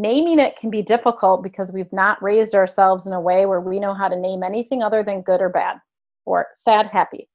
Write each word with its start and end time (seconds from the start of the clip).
naming 0.00 0.38
it 0.38 0.56
can 0.58 0.70
be 0.70 0.82
difficult 0.82 1.42
because 1.42 1.72
we've 1.72 1.92
not 1.92 2.22
raised 2.22 2.54
ourselves 2.54 3.06
in 3.06 3.12
a 3.12 3.20
way 3.20 3.46
where 3.46 3.60
we 3.60 3.80
know 3.80 3.94
how 3.94 4.08
to 4.08 4.16
name 4.16 4.42
anything 4.42 4.82
other 4.82 5.02
than 5.02 5.22
good 5.22 5.40
or 5.40 5.48
bad 5.48 5.76
or 6.24 6.48
sad, 6.54 6.86
happy. 6.86 7.28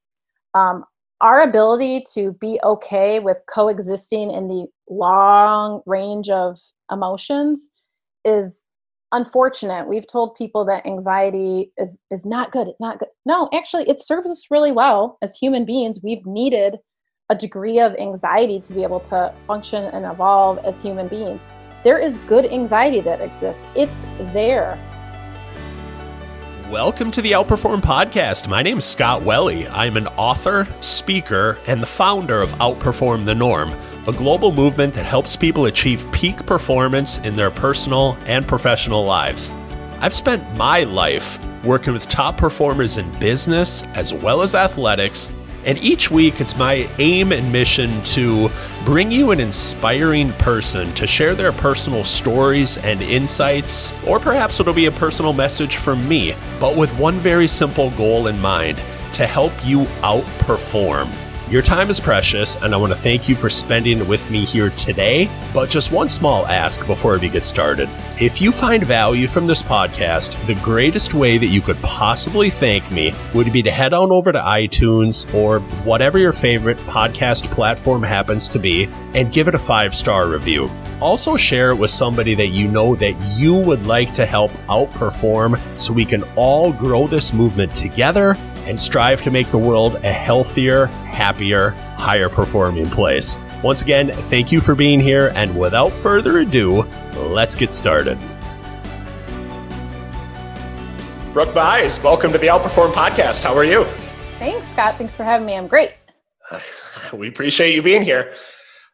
Um, 0.54 0.84
our 1.20 1.42
ability 1.42 2.04
to 2.14 2.32
be 2.40 2.58
okay 2.64 3.20
with 3.20 3.36
coexisting 3.52 4.30
in 4.30 4.48
the 4.48 4.66
long 4.88 5.82
range 5.86 6.30
of 6.30 6.58
emotions 6.90 7.60
is 8.24 8.62
unfortunate. 9.12 9.88
We've 9.88 10.06
told 10.06 10.34
people 10.36 10.64
that 10.66 10.86
anxiety 10.86 11.72
is 11.76 12.00
is 12.10 12.24
not 12.24 12.52
good. 12.52 12.68
It's 12.68 12.80
not 12.80 12.98
good. 12.98 13.08
No, 13.26 13.48
actually, 13.52 13.88
it 13.88 14.00
serves 14.00 14.30
us 14.30 14.44
really 14.50 14.72
well 14.72 15.18
as 15.22 15.36
human 15.36 15.64
beings. 15.64 16.00
We've 16.02 16.24
needed 16.24 16.78
a 17.28 17.34
degree 17.34 17.78
of 17.78 17.94
anxiety 17.96 18.58
to 18.60 18.72
be 18.72 18.82
able 18.82 19.00
to 19.00 19.32
function 19.46 19.84
and 19.84 20.04
evolve 20.04 20.58
as 20.58 20.80
human 20.80 21.06
beings. 21.06 21.40
There 21.82 21.98
is 21.98 22.18
good 22.28 22.44
anxiety 22.44 23.00
that 23.00 23.22
exists. 23.22 23.62
It's 23.74 23.96
there. 24.34 24.78
Welcome 26.70 27.10
to 27.12 27.22
the 27.22 27.32
Outperform 27.32 27.80
Podcast. 27.80 28.48
My 28.48 28.60
name 28.60 28.76
is 28.76 28.84
Scott 28.84 29.22
Welle. 29.22 29.66
I'm 29.72 29.96
an 29.96 30.06
author, 30.08 30.68
speaker, 30.80 31.58
and 31.66 31.82
the 31.82 31.86
founder 31.86 32.42
of 32.42 32.52
Outperform 32.56 33.24
the 33.24 33.34
Norm, 33.34 33.74
a 34.06 34.12
global 34.12 34.52
movement 34.52 34.92
that 34.92 35.06
helps 35.06 35.36
people 35.36 35.64
achieve 35.64 36.06
peak 36.12 36.44
performance 36.44 37.16
in 37.20 37.34
their 37.34 37.50
personal 37.50 38.18
and 38.26 38.46
professional 38.46 39.06
lives. 39.06 39.50
I've 40.00 40.12
spent 40.12 40.58
my 40.58 40.84
life 40.84 41.42
working 41.64 41.94
with 41.94 42.08
top 42.08 42.36
performers 42.36 42.98
in 42.98 43.10
business 43.18 43.84
as 43.94 44.12
well 44.12 44.42
as 44.42 44.54
athletics 44.54 45.30
and 45.64 45.82
each 45.82 46.10
week, 46.10 46.40
it's 46.40 46.56
my 46.56 46.88
aim 46.98 47.32
and 47.32 47.52
mission 47.52 48.02
to 48.04 48.50
bring 48.84 49.10
you 49.10 49.30
an 49.30 49.40
inspiring 49.40 50.32
person 50.34 50.92
to 50.94 51.06
share 51.06 51.34
their 51.34 51.52
personal 51.52 52.02
stories 52.02 52.78
and 52.78 53.02
insights, 53.02 53.92
or 54.06 54.18
perhaps 54.18 54.58
it'll 54.58 54.72
be 54.72 54.86
a 54.86 54.92
personal 54.92 55.32
message 55.32 55.76
from 55.76 56.06
me, 56.08 56.34
but 56.58 56.76
with 56.76 56.90
one 56.98 57.18
very 57.18 57.46
simple 57.46 57.90
goal 57.90 58.26
in 58.26 58.38
mind 58.40 58.78
to 59.12 59.26
help 59.26 59.52
you 59.64 59.80
outperform. 60.02 61.10
Your 61.50 61.62
time 61.62 61.90
is 61.90 61.98
precious, 61.98 62.54
and 62.62 62.72
I 62.72 62.76
want 62.76 62.92
to 62.92 62.98
thank 62.98 63.28
you 63.28 63.34
for 63.34 63.50
spending 63.50 63.98
it 63.98 64.06
with 64.06 64.30
me 64.30 64.44
here 64.44 64.70
today. 64.70 65.28
But 65.52 65.68
just 65.68 65.90
one 65.90 66.08
small 66.08 66.46
ask 66.46 66.86
before 66.86 67.18
we 67.18 67.28
get 67.28 67.42
started. 67.42 67.88
If 68.20 68.40
you 68.40 68.52
find 68.52 68.84
value 68.84 69.26
from 69.26 69.48
this 69.48 69.60
podcast, 69.60 70.46
the 70.46 70.54
greatest 70.62 71.12
way 71.12 71.38
that 71.38 71.46
you 71.46 71.60
could 71.60 71.82
possibly 71.82 72.50
thank 72.50 72.92
me 72.92 73.12
would 73.34 73.52
be 73.52 73.64
to 73.64 73.70
head 73.72 73.92
on 73.92 74.12
over 74.12 74.30
to 74.30 74.38
iTunes 74.38 75.34
or 75.34 75.58
whatever 75.82 76.20
your 76.20 76.30
favorite 76.30 76.78
podcast 76.86 77.50
platform 77.50 78.04
happens 78.04 78.48
to 78.50 78.60
be 78.60 78.84
and 79.14 79.32
give 79.32 79.48
it 79.48 79.56
a 79.56 79.58
five 79.58 79.92
star 79.92 80.28
review. 80.28 80.70
Also, 81.00 81.36
share 81.36 81.70
it 81.70 81.76
with 81.76 81.90
somebody 81.90 82.34
that 82.34 82.48
you 82.48 82.68
know 82.68 82.94
that 82.94 83.14
you 83.36 83.54
would 83.54 83.86
like 83.88 84.14
to 84.14 84.24
help 84.24 84.52
outperform 84.68 85.60
so 85.76 85.92
we 85.92 86.04
can 86.04 86.22
all 86.36 86.72
grow 86.72 87.08
this 87.08 87.32
movement 87.32 87.74
together 87.74 88.36
and 88.66 88.80
strive 88.80 89.22
to 89.22 89.30
make 89.30 89.50
the 89.50 89.58
world 89.58 89.96
a 89.96 90.12
healthier, 90.12 90.86
happier, 90.86 91.70
higher 91.96 92.28
performing 92.28 92.88
place. 92.88 93.38
Once 93.62 93.82
again, 93.82 94.10
thank 94.10 94.50
you 94.50 94.60
for 94.60 94.74
being 94.74 94.98
here, 94.98 95.32
and 95.34 95.58
without 95.58 95.92
further 95.92 96.38
ado, 96.38 96.82
let's 97.14 97.54
get 97.54 97.74
started. 97.74 98.18
Brooke 101.32 101.54
Buys, 101.54 102.02
welcome 102.02 102.32
to 102.32 102.38
the 102.38 102.48
Outperform 102.48 102.92
Podcast. 102.92 103.44
How 103.44 103.56
are 103.56 103.64
you? 103.64 103.84
Thanks, 104.38 104.66
Scott. 104.72 104.96
Thanks 104.98 105.14
for 105.14 105.24
having 105.24 105.46
me. 105.46 105.54
I'm 105.54 105.66
great. 105.66 105.92
We 107.12 107.26
appreciate 107.28 107.74
you 107.74 107.82
being 107.82 108.02
here. 108.02 108.32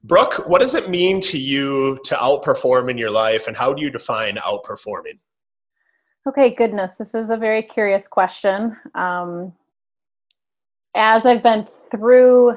Brooke, 0.02 0.48
what 0.48 0.60
does 0.60 0.74
it 0.74 0.88
mean 0.88 1.20
to 1.22 1.38
you 1.38 1.98
to 2.04 2.14
outperform 2.14 2.90
in 2.90 2.96
your 2.96 3.10
life, 3.10 3.46
and 3.46 3.56
how 3.56 3.74
do 3.74 3.82
you 3.82 3.90
define 3.90 4.36
outperforming? 4.36 5.18
Okay, 6.28 6.52
goodness, 6.52 6.96
this 6.96 7.14
is 7.14 7.30
a 7.30 7.36
very 7.36 7.62
curious 7.62 8.08
question. 8.08 8.76
Um, 8.96 9.52
as 10.96 11.24
I've 11.24 11.42
been 11.44 11.68
through 11.92 12.56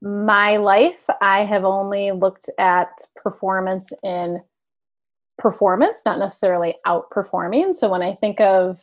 my 0.00 0.56
life, 0.56 1.08
I 1.20 1.44
have 1.44 1.64
only 1.64 2.10
looked 2.10 2.50
at 2.58 2.88
performance 3.14 3.90
in 4.02 4.40
performance, 5.38 5.98
not 6.04 6.18
necessarily 6.18 6.74
outperforming. 6.84 7.76
So 7.76 7.88
when 7.88 8.02
I 8.02 8.16
think 8.16 8.40
of 8.40 8.80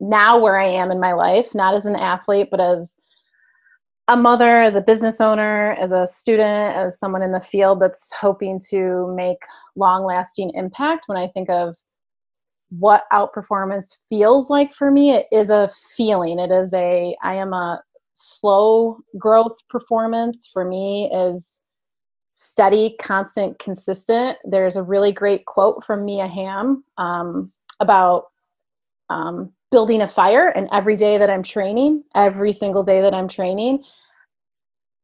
now 0.00 0.40
where 0.40 0.58
I 0.58 0.66
am 0.66 0.90
in 0.90 0.98
my 0.98 1.12
life, 1.12 1.54
not 1.54 1.76
as 1.76 1.86
an 1.86 1.94
athlete, 1.94 2.48
but 2.50 2.60
as 2.60 2.90
a 4.08 4.16
mother, 4.16 4.60
as 4.60 4.74
a 4.74 4.80
business 4.80 5.20
owner, 5.20 5.76
as 5.80 5.92
a 5.92 6.04
student, 6.04 6.74
as 6.74 6.98
someone 6.98 7.22
in 7.22 7.30
the 7.30 7.40
field 7.40 7.80
that's 7.80 8.10
hoping 8.12 8.58
to 8.70 9.14
make 9.14 9.38
long 9.76 10.04
lasting 10.04 10.50
impact, 10.54 11.04
when 11.06 11.16
I 11.16 11.28
think 11.28 11.48
of 11.48 11.76
what 12.70 13.04
outperformance 13.12 13.96
feels 14.08 14.50
like 14.50 14.74
for 14.74 14.90
me 14.90 15.12
it 15.12 15.26
is 15.32 15.50
a 15.50 15.70
feeling. 15.96 16.38
It 16.38 16.50
is 16.50 16.72
a 16.74 17.16
i 17.22 17.34
am 17.34 17.52
a 17.52 17.82
slow 18.14 18.98
growth 19.16 19.56
performance. 19.70 20.48
For 20.52 20.64
me 20.64 21.10
is 21.12 21.54
steady 22.32 22.96
constant 23.00 23.58
consistent. 23.58 24.38
There's 24.44 24.76
a 24.76 24.82
really 24.82 25.12
great 25.12 25.46
quote 25.46 25.84
from 25.84 26.04
mia 26.04 26.26
hamm 26.26 26.84
um, 26.98 27.52
about 27.80 28.24
um, 29.10 29.52
building 29.70 30.02
a 30.02 30.08
fire 30.08 30.48
and 30.48 30.68
every 30.72 30.96
day 30.96 31.18
that 31.18 31.30
i'm 31.30 31.42
training 31.42 32.02
every 32.14 32.52
single 32.52 32.82
day 32.82 33.00
that 33.00 33.14
i'm 33.14 33.28
training. 33.28 33.82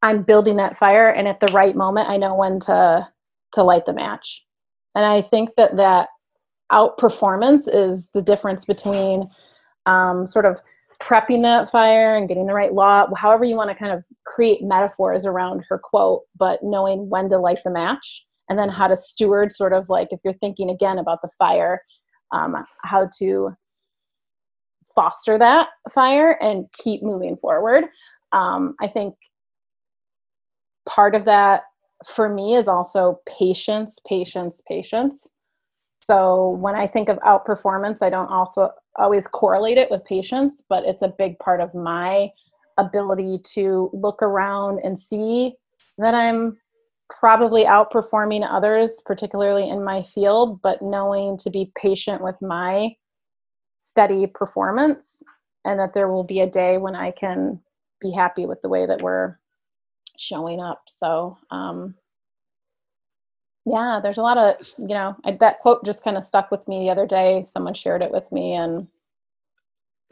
I'm 0.03 0.23
building 0.23 0.57
that 0.57 0.79
fire 0.79 1.09
and 1.09 1.27
at 1.27 1.41
the 1.41 1.53
right 1.53 1.75
moment 1.75 2.11
i 2.11 2.17
know 2.19 2.35
when 2.35 2.61
to 2.61 3.09
to 3.53 3.63
light 3.63 3.87
the 3.87 3.95
match. 3.95 4.43
And 4.95 5.05
i 5.05 5.23
think 5.23 5.51
that 5.57 5.77
that 5.77 6.09
outperformance 6.75 7.69
is 7.73 8.11
the 8.11 8.21
difference 8.21 8.65
between 8.65 9.31
um, 9.87 10.27
sort 10.27 10.45
of 10.45 10.61
prepping 11.01 11.43
that 11.43 11.71
fire 11.71 12.17
and 12.17 12.29
getting 12.29 12.47
the 12.47 12.55
right 12.55 12.73
law, 12.73 13.07
however 13.17 13.45
you 13.45 13.57
want 13.57 13.71
to 13.71 13.77
kind 13.77 13.93
of 13.93 14.03
create 14.25 14.63
metaphors 14.63 15.25
around 15.27 15.63
her 15.69 15.79
quote, 15.79 16.23
but 16.37 16.63
knowing 16.63 17.09
when 17.09 17.29
to 17.29 17.39
light 17.39 17.59
the 17.65 17.71
match 17.71 18.25
and 18.49 18.59
then 18.59 18.69
how 18.69 18.87
to 18.87 18.97
steward 18.97 19.53
sort 19.53 19.73
of 19.73 19.89
like 19.89 20.09
if 20.11 20.21
you're 20.25 20.35
thinking 20.35 20.71
again 20.71 20.99
about 20.99 21.21
the 21.23 21.29
fire, 21.39 21.81
um, 22.33 22.57
how 22.83 23.09
to 23.19 23.51
foster 24.95 25.39
that 25.39 25.69
fire 25.95 26.39
and 26.41 26.67
keep 26.79 27.03
moving 27.03 27.37
forward. 27.37 27.85
Um, 28.33 28.75
I 28.81 28.89
think 28.89 29.15
part 30.87 31.15
of 31.15 31.25
that 31.25 31.63
for 32.07 32.29
me 32.29 32.57
is 32.57 32.69
also 32.69 33.21
patience, 33.27 33.99
patience, 34.07 34.61
patience. 34.69 35.27
So 36.05 36.51
when 36.61 36.75
I 36.75 36.87
think 36.87 37.09
of 37.09 37.19
outperformance, 37.21 38.03
I 38.03 38.11
don't 38.11 38.31
also 38.31 38.71
always 38.97 39.27
correlate 39.27 39.79
it 39.79 39.91
with 39.91 40.05
patience, 40.05 40.61
but 40.69 40.85
it's 40.85 41.01
a 41.01 41.15
big 41.17 41.39
part 41.39 41.63
of 41.63 41.75
my 41.75 42.29
ability 42.77 43.39
to 43.55 43.89
look 43.95 44.23
around 44.23 44.81
and 44.85 44.99
see 44.99 45.55
that 45.97 46.15
I'm 46.15 46.59
probably 47.09 47.65
outperforming 47.65 48.47
others, 48.47 49.01
particularly 49.07 49.71
in 49.71 49.83
my 49.83 50.03
field, 50.15 50.61
but 50.61 50.83
knowing 50.83 51.39
to 51.39 51.49
be 51.49 51.73
patient 51.75 52.23
with 52.23 52.37
my 52.43 52.91
steady 53.79 54.27
performance 54.27 55.23
and 55.65 55.81
that 55.81 55.95
there 55.95 56.09
will 56.09 56.25
be 56.25 56.41
a 56.41 56.51
day 56.51 56.77
when 56.77 56.95
I 56.95 57.13
can 57.13 57.59
be 58.03 58.13
happy 58.13 58.45
with 58.45 58.61
the 58.61 58.69
way 58.69 58.85
that 58.85 59.01
we're 59.01 59.39
showing 60.19 60.61
up. 60.61 60.83
So, 60.87 61.39
um, 61.51 61.95
yeah 63.67 64.01
there's 64.03 64.19
a 64.19 64.23
lot 64.23 64.39
of 64.39 64.57
you 64.79 64.89
know 64.89 65.17
I, 65.25 65.33
that 65.33 65.61
quote 65.61 65.85
just 65.85 66.03
kind 66.03 66.17
of 66.17 66.25
stuck 66.25 66.51
with 66.51 66.67
me 66.69 66.81
the 66.81 66.91
other 66.91 67.07
day. 67.07 67.47
Someone 67.49 67.75
shared 67.75 68.03
it 68.03 68.11
with 68.11 68.31
me 68.33 68.55
and 68.55 68.87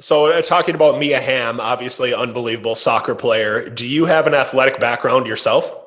so 0.01 0.27
uh, 0.27 0.43
talking 0.43 0.75
about 0.75 0.99
mia 0.99 1.21
hamm 1.21 1.61
obviously 1.61 2.15
unbelievable 2.15 2.75
soccer 2.75 3.15
player. 3.15 3.69
Do 3.69 3.87
you 3.87 4.07
have 4.07 4.27
an 4.27 4.35
athletic 4.35 4.81
background 4.81 5.27
yourself? 5.27 5.79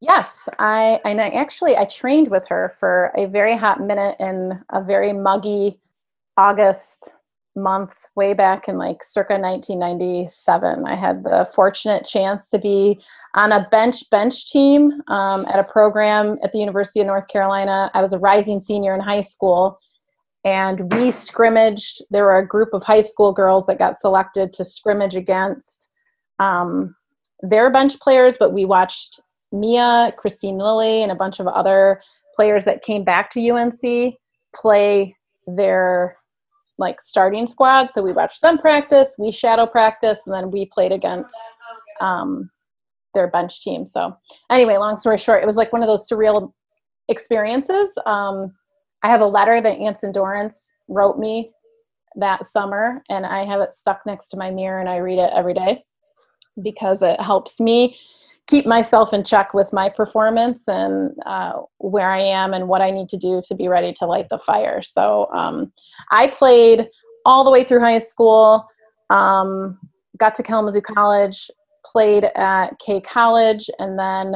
Yes 0.00 0.48
i 0.58 1.00
and 1.04 1.20
i 1.20 1.28
actually 1.28 1.76
i 1.76 1.84
trained 1.84 2.28
with 2.28 2.46
her 2.48 2.74
for 2.80 3.12
a 3.16 3.26
very 3.26 3.56
hot 3.56 3.80
minute 3.80 4.16
in 4.18 4.60
a 4.70 4.82
very 4.82 5.12
muggy 5.12 5.78
august 6.36 7.12
month 7.54 7.92
way 8.16 8.32
back 8.32 8.68
in 8.68 8.78
like 8.78 9.04
circa 9.04 9.34
1997 9.34 10.86
i 10.86 10.96
had 10.96 11.22
the 11.22 11.48
fortunate 11.54 12.04
chance 12.04 12.48
to 12.48 12.58
be 12.58 13.00
on 13.34 13.52
a 13.52 13.66
bench 13.70 14.08
bench 14.10 14.50
team 14.50 14.92
um, 15.08 15.46
at 15.46 15.58
a 15.58 15.64
program 15.64 16.38
at 16.42 16.52
the 16.52 16.58
University 16.58 17.00
of 17.00 17.06
North 17.06 17.28
Carolina. 17.28 17.90
I 17.94 18.02
was 18.02 18.12
a 18.12 18.18
rising 18.18 18.60
senior 18.60 18.94
in 18.94 19.00
high 19.00 19.22
school, 19.22 19.78
and 20.44 20.92
we 20.94 21.10
scrimmaged. 21.10 22.02
There 22.10 22.24
were 22.24 22.38
a 22.38 22.46
group 22.46 22.70
of 22.72 22.82
high 22.82 23.00
school 23.00 23.32
girls 23.32 23.66
that 23.66 23.78
got 23.78 23.98
selected 23.98 24.52
to 24.54 24.64
scrimmage 24.64 25.16
against 25.16 25.88
um, 26.38 26.94
their 27.40 27.70
bench 27.70 27.98
players, 28.00 28.36
but 28.38 28.52
we 28.52 28.64
watched 28.64 29.20
Mia, 29.50 30.12
Kristine 30.18 30.58
Lilly, 30.58 31.02
and 31.02 31.12
a 31.12 31.16
bunch 31.16 31.40
of 31.40 31.46
other 31.46 32.02
players 32.36 32.64
that 32.64 32.82
came 32.82 33.04
back 33.04 33.30
to 33.30 33.50
UNC 33.50 34.14
play 34.54 35.16
their 35.46 36.16
like 36.78 37.00
starting 37.02 37.46
squad. 37.46 37.90
So 37.90 38.02
we 38.02 38.12
watched 38.12 38.42
them 38.42 38.58
practice, 38.58 39.14
we 39.18 39.30
shadow 39.30 39.66
practice, 39.66 40.20
and 40.26 40.34
then 40.34 40.50
we 40.50 40.66
played 40.66 40.92
against 40.92 41.34
um, 42.00 42.50
their 43.14 43.28
bench 43.28 43.62
team. 43.62 43.86
So 43.86 44.16
anyway, 44.50 44.76
long 44.76 44.96
story 44.96 45.18
short, 45.18 45.42
it 45.42 45.46
was 45.46 45.56
like 45.56 45.72
one 45.72 45.82
of 45.82 45.88
those 45.88 46.08
surreal 46.08 46.52
experiences. 47.08 47.90
Um, 48.06 48.52
I 49.02 49.08
have 49.08 49.20
a 49.20 49.26
letter 49.26 49.60
that 49.60 49.78
Anson 49.78 50.12
Dorrance 50.12 50.64
wrote 50.88 51.18
me 51.18 51.50
that 52.16 52.46
summer, 52.46 53.02
and 53.08 53.24
I 53.26 53.44
have 53.44 53.60
it 53.60 53.74
stuck 53.74 54.00
next 54.06 54.26
to 54.26 54.36
my 54.36 54.50
mirror, 54.50 54.80
and 54.80 54.88
I 54.88 54.96
read 54.96 55.18
it 55.18 55.30
every 55.34 55.54
day 55.54 55.84
because 56.62 57.02
it 57.02 57.20
helps 57.20 57.58
me 57.58 57.96
keep 58.48 58.66
myself 58.66 59.12
in 59.12 59.24
check 59.24 59.54
with 59.54 59.72
my 59.72 59.88
performance 59.88 60.62
and 60.66 61.16
uh, 61.26 61.52
where 61.78 62.10
I 62.10 62.20
am 62.20 62.52
and 62.52 62.68
what 62.68 62.82
I 62.82 62.90
need 62.90 63.08
to 63.10 63.16
do 63.16 63.40
to 63.46 63.54
be 63.54 63.68
ready 63.68 63.92
to 63.94 64.06
light 64.06 64.28
the 64.30 64.38
fire. 64.38 64.82
So 64.82 65.28
um, 65.32 65.72
I 66.10 66.28
played 66.28 66.88
all 67.24 67.44
the 67.44 67.50
way 67.50 67.64
through 67.64 67.80
high 67.80 67.98
school, 67.98 68.66
um, 69.10 69.78
got 70.18 70.34
to 70.34 70.42
Kalamazoo 70.42 70.80
College, 70.80 71.50
played 71.92 72.24
at 72.34 72.78
K 72.78 73.00
College, 73.00 73.68
and 73.78 73.98
then 73.98 74.34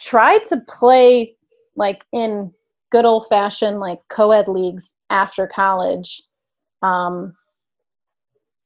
tried 0.00 0.44
to 0.44 0.58
play 0.68 1.34
like 1.76 2.04
in 2.12 2.52
good 2.90 3.04
old 3.04 3.26
fashioned 3.28 3.80
like 3.80 3.98
co-ed 4.10 4.48
leagues 4.48 4.92
after 5.10 5.46
college. 5.46 6.22
Um, 6.82 7.34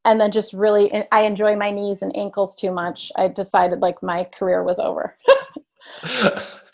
and 0.04 0.20
then 0.20 0.30
just 0.30 0.52
really 0.52 0.92
i 1.10 1.22
enjoy 1.22 1.56
my 1.56 1.70
knees 1.70 2.02
and 2.02 2.16
ankles 2.16 2.54
too 2.56 2.72
much. 2.72 3.12
I 3.16 3.28
decided 3.28 3.80
like 3.80 4.02
my 4.02 4.24
career 4.38 4.62
was 4.62 4.78
over. 4.78 5.16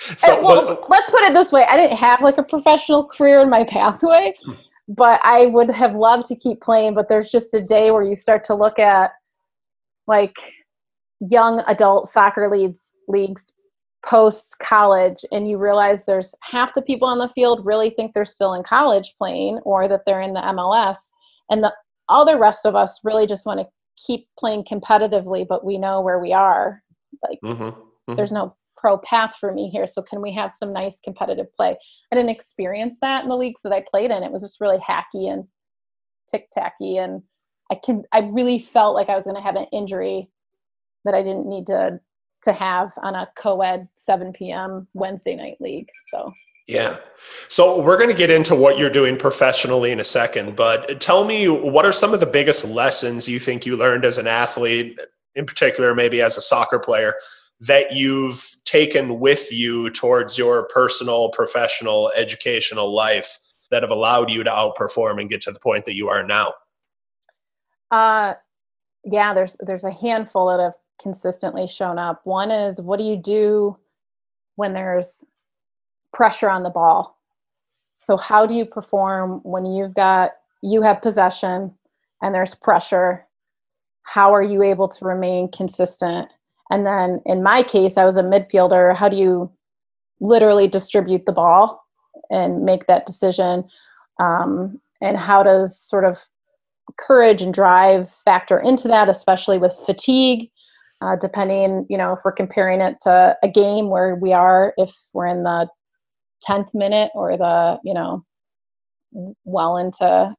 So 0.01 0.43
well, 0.43 0.85
let's 0.89 1.11
put 1.11 1.23
it 1.23 1.33
this 1.33 1.53
way. 1.53 1.65
I 1.69 1.77
didn't 1.77 1.97
have 1.99 2.23
like 2.23 2.37
a 2.37 2.43
professional 2.43 3.05
career 3.05 3.41
in 3.41 3.49
my 3.49 3.63
pathway 3.69 4.35
but 4.89 5.21
i 5.23 5.47
would 5.47 5.71
have 5.71 5.95
loved 5.95 6.27
to 6.27 6.37
keep 6.37 6.61
playing 6.61 6.95
but 6.95 7.09
there's 7.09 7.31
just 7.31 7.55
a 7.55 7.61
day 7.61 7.91
where 7.91 8.03
you 8.03 8.17
start 8.17 8.45
to 8.45 8.55
look 8.55 8.79
at 8.79 9.13
like 10.07 10.35
young 11.29 11.61
adult 11.67 12.09
soccer 12.09 12.51
leagues 12.51 12.93
leagues 13.09 13.53
post 14.05 14.59
college 14.59 15.25
and 15.31 15.49
you 15.49 15.59
realize 15.59 16.05
there's 16.05 16.35
half 16.41 16.75
the 16.75 16.83
people 16.83 17.07
on 17.07 17.19
the 17.19 17.31
field 17.35 17.65
really 17.65 17.91
think 17.91 18.13
they're 18.13 18.25
still 18.25 18.55
in 18.55 18.63
college 18.65 19.15
playing 19.17 19.59
or 19.65 19.87
that 19.87 20.01
they're 20.05 20.23
in 20.23 20.33
the 20.33 20.41
MLS 20.41 20.97
and 21.51 21.63
the 21.63 21.73
all 22.09 22.27
the 22.27 22.39
rest 22.39 22.67
of 22.67 22.75
us 22.75 23.01
really 23.05 23.27
just 23.27 23.47
want 23.47 23.61
to 23.61 23.67
keep 24.05 24.27
playing 24.37 24.65
competitively 24.65 25.47
but 25.49 25.65
we 25.65 25.79
know 25.79 26.01
where 26.01 26.19
we 26.19 26.33
are 26.33 26.83
like 27.29 27.39
mm-hmm. 27.45 27.63
Mm-hmm. 27.63 28.17
there's 28.17 28.33
no 28.33 28.57
pro 28.77 28.99
path 28.99 29.35
for 29.39 29.53
me 29.53 29.71
here 29.71 29.87
so 29.87 30.03
can 30.03 30.21
we 30.21 30.33
have 30.35 30.53
some 30.53 30.73
nice 30.73 30.99
competitive 31.05 31.47
play 31.55 31.77
i 32.13 32.17
didn't 32.17 32.31
experience 32.31 32.97
that 33.01 33.23
in 33.23 33.29
the 33.29 33.37
leagues 33.37 33.61
that 33.63 33.73
i 33.73 33.85
played 33.89 34.11
in 34.11 34.25
it 34.25 34.33
was 34.33 34.43
just 34.43 34.61
really 34.61 34.79
hacky 34.79 35.33
and 35.33 35.45
tick 36.29 36.49
tacky 36.53 36.97
and 36.97 37.23
i 37.71 37.77
can 37.85 38.03
i 38.13 38.19
really 38.33 38.69
felt 38.73 38.97
like 38.97 39.09
i 39.09 39.15
was 39.15 39.25
going 39.25 39.37
to 39.37 39.43
have 39.43 39.55
an 39.55 39.67
injury 39.73 40.29
that 41.05 41.15
i 41.15 41.23
didn't 41.23 41.47
need 41.47 41.67
to 41.67 42.01
to 42.43 42.53
have 42.53 42.91
on 43.03 43.15
a 43.15 43.29
co-ed 43.37 43.89
7 43.95 44.33
p.m 44.33 44.87
wednesday 44.95 45.35
night 45.35 45.57
league 45.61 45.89
so 46.11 46.33
yeah. 46.67 46.99
So 47.49 47.83
we're 47.83 47.97
going 47.97 48.09
to 48.09 48.15
get 48.17 48.31
into 48.31 48.55
what 48.55 48.79
you're 48.79 48.91
doing 48.91 49.17
professionally 49.17 49.91
in 49.91 50.01
a 50.01 50.05
second, 50.05 50.57
but 50.57 51.01
tell 51.01 51.25
me 51.25 51.49
what 51.49 51.85
are 51.85 51.93
some 51.93 52.15
of 52.15 52.21
the 52.21 52.27
biggest 52.27 52.65
lessons 52.65 53.29
you 53.29 53.39
think 53.39 53.67
you 53.67 53.77
learned 53.77 54.05
as 54.05 54.17
an 54.17 54.27
athlete, 54.27 54.99
in 55.35 55.45
particular, 55.45 55.95
maybe 55.95 56.23
as 56.23 56.39
a 56.39 56.43
soccer 56.43 56.79
player, 56.79 57.15
that 57.61 57.93
you've 57.93 58.57
taken 58.65 59.21
with 59.21 59.53
you 59.53 59.91
towards 59.91 60.39
your 60.39 60.67
personal, 60.69 61.31
professional, 61.31 62.13
educational 62.17 62.95
life 62.95 63.39
that 63.71 63.83
have 63.83 63.93
allowed 63.93 64.31
you 64.31 64.45
to 64.45 64.51
outperform 64.51 65.21
and 65.21 65.31
get 65.31 65.41
to 65.43 65.53
the 65.53 65.61
point 65.61 65.85
that 65.85 65.95
you 65.95 66.09
are 66.09 66.23
now? 66.23 66.55
Uh, 67.91 68.35
yeah, 69.05 69.35
there's 69.35 69.57
there's 69.61 69.85
a 69.85 69.93
handful 69.93 70.47
that 70.47 70.63
have 70.63 70.75
consistently 71.01 71.67
shown 71.67 71.99
up. 71.99 72.21
One 72.25 72.51
is 72.51 72.81
what 72.81 72.99
do 72.99 73.05
you 73.05 73.17
do 73.17 73.77
when 74.57 74.75
there's 74.75 75.25
pressure 76.13 76.49
on 76.49 76.63
the 76.63 76.71
ball. 76.71 77.19
So 78.01 78.17
how 78.17 78.47
do 78.47 78.55
you 78.55 78.65
perform 78.65 79.41
when 79.45 79.65
you've 79.65 79.95
got 79.95 80.33
you 80.63 80.83
have 80.83 81.03
possession 81.03 81.73
and 82.21 82.35
there's 82.35 82.55
pressure? 82.55 83.27
How 84.05 84.35
are 84.35 84.43
you 84.43 84.63
able 84.63 84.89
to 84.89 85.05
remain 85.05 85.51
consistent? 85.51 86.29
And 86.71 86.87
then 86.87 87.21
in 87.27 87.43
my 87.43 87.63
case, 87.63 87.97
I 87.97 88.05
was 88.05 88.17
a 88.17 88.23
midfielder. 88.23 88.97
How 88.97 89.09
do 89.09 89.17
you 89.17 89.51
literally 90.21 90.69
distribute 90.69 91.27
the 91.27 91.33
ball 91.33 91.85
and 92.31 92.65
make 92.65 92.87
that 92.87 93.07
decision? 93.07 93.65
Um, 94.21 94.81
and 95.01 95.17
how 95.17 95.43
does 95.43 95.79
sort 95.79 96.05
of 96.05 96.19
courage 96.99 97.43
and 97.43 97.55
drive 97.55 98.11
factor 98.25 98.59
into 98.59 98.89
that, 98.89 99.09
especially 99.09 99.59
with 99.59 99.77
fatigue? 99.87 100.51
Uh, 101.03 101.17
depending, 101.17 101.85
you 101.91 101.99
know, 101.99 102.13
if 102.13 102.21
we're 102.25 102.33
comparing 102.33 102.81
it 102.81 102.97
to 103.03 103.37
a 103.43 103.49
game 103.49 103.91
where 103.91 104.15
we 104.15 104.33
are, 104.33 104.73
if 104.77 104.91
we're 105.13 105.27
in 105.27 105.43
the 105.43 105.69
10th 106.49 106.73
minute 106.75 107.11
or 107.15 107.37
the 107.37 107.79
you 107.85 107.95
know 107.95 108.25
well 109.45 109.77
into 109.77 110.35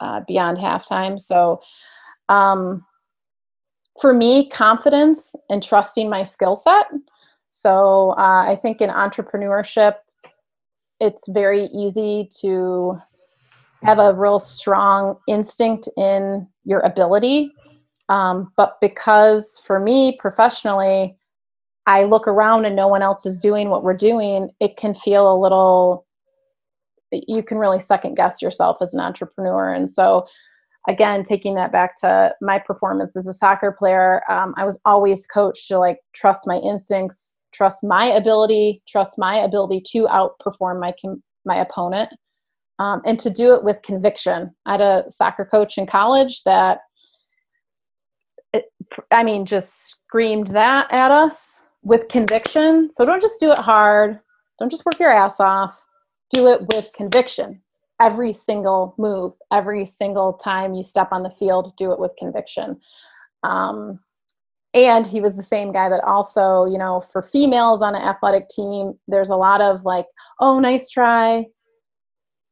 uh, 0.00 0.20
beyond 0.26 0.58
halftime. 0.58 1.20
So 1.20 1.60
um, 2.28 2.84
for 4.00 4.12
me 4.12 4.48
confidence 4.50 5.34
and 5.48 5.62
trusting 5.62 6.08
my 6.08 6.22
skill 6.22 6.56
set. 6.56 6.86
So 7.50 8.10
uh, 8.18 8.44
i 8.46 8.58
think 8.60 8.80
in 8.80 8.90
entrepreneurship 8.90 9.94
it's 11.00 11.22
very 11.28 11.66
easy 11.66 12.28
to 12.40 12.98
have 13.84 13.98
a 13.98 14.14
real 14.14 14.38
strong 14.38 15.16
instinct 15.28 15.88
in 15.96 16.46
your 16.64 16.80
ability 16.80 17.52
um, 18.08 18.52
but 18.56 18.76
because 18.80 19.60
for 19.66 19.78
me 19.78 20.16
professionally 20.20 21.16
I 21.88 22.04
look 22.04 22.28
around 22.28 22.66
and 22.66 22.76
no 22.76 22.86
one 22.86 23.00
else 23.00 23.24
is 23.24 23.38
doing 23.38 23.70
what 23.70 23.82
we're 23.82 23.96
doing, 23.96 24.50
it 24.60 24.76
can 24.76 24.94
feel 24.94 25.32
a 25.32 25.40
little, 25.40 26.06
you 27.10 27.42
can 27.42 27.56
really 27.56 27.80
second 27.80 28.14
guess 28.14 28.42
yourself 28.42 28.76
as 28.82 28.92
an 28.92 29.00
entrepreneur. 29.00 29.72
And 29.72 29.90
so, 29.90 30.26
again, 30.86 31.22
taking 31.22 31.54
that 31.54 31.72
back 31.72 31.98
to 32.02 32.34
my 32.42 32.58
performance 32.58 33.16
as 33.16 33.26
a 33.26 33.32
soccer 33.32 33.72
player, 33.72 34.22
um, 34.30 34.52
I 34.58 34.66
was 34.66 34.78
always 34.84 35.26
coached 35.26 35.66
to 35.68 35.78
like 35.78 36.00
trust 36.12 36.46
my 36.46 36.56
instincts, 36.56 37.34
trust 37.54 37.82
my 37.82 38.04
ability, 38.04 38.82
trust 38.86 39.16
my 39.16 39.36
ability 39.36 39.82
to 39.92 40.08
outperform 40.08 40.80
my 40.80 40.92
my 41.46 41.56
opponent, 41.56 42.10
um, 42.78 43.00
and 43.06 43.18
to 43.20 43.30
do 43.30 43.54
it 43.54 43.64
with 43.64 43.80
conviction. 43.80 44.54
I 44.66 44.72
had 44.72 44.82
a 44.82 45.04
soccer 45.10 45.46
coach 45.46 45.78
in 45.78 45.86
college 45.86 46.42
that, 46.44 46.80
I 49.10 49.22
mean, 49.22 49.46
just 49.46 49.90
screamed 49.90 50.48
that 50.48 50.90
at 50.92 51.10
us 51.10 51.60
with 51.82 52.08
conviction. 52.08 52.90
So 52.94 53.04
don't 53.04 53.22
just 53.22 53.40
do 53.40 53.52
it 53.52 53.58
hard. 53.58 54.20
Don't 54.58 54.70
just 54.70 54.84
work 54.84 54.98
your 54.98 55.12
ass 55.12 55.40
off. 55.40 55.80
Do 56.30 56.48
it 56.48 56.62
with 56.72 56.86
conviction. 56.94 57.62
Every 58.00 58.32
single 58.32 58.94
move, 58.98 59.32
every 59.52 59.84
single 59.86 60.34
time 60.34 60.74
you 60.74 60.82
step 60.82 61.08
on 61.12 61.22
the 61.22 61.32
field, 61.38 61.76
do 61.76 61.92
it 61.92 61.98
with 61.98 62.12
conviction. 62.18 62.80
Um, 63.42 64.00
and 64.74 65.06
he 65.06 65.20
was 65.20 65.34
the 65.34 65.42
same 65.42 65.72
guy 65.72 65.88
that 65.88 66.04
also, 66.04 66.66
you 66.66 66.78
know, 66.78 67.04
for 67.12 67.22
females 67.22 67.82
on 67.82 67.94
an 67.94 68.02
athletic 68.02 68.48
team, 68.48 68.94
there's 69.08 69.30
a 69.30 69.36
lot 69.36 69.60
of 69.60 69.84
like, 69.84 70.06
oh, 70.40 70.60
nice 70.60 70.90
try. 70.90 71.46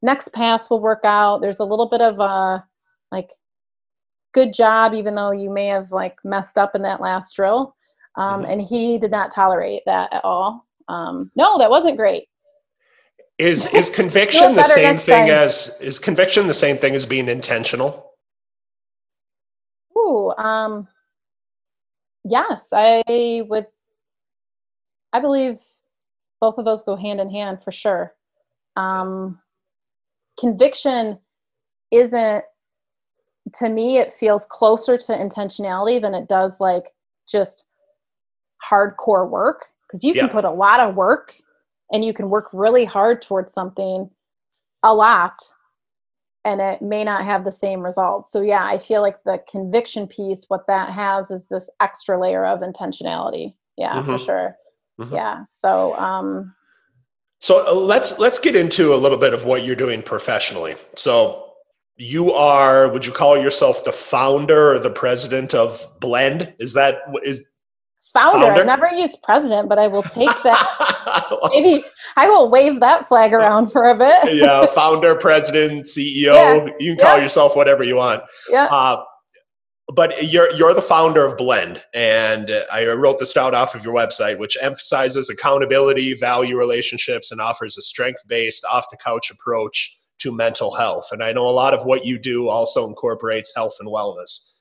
Next 0.02 0.32
pass 0.32 0.70
will 0.70 0.80
work 0.80 1.04
out. 1.04 1.40
There's 1.42 1.58
a 1.58 1.64
little 1.64 1.88
bit 1.88 2.00
of 2.00 2.18
a 2.18 2.64
like, 3.12 3.30
good 4.36 4.52
job, 4.52 4.92
even 4.92 5.14
though 5.14 5.30
you 5.30 5.48
may 5.48 5.66
have 5.66 5.90
like 5.90 6.18
messed 6.22 6.58
up 6.58 6.74
in 6.74 6.82
that 6.82 7.00
last 7.00 7.34
drill 7.34 7.74
um, 8.16 8.42
mm-hmm. 8.42 8.50
and 8.50 8.60
he 8.60 8.98
did 8.98 9.10
not 9.10 9.32
tolerate 9.32 9.82
that 9.86 10.12
at 10.12 10.22
all. 10.24 10.66
Um, 10.88 11.30
no, 11.34 11.56
that 11.58 11.70
wasn't 11.70 11.96
great. 11.96 12.28
Is 13.38 13.66
is 13.74 13.88
conviction 13.88 14.54
the 14.54 14.62
same 14.62 14.98
thing 14.98 15.28
time. 15.28 15.30
as 15.30 15.80
is 15.80 15.98
conviction 15.98 16.46
the 16.46 16.54
same 16.54 16.76
thing 16.76 16.94
as 16.94 17.06
being 17.06 17.28
intentional? 17.28 18.12
Ooh, 19.96 20.32
um, 20.36 20.86
yes, 22.24 22.66
I 22.72 23.42
would. 23.48 23.66
I 25.14 25.20
believe 25.20 25.58
both 26.42 26.58
of 26.58 26.66
those 26.66 26.82
go 26.82 26.94
hand 26.94 27.20
in 27.20 27.30
hand 27.30 27.62
for 27.64 27.72
sure. 27.72 28.14
Um, 28.76 29.40
conviction 30.38 31.18
isn't 31.90 32.44
to 33.54 33.68
me 33.68 33.98
it 33.98 34.12
feels 34.12 34.46
closer 34.50 34.98
to 34.98 35.12
intentionality 35.12 36.00
than 36.00 36.14
it 36.14 36.28
does 36.28 36.58
like 36.60 36.92
just 37.28 37.64
hardcore 38.68 39.28
work 39.28 39.66
because 39.86 40.02
you 40.02 40.12
can 40.12 40.26
yeah. 40.26 40.32
put 40.32 40.44
a 40.44 40.50
lot 40.50 40.80
of 40.80 40.94
work 40.94 41.34
and 41.92 42.04
you 42.04 42.12
can 42.12 42.28
work 42.28 42.48
really 42.52 42.84
hard 42.84 43.22
towards 43.22 43.52
something 43.52 44.10
a 44.82 44.92
lot 44.92 45.34
and 46.44 46.60
it 46.60 46.80
may 46.80 47.02
not 47.02 47.24
have 47.24 47.44
the 47.44 47.50
same 47.50 47.80
results. 47.80 48.30
So 48.30 48.40
yeah, 48.40 48.64
I 48.64 48.78
feel 48.78 49.02
like 49.02 49.16
the 49.24 49.42
conviction 49.50 50.06
piece, 50.06 50.44
what 50.46 50.64
that 50.68 50.92
has 50.92 51.28
is 51.30 51.48
this 51.48 51.68
extra 51.80 52.20
layer 52.20 52.44
of 52.44 52.60
intentionality. 52.60 53.54
Yeah, 53.76 53.94
mm-hmm. 53.94 54.12
for 54.12 54.18
sure. 54.24 54.56
Mm-hmm. 55.00 55.14
Yeah. 55.14 55.44
So 55.46 55.94
um 55.96 56.54
so 57.40 57.66
uh, 57.66 57.74
let's 57.74 58.18
let's 58.18 58.38
get 58.38 58.56
into 58.56 58.94
a 58.94 58.96
little 58.96 59.18
bit 59.18 59.34
of 59.34 59.44
what 59.44 59.64
you're 59.64 59.76
doing 59.76 60.02
professionally. 60.02 60.76
So 60.94 61.45
you 61.96 62.32
are 62.32 62.88
would 62.88 63.06
you 63.06 63.12
call 63.12 63.38
yourself 63.38 63.84
the 63.84 63.92
founder 63.92 64.72
or 64.72 64.78
the 64.78 64.90
president 64.90 65.54
of 65.54 65.84
Blend? 66.00 66.52
Is 66.58 66.74
that 66.74 66.98
is 67.24 67.44
founder. 68.12 68.46
founder? 68.46 68.62
I 68.62 68.64
never 68.64 68.88
used 68.88 69.16
president, 69.22 69.68
but 69.68 69.78
I 69.78 69.86
will 69.86 70.02
take 70.02 70.30
that. 70.42 71.38
Maybe 71.50 71.84
I 72.16 72.28
will 72.28 72.50
wave 72.50 72.80
that 72.80 73.08
flag 73.08 73.32
around 73.32 73.70
for 73.70 73.88
a 73.88 73.96
bit. 73.96 74.34
yeah, 74.42 74.66
founder, 74.66 75.14
president, 75.14 75.86
CEO. 75.86 76.34
Yeah. 76.34 76.66
You 76.78 76.96
can 76.96 77.04
call 77.04 77.16
yeah. 77.16 77.22
yourself 77.22 77.56
whatever 77.56 77.82
you 77.82 77.96
want. 77.96 78.22
Yeah. 78.50 78.66
Uh, 78.66 79.02
but 79.94 80.30
you're 80.30 80.52
you're 80.52 80.74
the 80.74 80.82
founder 80.82 81.24
of 81.24 81.36
Blend, 81.38 81.82
and 81.94 82.50
I 82.72 82.86
wrote 82.88 83.18
this 83.18 83.32
down 83.32 83.54
off 83.54 83.74
of 83.74 83.84
your 83.84 83.94
website, 83.94 84.38
which 84.38 84.58
emphasizes 84.60 85.30
accountability, 85.30 86.12
value 86.14 86.58
relationships, 86.58 87.30
and 87.30 87.40
offers 87.40 87.78
a 87.78 87.82
strength-based, 87.82 88.64
off-the-couch 88.70 89.30
approach 89.30 89.96
to 90.18 90.32
mental 90.32 90.74
health. 90.74 91.08
And 91.12 91.22
I 91.22 91.32
know 91.32 91.48
a 91.48 91.50
lot 91.50 91.74
of 91.74 91.84
what 91.84 92.04
you 92.04 92.18
do 92.18 92.48
also 92.48 92.86
incorporates 92.86 93.52
health 93.54 93.76
and 93.80 93.88
wellness. 93.88 94.52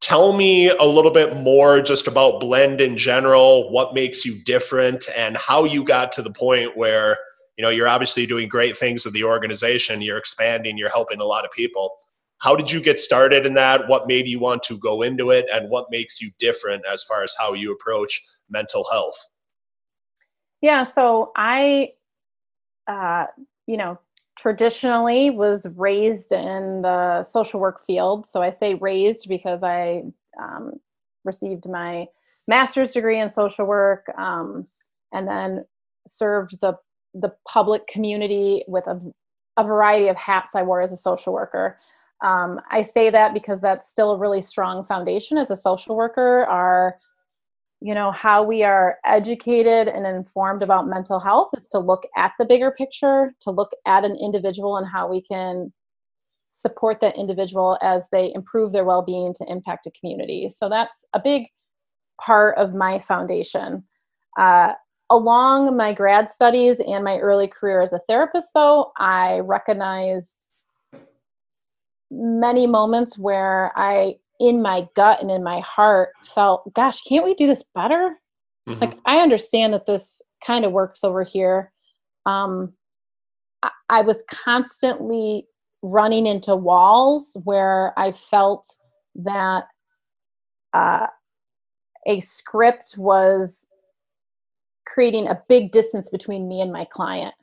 Tell 0.00 0.34
me 0.34 0.68
a 0.68 0.84
little 0.84 1.10
bit 1.10 1.36
more 1.36 1.80
just 1.80 2.06
about 2.06 2.40
Blend 2.40 2.80
in 2.80 2.96
general, 2.96 3.72
what 3.72 3.94
makes 3.94 4.24
you 4.24 4.42
different, 4.44 5.06
and 5.16 5.36
how 5.36 5.64
you 5.64 5.82
got 5.82 6.12
to 6.12 6.22
the 6.22 6.32
point 6.32 6.76
where 6.76 7.16
you 7.56 7.62
know 7.62 7.70
you're 7.70 7.88
obviously 7.88 8.26
doing 8.26 8.48
great 8.48 8.76
things 8.76 9.04
with 9.04 9.14
the 9.14 9.24
organization, 9.24 10.02
you're 10.02 10.18
expanding, 10.18 10.76
you're 10.76 10.90
helping 10.90 11.20
a 11.20 11.24
lot 11.24 11.44
of 11.44 11.50
people 11.52 11.96
how 12.44 12.54
did 12.54 12.70
you 12.70 12.80
get 12.80 13.00
started 13.00 13.46
in 13.46 13.54
that? 13.54 13.88
What 13.88 14.06
made 14.06 14.28
you 14.28 14.38
want 14.38 14.62
to 14.64 14.76
go 14.76 15.00
into 15.00 15.30
it? 15.30 15.46
And 15.50 15.70
what 15.70 15.86
makes 15.90 16.20
you 16.20 16.30
different 16.38 16.84
as 16.90 17.02
far 17.02 17.22
as 17.22 17.34
how 17.38 17.54
you 17.54 17.72
approach 17.72 18.22
mental 18.50 18.84
health? 18.92 19.16
Yeah, 20.60 20.84
so 20.84 21.32
I, 21.36 21.92
uh, 22.86 23.26
you 23.66 23.78
know, 23.78 23.98
traditionally 24.36 25.30
was 25.30 25.66
raised 25.76 26.32
in 26.32 26.82
the 26.82 27.22
social 27.22 27.60
work 27.60 27.86
field. 27.86 28.26
So 28.26 28.42
I 28.42 28.50
say 28.50 28.74
raised 28.74 29.28
because 29.28 29.62
I 29.62 30.02
um, 30.40 30.72
received 31.24 31.68
my 31.68 32.06
master's 32.48 32.92
degree 32.92 33.20
in 33.20 33.28
social 33.28 33.64
work 33.64 34.06
um, 34.18 34.66
and 35.12 35.26
then 35.26 35.64
served 36.06 36.58
the 36.60 36.74
the 37.14 37.32
public 37.46 37.86
community 37.86 38.64
with 38.66 38.86
a, 38.88 39.00
a 39.56 39.62
variety 39.62 40.08
of 40.08 40.16
hats 40.16 40.56
I 40.56 40.62
wore 40.62 40.82
as 40.82 40.90
a 40.90 40.96
social 40.96 41.32
worker. 41.32 41.78
Um, 42.22 42.60
I 42.70 42.82
say 42.82 43.10
that 43.10 43.34
because 43.34 43.60
that's 43.60 43.88
still 43.88 44.12
a 44.12 44.18
really 44.18 44.40
strong 44.40 44.84
foundation 44.86 45.38
as 45.38 45.50
a 45.50 45.56
social 45.56 45.94
worker. 45.94 46.44
Our, 46.46 46.98
you 47.84 47.94
know, 47.94 48.10
how 48.12 48.42
we 48.42 48.62
are 48.62 48.96
educated 49.04 49.88
and 49.88 50.06
informed 50.06 50.62
about 50.62 50.88
mental 50.88 51.20
health 51.20 51.50
is 51.54 51.68
to 51.68 51.78
look 51.78 52.06
at 52.16 52.32
the 52.38 52.44
bigger 52.46 52.70
picture, 52.70 53.34
to 53.42 53.50
look 53.50 53.72
at 53.86 54.06
an 54.06 54.16
individual 54.18 54.78
and 54.78 54.88
how 54.90 55.06
we 55.06 55.20
can 55.20 55.70
support 56.48 56.98
that 57.02 57.14
individual 57.18 57.76
as 57.82 58.08
they 58.10 58.32
improve 58.34 58.72
their 58.72 58.86
well-being 58.86 59.34
to 59.34 59.44
impact 59.50 59.86
a 59.86 59.90
community. 59.90 60.48
So 60.48 60.70
that's 60.70 61.04
a 61.12 61.20
big 61.22 61.48
part 62.18 62.56
of 62.56 62.72
my 62.72 63.00
foundation. 63.00 63.84
Uh, 64.40 64.72
along 65.10 65.76
my 65.76 65.92
grad 65.92 66.30
studies 66.30 66.80
and 66.80 67.04
my 67.04 67.18
early 67.18 67.48
career 67.48 67.82
as 67.82 67.92
a 67.92 68.00
therapist, 68.08 68.48
though, 68.54 68.92
I 68.96 69.40
recognized 69.40 70.48
many 72.10 72.66
moments 72.66 73.18
where 73.18 73.72
I, 73.76 74.14
in 74.40 74.62
my 74.62 74.86
gut 74.96 75.20
and 75.20 75.30
in 75.30 75.42
my 75.42 75.60
heart, 75.60 76.10
felt, 76.34 76.72
gosh, 76.74 77.00
can't 77.02 77.24
we 77.24 77.34
do 77.34 77.46
this 77.46 77.62
better? 77.74 78.20
Mm-hmm. 78.68 78.80
Like, 78.80 78.98
I 79.06 79.18
understand 79.18 79.72
that 79.74 79.86
this 79.86 80.20
kind 80.46 80.64
of 80.64 80.72
works 80.72 81.04
over 81.04 81.22
here. 81.22 81.72
Um, 82.26 82.72
I, 83.62 83.70
I 83.90 84.02
was 84.02 84.22
constantly 84.30 85.46
running 85.82 86.26
into 86.26 86.56
walls 86.56 87.36
where 87.44 87.92
I 87.98 88.12
felt 88.12 88.66
that 89.16 89.64
uh, 90.72 91.06
a 92.06 92.20
script 92.20 92.94
was 92.96 93.66
creating 94.86 95.28
a 95.28 95.42
big 95.48 95.72
distance 95.72 96.08
between 96.08 96.48
me 96.48 96.60
and 96.60 96.72
my 96.72 96.86
client 96.86 97.34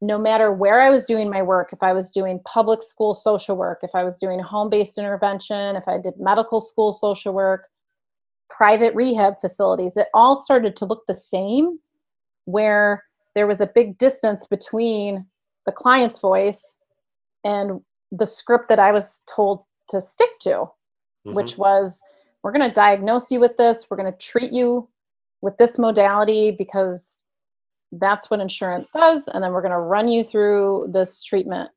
no 0.00 0.18
matter 0.18 0.52
where 0.52 0.80
I 0.82 0.90
was 0.90 1.06
doing 1.06 1.30
my 1.30 1.42
work, 1.42 1.72
if 1.72 1.82
I 1.82 1.92
was 1.92 2.10
doing 2.10 2.40
public 2.44 2.82
school 2.82 3.14
social 3.14 3.56
work, 3.56 3.80
if 3.82 3.90
I 3.94 4.04
was 4.04 4.16
doing 4.16 4.38
home 4.38 4.68
based 4.68 4.98
intervention, 4.98 5.76
if 5.76 5.88
I 5.88 5.98
did 5.98 6.14
medical 6.18 6.60
school 6.60 6.92
social 6.92 7.32
work, 7.32 7.68
private 8.50 8.94
rehab 8.94 9.40
facilities, 9.40 9.96
it 9.96 10.08
all 10.12 10.42
started 10.42 10.76
to 10.76 10.84
look 10.84 11.02
the 11.06 11.16
same, 11.16 11.78
where 12.44 13.04
there 13.34 13.46
was 13.46 13.60
a 13.60 13.70
big 13.74 13.98
distance 13.98 14.46
between 14.46 15.26
the 15.64 15.72
client's 15.72 16.18
voice 16.18 16.76
and 17.44 17.80
the 18.12 18.26
script 18.26 18.68
that 18.68 18.78
I 18.78 18.92
was 18.92 19.22
told 19.34 19.64
to 19.90 20.00
stick 20.00 20.30
to, 20.40 20.50
mm-hmm. 20.50 21.34
which 21.34 21.56
was 21.56 21.98
we're 22.42 22.52
going 22.52 22.68
to 22.68 22.74
diagnose 22.74 23.30
you 23.30 23.40
with 23.40 23.56
this, 23.56 23.86
we're 23.90 23.96
going 23.96 24.12
to 24.12 24.18
treat 24.18 24.52
you 24.52 24.88
with 25.40 25.56
this 25.56 25.78
modality 25.78 26.54
because 26.56 27.20
that's 28.00 28.30
what 28.30 28.40
insurance 28.40 28.90
says 28.90 29.28
and 29.32 29.42
then 29.42 29.52
we're 29.52 29.62
going 29.62 29.70
to 29.72 29.78
run 29.78 30.08
you 30.08 30.24
through 30.24 30.90
this 30.92 31.22
treatment 31.22 31.70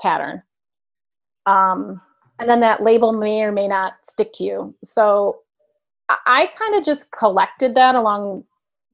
pattern. 0.00 0.42
Um, 1.46 2.00
and 2.38 2.48
then 2.48 2.60
that 2.60 2.82
label 2.82 3.12
may 3.12 3.42
or 3.42 3.52
may 3.52 3.68
not 3.68 3.94
stick 4.08 4.32
to 4.34 4.44
you. 4.44 4.74
So 4.84 5.40
i, 6.08 6.16
I 6.26 6.46
kind 6.58 6.74
of 6.74 6.84
just 6.84 7.10
collected 7.10 7.74
that 7.74 7.94
along 7.94 8.44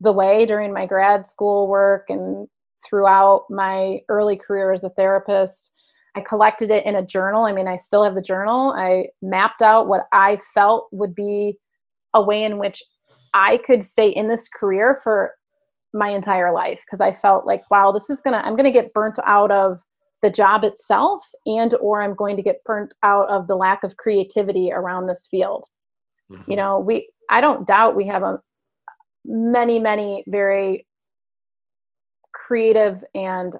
the 0.00 0.12
way 0.12 0.47
during 0.47 0.73
my 0.73 0.87
grad 0.87 1.26
school 1.26 1.69
work 1.69 2.07
and 2.09 2.49
throughout 2.88 3.45
my 3.50 4.00
early 4.09 4.37
career 4.37 4.73
as 4.73 4.85
a 4.85 4.90
therapist. 4.90 5.73
I 6.17 6.21
collected 6.23 6.71
it 6.71 6.87
in 6.87 6.97
a 6.97 7.07
journal. 7.07 7.45
I 7.45 7.52
mean 7.52 7.69
i 7.69 7.76
still 7.76 8.05
have 8.05 8.14
the 8.14 8.23
journal. 8.23 8.73
I 8.76 9.07
mapped 9.23 9.62
out 9.62 9.88
what 9.88 10.07
i 10.12 10.38
felt 10.55 10.88
would 10.93 11.14
be 11.14 11.59
a 12.14 12.23
way 12.23 12.45
in 12.45 12.59
which 12.59 12.83
i 13.35 13.59
could 13.64 13.85
stay 13.85 14.09
in 14.09 14.29
this 14.29 14.49
career 14.49 15.00
for 15.05 15.35
my 15.92 16.11
entire 16.11 16.52
life 16.52 16.80
because 16.87 17.00
I 17.00 17.14
felt 17.14 17.47
like, 17.47 17.68
wow, 17.70 17.92
this 17.92 18.11
is 18.11 18.20
gonna, 18.20 18.42
I'm 18.44 18.56
gonna 18.56 18.73
get 18.73 18.94
burnt 18.94 19.18
out 19.25 19.50
of 19.50 19.80
the 20.23 20.30
job 20.30 20.64
itself 20.64 21.25
and 21.47 21.75
or 21.80 22.02
I'm 22.02 22.14
going 22.14 22.37
to 22.37 22.42
get 22.42 22.62
burnt 22.64 22.94
out 23.02 23.28
of 23.28 23.47
the 23.47 23.56
lack 23.56 23.82
of 23.82 23.97
creativity 23.97 24.70
around 24.73 25.06
this 25.06 25.26
field. 25.30 25.64
Mm-hmm. 26.30 26.50
You 26.50 26.56
know, 26.56 26.78
we 26.78 27.11
I 27.30 27.40
don't 27.40 27.66
doubt 27.66 27.97
we 27.97 28.06
have 28.06 28.23
a 28.23 28.40
many, 29.25 29.78
many 29.78 30.25
very 30.26 30.87
creative 32.32 33.04
and 33.14 33.56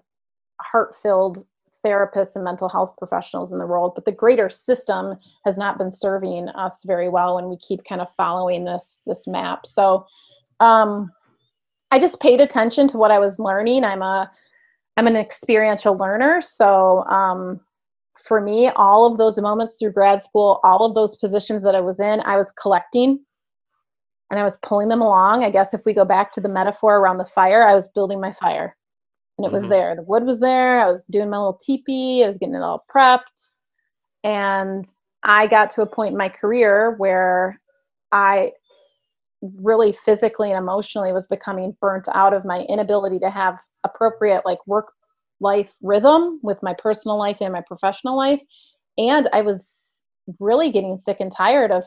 heart-filled 0.61 1.47
therapists 1.85 2.35
and 2.35 2.45
mental 2.45 2.69
health 2.69 2.95
professionals 2.99 3.53
in 3.53 3.59
the 3.59 3.67
world, 3.67 3.93
but 3.95 4.05
the 4.05 4.13
greater 4.13 4.51
system 4.51 5.17
has 5.47 5.57
not 5.57 5.79
been 5.79 5.91
serving 5.91 6.49
us 6.51 6.83
very 6.85 7.09
well 7.09 7.39
and 7.39 7.49
we 7.49 7.57
keep 7.57 7.81
kind 7.89 8.03
of 8.03 8.09
following 8.17 8.65
this 8.65 9.01
this 9.07 9.27
map. 9.27 9.67
So 9.67 10.05
um 10.61 11.11
I 11.91 11.99
just 11.99 12.21
paid 12.21 12.41
attention 12.41 12.89
to 12.89 12.99
what 12.99 13.11
I 13.11 13.19
was 13.19 13.39
learning. 13.39 13.85
I'm 13.85 14.03
a 14.03 14.31
I'm 14.97 15.07
an 15.07 15.17
experiential 15.17 15.97
learner, 15.97 16.41
so 16.41 17.05
um, 17.05 17.61
for 18.25 18.41
me, 18.41 18.69
all 18.77 19.11
of 19.11 19.19
those 19.19 19.39
moments 19.39 19.77
through 19.77 19.93
grad 19.93 20.21
school, 20.21 20.61
all 20.63 20.85
of 20.85 20.95
those 20.95 21.17
positions 21.17 21.63
that 21.63 21.75
I 21.75 21.81
was 21.81 22.01
in, 22.01 22.21
I 22.21 22.37
was 22.37 22.53
collecting 22.53 23.21
and 24.31 24.39
I 24.39 24.45
was 24.45 24.57
pulling 24.63 24.89
them 24.89 25.01
along. 25.01 25.43
I 25.43 25.51
guess 25.51 25.75
if 25.75 25.81
we 25.85 25.93
go 25.93 26.05
back 26.05 26.33
to 26.33 26.41
the 26.41 26.49
metaphor 26.49 26.99
around 26.99 27.19
the 27.19 27.25
fire, 27.25 27.67
I 27.67 27.75
was 27.75 27.89
building 27.89 28.21
my 28.21 28.33
fire. 28.33 28.77
And 29.39 29.45
it 29.45 29.49
mm-hmm. 29.49 29.57
was 29.57 29.67
there. 29.69 29.97
The 29.97 30.03
wood 30.03 30.25
was 30.25 30.39
there. 30.39 30.81
I 30.81 30.91
was 30.91 31.05
doing 31.11 31.31
my 31.31 31.39
little 31.39 31.59
teepee. 31.61 32.23
I 32.23 32.27
was 32.27 32.37
getting 32.37 32.55
it 32.55 32.63
all 32.63 32.85
prepped. 32.95 33.51
And 34.23 34.87
I 35.25 35.47
got 35.47 35.71
to 35.71 35.83
a 35.83 35.87
point 35.87 36.13
in 36.13 36.19
my 36.19 36.29
career 36.29 36.95
where 36.99 37.61
I 38.13 38.53
really 39.43 39.93
physically 39.93 40.51
and 40.51 40.59
emotionally 40.59 41.13
was 41.13 41.27
becoming 41.27 41.77
burnt 41.81 42.09
out 42.15 42.35
of 42.35 42.45
my 42.45 42.61
inability 42.69 43.19
to 43.19 43.31
have 43.31 43.59
appropriate 43.85 44.43
like 44.45 44.59
work 44.67 44.93
life 45.41 45.73
rhythm 45.83 46.39
with 46.43 46.63
my 46.63 46.75
personal 46.79 47.19
life 47.19 47.39
and 47.41 47.53
my 47.53 47.63
professional 47.67 48.17
life. 48.17 48.41
And 48.99 49.29
i 49.33 49.41
was 49.41 49.79
really 50.39 50.71
getting 50.71 50.99
sick 50.99 51.17
and 51.21 51.33
tired 51.33 51.71
of 51.71 51.85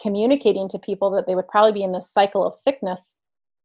communicating 0.00 0.68
to 0.68 0.78
people 0.78 1.10
that 1.10 1.26
they 1.26 1.34
would 1.34 1.48
probably 1.48 1.72
be 1.72 1.82
in 1.82 1.92
this 1.92 2.10
cycle 2.10 2.46
of 2.46 2.54
sickness 2.54 3.16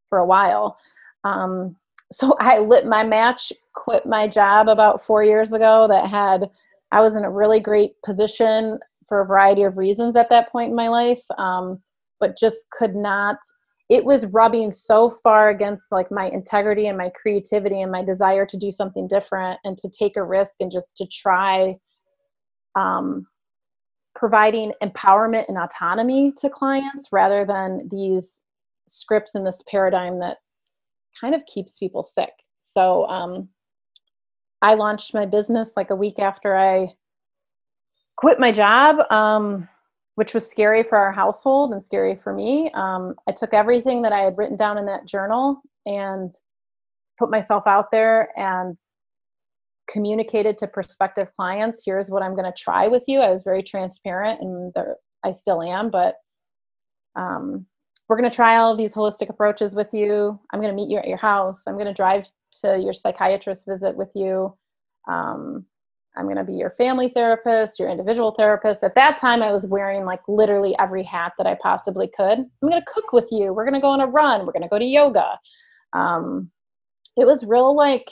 for 0.10 0.18
a 0.18 0.26
while. 0.26 0.78
Um, 1.24 1.76
so 2.12 2.36
i 2.40 2.60
lit 2.60 2.86
my 2.86 3.04
match 3.04 3.54
quit 3.74 4.06
my 4.06 4.28
job 4.28 4.68
about 4.68 5.06
four 5.06 5.24
years 5.24 5.54
ago 5.54 5.88
that 5.88 6.10
had 6.10 6.50
i 6.92 7.02
was 7.02 7.16
in 7.16 7.24
a 7.24 7.32
really 7.32 7.60
great 7.60 7.94
position 8.06 8.78
for 9.08 9.22
a 9.22 9.26
variety 9.26 9.64
of 9.64 9.78
reasons 9.78 10.16
at 10.16 10.30
that 10.30 10.52
point 10.52 10.72
in 10.72 10.76
my 10.76 10.90
life. 10.90 11.22
Um, 11.38 11.82
but 12.24 12.38
just 12.38 12.70
could 12.72 12.96
not 12.96 13.36
it 13.90 14.06
was 14.06 14.26
rubbing 14.28 14.72
so 14.72 15.20
far 15.24 15.50
against 15.50 15.92
like 15.92 16.10
my 16.10 16.30
integrity 16.30 16.88
and 16.88 16.98
my 16.98 17.10
creativity 17.10 17.82
and 17.82 17.92
my 17.92 18.02
desire 18.02 18.46
to 18.46 18.56
do 18.56 18.72
something 18.72 19.10
different 19.10 19.60
and 19.66 19.78
to 19.78 19.90
take 19.90 20.16
a 20.16 20.24
risk 20.24 20.56
and 20.62 20.72
just 20.72 20.96
to 20.96 21.06
try 21.08 21.76
um, 22.76 23.28
providing 24.16 24.72
empowerment 24.82 25.44
and 25.50 25.58
autonomy 25.58 26.32
to 26.38 26.50
clients 26.50 27.10
rather 27.12 27.46
than 27.46 27.90
these 27.92 28.42
scripts 28.88 29.36
in 29.36 29.44
this 29.44 29.62
paradigm 29.70 30.18
that 30.20 30.38
kind 31.20 31.36
of 31.36 31.42
keeps 31.46 31.78
people 31.78 32.04
sick. 32.04 32.32
So 32.60 33.06
um, 33.08 33.50
i 34.64 34.74
launched 34.74 35.14
my 35.14 35.26
business 35.26 35.74
like 35.76 35.92
a 35.92 35.96
week 35.96 36.18
after 36.20 36.56
i 36.56 36.88
quit 38.16 38.40
my 38.40 38.52
job 38.52 39.00
um, 39.12 39.68
which 40.16 40.34
was 40.34 40.50
scary 40.50 40.84
for 40.84 40.98
our 40.98 41.12
household 41.12 41.74
and 41.74 41.84
scary 41.84 42.20
for 42.24 42.34
me. 42.34 42.72
Um, 42.74 43.16
I 43.28 43.32
took 43.32 43.54
everything 43.54 44.02
that 44.04 44.14
I 44.14 44.20
had 44.20 44.38
written 44.38 44.58
down 44.58 44.78
in 44.78 44.86
that 44.86 45.06
journal 45.06 45.62
and 45.86 46.32
put 47.18 47.32
myself 47.32 47.64
out 47.68 47.92
there 47.92 48.30
and 48.38 48.78
communicated 49.90 50.58
to 50.58 50.66
prospective 50.66 51.28
clients 51.36 51.84
here's 51.86 52.10
what 52.10 52.24
i'm 52.24 52.36
going 52.36 52.50
to 52.50 52.58
try 52.58 52.88
with 52.88 53.04
you. 53.06 53.20
I 53.20 53.32
was 53.32 53.44
very 53.44 53.62
transparent 53.62 54.40
and 54.40 54.72
there, 54.74 54.96
i 55.26 55.34
still 55.34 55.62
am 55.62 55.92
but 55.92 56.16
um, 57.16 57.66
we're 58.08 58.18
going 58.18 58.30
to 58.30 58.36
try 58.36 58.58
all 58.58 58.76
these 58.76 58.94
holistic 58.94 59.30
approaches 59.30 59.74
with 59.74 59.88
you. 59.94 60.40
I'm 60.52 60.60
going 60.60 60.72
to 60.72 60.76
meet 60.76 60.92
you 60.92 60.98
at 60.98 61.08
your 61.08 61.18
house. 61.18 61.64
I'm 61.68 61.76
going 61.76 61.88
to 61.88 61.94
drive 61.94 62.26
to 62.62 62.78
your 62.78 62.94
psychiatrist 62.94 63.66
visit 63.68 63.96
with 63.96 64.10
you. 64.14 64.56
Um, 65.08 65.66
i'm 66.16 66.26
going 66.26 66.38
to 66.38 66.44
be 66.44 66.54
your 66.54 66.72
family 66.72 67.10
therapist 67.14 67.80
your 67.80 67.90
individual 67.90 68.34
therapist 68.38 68.84
at 68.84 68.96
that 68.96 69.18
time 69.18 69.42
i 69.42 69.52
was 69.52 69.66
wearing 69.66 70.06
like 70.06 70.22
literally 70.28 70.76
every 70.80 71.04
hat 71.04 71.34
that 71.38 71.48
i 71.48 71.56
possibly 71.62 72.10
could 72.16 72.40
i'm 72.40 72.70
going 72.70 72.74
to 72.74 72.92
cook 72.94 73.14
with 73.14 73.28
you 73.32 73.54
we're 73.54 73.66
going 73.66 73.74
to 73.74 73.82
go 73.82 73.88
on 73.88 74.02
a 74.02 74.08
run 74.08 74.46
we're 74.46 74.54
going 74.54 74.64
to 74.64 74.70
go 74.70 74.80
to 74.80 74.86
yoga 74.86 75.38
um, 75.94 76.50
it 77.16 77.26
was 77.26 77.44
real 77.44 77.76
like 77.76 78.10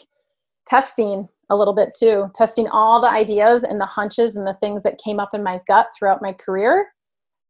testing 0.67 1.27
a 1.49 1.55
little 1.55 1.73
bit 1.73 1.93
too, 1.93 2.31
testing 2.33 2.67
all 2.69 3.01
the 3.01 3.09
ideas 3.09 3.63
and 3.63 3.79
the 3.79 3.85
hunches 3.85 4.35
and 4.35 4.47
the 4.47 4.57
things 4.61 4.83
that 4.83 5.01
came 5.03 5.19
up 5.19 5.33
in 5.33 5.43
my 5.43 5.59
gut 5.67 5.87
throughout 5.97 6.21
my 6.21 6.31
career. 6.31 6.87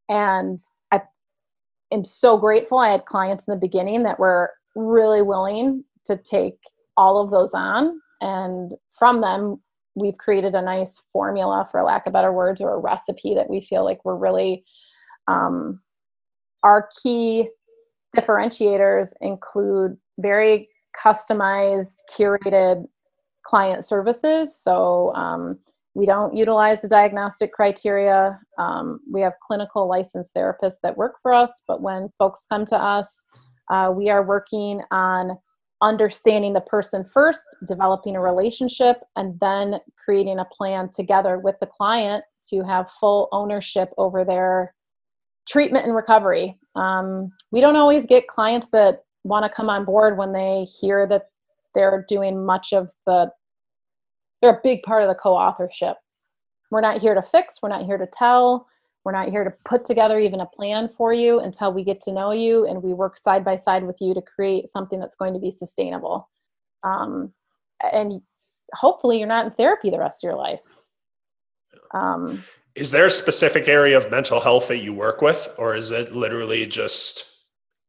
And 0.10 0.60
I 0.91 1.01
am 1.91 2.03
so 2.03 2.38
grateful. 2.38 2.79
I 2.79 2.91
had 2.91 3.05
clients 3.05 3.43
in 3.48 3.53
the 3.53 3.60
beginning 3.60 4.03
that 4.03 4.20
were 4.20 4.51
really 4.75 5.22
willing 5.22 5.84
to 6.05 6.17
take 6.17 6.58
all 6.98 7.22
of 7.22 7.29
those 7.29 7.53
on. 7.53 8.01
And 8.22 8.74
from 8.98 9.22
them, 9.22 9.62
we've 9.95 10.17
created 10.17 10.55
a 10.55 10.62
nice 10.62 11.01
formula, 11.12 11.67
for 11.71 11.83
lack 11.83 12.07
of 12.07 12.13
better 12.13 12.31
words, 12.31 12.62
or 12.62 12.74
a 12.74 12.79
recipe 12.79 13.36
that 13.36 13.50
we 13.50 13.65
feel 13.69 13.83
like 13.83 14.03
we're 14.05 14.15
really 14.15 14.63
um, 15.27 15.81
our 16.63 16.89
key 17.01 17.50
differentiators 18.15 19.13
include 19.21 19.98
very 20.19 20.69
customized, 21.03 21.98
curated 22.15 22.86
client 23.45 23.86
services. 23.86 24.60
So 24.62 25.13
um, 25.15 25.57
we 25.93 26.05
don't 26.05 26.36
utilize 26.36 26.81
the 26.81 26.88
diagnostic 26.88 27.53
criteria. 27.53 28.39
Um, 28.57 29.00
we 29.12 29.21
have 29.21 29.33
clinical 29.45 29.88
licensed 29.88 30.33
therapists 30.36 30.77
that 30.83 30.98
work 30.98 31.15
for 31.21 31.33
us, 31.33 31.62
but 31.67 31.81
when 31.81 32.10
folks 32.19 32.45
come 32.50 32.65
to 32.65 32.75
us, 32.75 33.21
uh, 33.69 33.91
we 33.95 34.10
are 34.10 34.24
working 34.24 34.81
on 34.91 35.38
understanding 35.81 36.53
the 36.53 36.61
person 36.61 37.03
first, 37.03 37.43
developing 37.67 38.15
a 38.15 38.21
relationship, 38.21 38.97
and 39.15 39.39
then 39.39 39.79
creating 40.03 40.39
a 40.39 40.45
plan 40.45 40.89
together 40.93 41.39
with 41.39 41.55
the 41.59 41.65
client 41.65 42.23
to 42.50 42.63
have 42.63 42.89
full 43.00 43.27
ownership 43.31 43.89
over 43.97 44.23
their 44.23 44.73
treatment 45.47 45.85
and 45.85 45.95
recovery. 45.95 46.57
Um, 46.75 47.31
we 47.51 47.61
don't 47.61 47.75
always 47.75 48.05
get 48.05 48.27
clients 48.27 48.69
that 48.71 49.03
want 49.23 49.45
to 49.45 49.55
come 49.55 49.69
on 49.69 49.85
board 49.85 50.17
when 50.17 50.33
they 50.33 50.65
hear 50.79 51.07
that 51.07 51.23
they're 51.73 52.05
doing 52.07 52.45
much 52.45 52.73
of 52.73 52.89
the 53.05 53.29
they're 54.41 54.55
a 54.55 54.61
big 54.63 54.81
part 54.83 55.03
of 55.03 55.09
the 55.09 55.15
co-authorship 55.15 55.97
we're 56.69 56.81
not 56.81 57.00
here 57.00 57.13
to 57.13 57.21
fix 57.21 57.57
we're 57.61 57.69
not 57.69 57.85
here 57.85 57.97
to 57.97 58.07
tell 58.07 58.67
we're 59.03 59.12
not 59.12 59.29
here 59.29 59.43
to 59.43 59.53
put 59.65 59.86
together 59.86 60.20
even 60.20 60.41
a 60.41 60.46
plan 60.46 60.89
for 60.98 61.13
you 61.13 61.39
until 61.39 61.74
we 61.74 61.84
get 61.84 62.01
to 62.01 62.12
know 62.12 62.31
you 62.31 62.65
and 62.67 62.84
we 62.84 62.93
work 62.93 63.17
side 63.17 63.43
by 63.43 63.55
side 63.55 63.84
with 63.84 63.98
you 64.00 64.13
to 64.13 64.22
create 64.22 64.70
something 64.70 65.00
that's 65.00 65.15
going 65.15 65.34
to 65.34 65.39
be 65.39 65.51
sustainable 65.51 66.29
um, 66.84 67.34
and 67.91 68.22
hopefully 68.74 69.17
you're 69.20 69.27
not 69.27 69.46
in 69.46 69.51
therapy 69.51 69.89
the 69.89 70.00
rest 70.00 70.24
of 70.24 70.27
your 70.27 70.38
life 70.38 70.60
um, 71.93 72.43
is 72.75 72.91
there 72.91 73.05
a 73.05 73.12
specific 73.12 73.67
area 73.67 73.98
of 73.98 74.10
mental 74.10 74.39
health 74.39 74.67
that 74.70 74.77
you 74.77 74.93
work 74.93 75.22
with 75.22 75.53
or 75.58 75.75
is 75.75 75.91
it 75.91 76.13
literally 76.13 76.65
just 76.65 77.31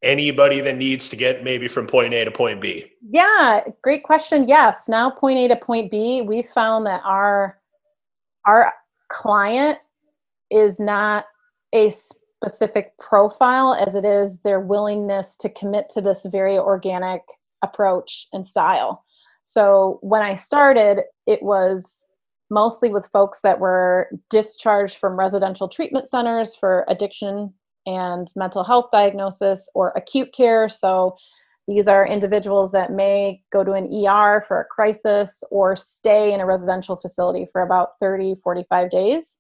anybody 0.03 0.61
that 0.61 0.77
needs 0.77 1.09
to 1.09 1.17
get 1.17 1.45
maybe 1.45 1.69
from 1.69 1.87
point 1.87 2.13
A 2.15 2.25
to 2.25 2.31
point 2.31 2.61
B? 2.61 2.85
Yeah, 3.09 3.61
great 3.83 4.03
question. 4.03 4.49
Yes. 4.49 4.85
Now 4.89 5.11
point 5.11 5.39
A 5.39 5.49
to 5.49 5.57
point 5.57 5.91
B, 5.91 6.23
we 6.23 6.43
found 6.55 6.87
that 6.87 7.03
our 7.05 7.59
our 8.45 8.73
client 9.09 9.79
is 10.53 10.79
not 10.79 11.25
a 11.75 11.91
specific 11.91 12.97
profile 12.99 13.75
as 13.75 13.95
it 13.95 14.05
is 14.05 14.39
their 14.45 14.61
willingness 14.61 15.37
to 15.37 15.49
commit 15.49 15.89
to 15.91 16.01
this 16.01 16.27
very 16.31 16.59
organic 16.59 17.23
approach 17.63 18.27
and 18.33 18.47
style. 18.47 19.05
So 19.43 19.99
when 20.03 20.23
I 20.23 20.35
started, 20.35 21.03
it 21.27 21.43
was 21.43 22.07
mostly 22.51 22.91
with 22.91 23.09
folks 23.13 23.41
that 23.43 23.61
were 23.61 24.09
discharged 24.29 24.99
from 24.99 25.19
residential 25.19 25.69
treatment 25.69 26.09
centers 26.09 26.55
for 26.55 26.85
addiction 26.89 27.53
and 27.87 28.29
mental 28.37 28.63
health 28.63 28.87
diagnosis 28.93 29.69
or 29.75 29.93
acute 29.97 30.33
care. 30.37 30.69
So 30.69 31.17
these 31.67 31.89
are 31.89 32.07
individuals 32.07 32.73
that 32.73 32.93
may 32.93 33.41
go 33.53 33.65
to 33.65 33.73
an 33.73 33.87
ER 33.87 34.45
for 34.47 34.61
a 34.61 34.65
crisis 34.65 35.43
or 35.51 35.77
stay 35.77 36.33
in 36.33 36.41
a 36.41 36.47
residential 36.47 36.97
facility 36.97 37.47
for 37.53 37.63
about 37.63 37.91
30, 38.01 38.37
45 38.43 38.91
days. 38.91 39.39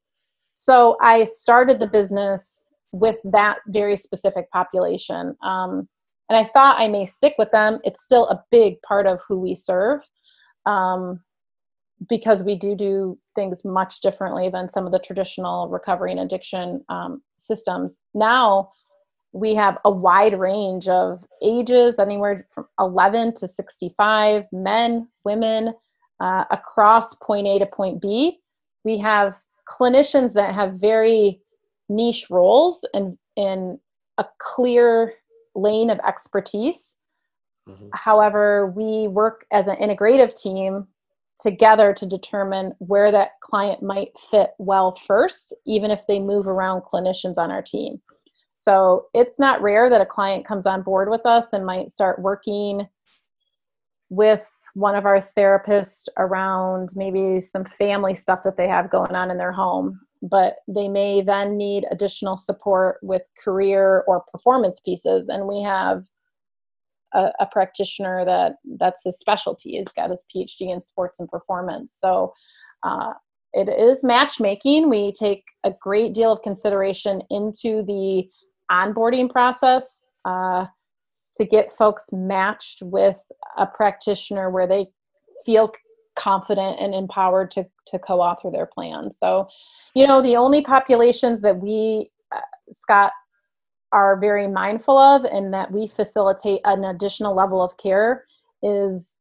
So 0.54 0.96
I 1.00 1.24
started 1.24 1.78
the 1.78 1.86
business 1.86 2.64
with 2.92 3.16
that 3.24 3.58
very 3.68 3.96
specific 3.96 4.50
population. 4.50 5.36
Um, 5.42 5.88
and 6.28 6.36
I 6.36 6.50
thought 6.52 6.80
I 6.80 6.88
may 6.88 7.06
stick 7.06 7.34
with 7.38 7.50
them. 7.50 7.80
It's 7.84 8.02
still 8.02 8.28
a 8.28 8.42
big 8.50 8.80
part 8.82 9.06
of 9.06 9.20
who 9.26 9.38
we 9.40 9.54
serve. 9.54 10.00
Um, 10.66 11.20
because 12.08 12.42
we 12.42 12.56
do 12.56 12.74
do 12.74 13.18
things 13.34 13.64
much 13.64 14.00
differently 14.00 14.48
than 14.48 14.68
some 14.68 14.86
of 14.86 14.92
the 14.92 14.98
traditional 14.98 15.68
recovery 15.68 16.10
and 16.10 16.20
addiction 16.20 16.84
um, 16.88 17.22
systems. 17.36 18.00
Now 18.14 18.72
we 19.32 19.54
have 19.54 19.78
a 19.84 19.90
wide 19.90 20.38
range 20.38 20.88
of 20.88 21.24
ages, 21.42 21.98
anywhere 21.98 22.46
from 22.54 22.66
11 22.78 23.34
to 23.36 23.48
65, 23.48 24.44
men, 24.52 25.08
women, 25.24 25.74
uh, 26.20 26.44
across 26.50 27.14
point 27.14 27.46
A 27.46 27.58
to 27.58 27.66
point 27.66 28.00
B. 28.00 28.38
We 28.84 28.98
have 28.98 29.40
clinicians 29.72 30.34
that 30.34 30.54
have 30.54 30.74
very 30.74 31.40
niche 31.88 32.26
roles 32.30 32.84
and 32.94 33.16
in 33.36 33.78
a 34.18 34.24
clear 34.38 35.14
lane 35.54 35.90
of 35.90 35.98
expertise. 36.06 36.94
Mm-hmm. 37.68 37.88
However, 37.94 38.72
we 38.76 39.08
work 39.08 39.46
as 39.52 39.66
an 39.66 39.76
integrative 39.76 40.40
team 40.40 40.86
together 41.40 41.92
to 41.94 42.06
determine 42.06 42.72
where 42.78 43.10
that 43.10 43.32
client 43.42 43.82
might 43.82 44.10
fit 44.30 44.50
well 44.58 44.96
first, 45.06 45.54
even 45.66 45.90
if 45.90 46.00
they 46.06 46.18
move 46.18 46.46
around 46.46 46.82
clinicians 46.82 47.38
on 47.38 47.50
our 47.50 47.62
team. 47.62 48.00
So 48.54 49.06
it's 49.14 49.38
not 49.38 49.62
rare 49.62 49.90
that 49.90 50.00
a 50.00 50.06
client 50.06 50.46
comes 50.46 50.66
on 50.66 50.82
board 50.82 51.08
with 51.10 51.24
us 51.26 51.46
and 51.52 51.66
might 51.66 51.90
start 51.90 52.22
working 52.22 52.86
with 54.08 54.46
one 54.74 54.94
of 54.94 55.04
our 55.04 55.20
therapists 55.36 56.08
around 56.16 56.90
maybe 56.94 57.40
some 57.40 57.64
family 57.78 58.14
stuff 58.14 58.40
that 58.44 58.56
they 58.56 58.68
have 58.68 58.90
going 58.90 59.14
on 59.14 59.30
in 59.30 59.38
their 59.38 59.52
home. 59.52 60.00
But 60.22 60.56
they 60.68 60.88
may 60.88 61.20
then 61.20 61.56
need 61.56 61.84
additional 61.90 62.38
support 62.38 62.98
with 63.02 63.22
career 63.42 64.04
or 64.06 64.24
performance 64.32 64.80
pieces. 64.84 65.28
And 65.28 65.48
we 65.48 65.62
have 65.62 66.04
a, 67.12 67.30
a, 67.40 67.46
practitioner 67.46 68.24
that 68.24 68.54
that's 68.78 69.00
his 69.04 69.18
specialty. 69.18 69.72
He's 69.72 69.92
got 69.94 70.10
his 70.10 70.24
PhD 70.34 70.72
in 70.72 70.80
sports 70.80 71.18
and 71.18 71.28
performance. 71.28 71.94
So 71.98 72.32
uh, 72.84 73.14
it 73.52 73.68
is 73.68 74.04
matchmaking. 74.04 74.88
We 74.88 75.12
take 75.12 75.44
a 75.64 75.72
great 75.80 76.14
deal 76.14 76.32
of 76.32 76.42
consideration 76.42 77.22
into 77.28 77.82
the 77.82 78.28
onboarding 78.70 79.28
process 79.28 80.08
uh, 80.24 80.66
to 81.34 81.44
get 81.44 81.72
folks 81.72 82.06
matched 82.12 82.82
with 82.82 83.16
a 83.56 83.66
practitioner 83.66 84.50
where 84.50 84.66
they 84.66 84.86
feel 85.44 85.72
confident 86.14 86.78
and 86.80 86.94
empowered 86.94 87.50
to, 87.50 87.64
to 87.86 87.98
co-author 87.98 88.50
their 88.50 88.66
plan. 88.66 89.10
So, 89.12 89.48
you 89.94 90.06
know, 90.06 90.22
the 90.22 90.36
only 90.36 90.62
populations 90.62 91.40
that 91.40 91.58
we, 91.58 92.10
uh, 92.34 92.40
Scott, 92.70 93.12
are 93.92 94.18
very 94.18 94.48
mindful 94.48 94.96
of 94.96 95.24
and 95.24 95.52
that 95.52 95.70
we 95.70 95.86
facilitate 95.86 96.60
an 96.64 96.84
additional 96.84 97.34
level 97.34 97.62
of 97.62 97.76
care 97.76 98.24
is 98.62 99.12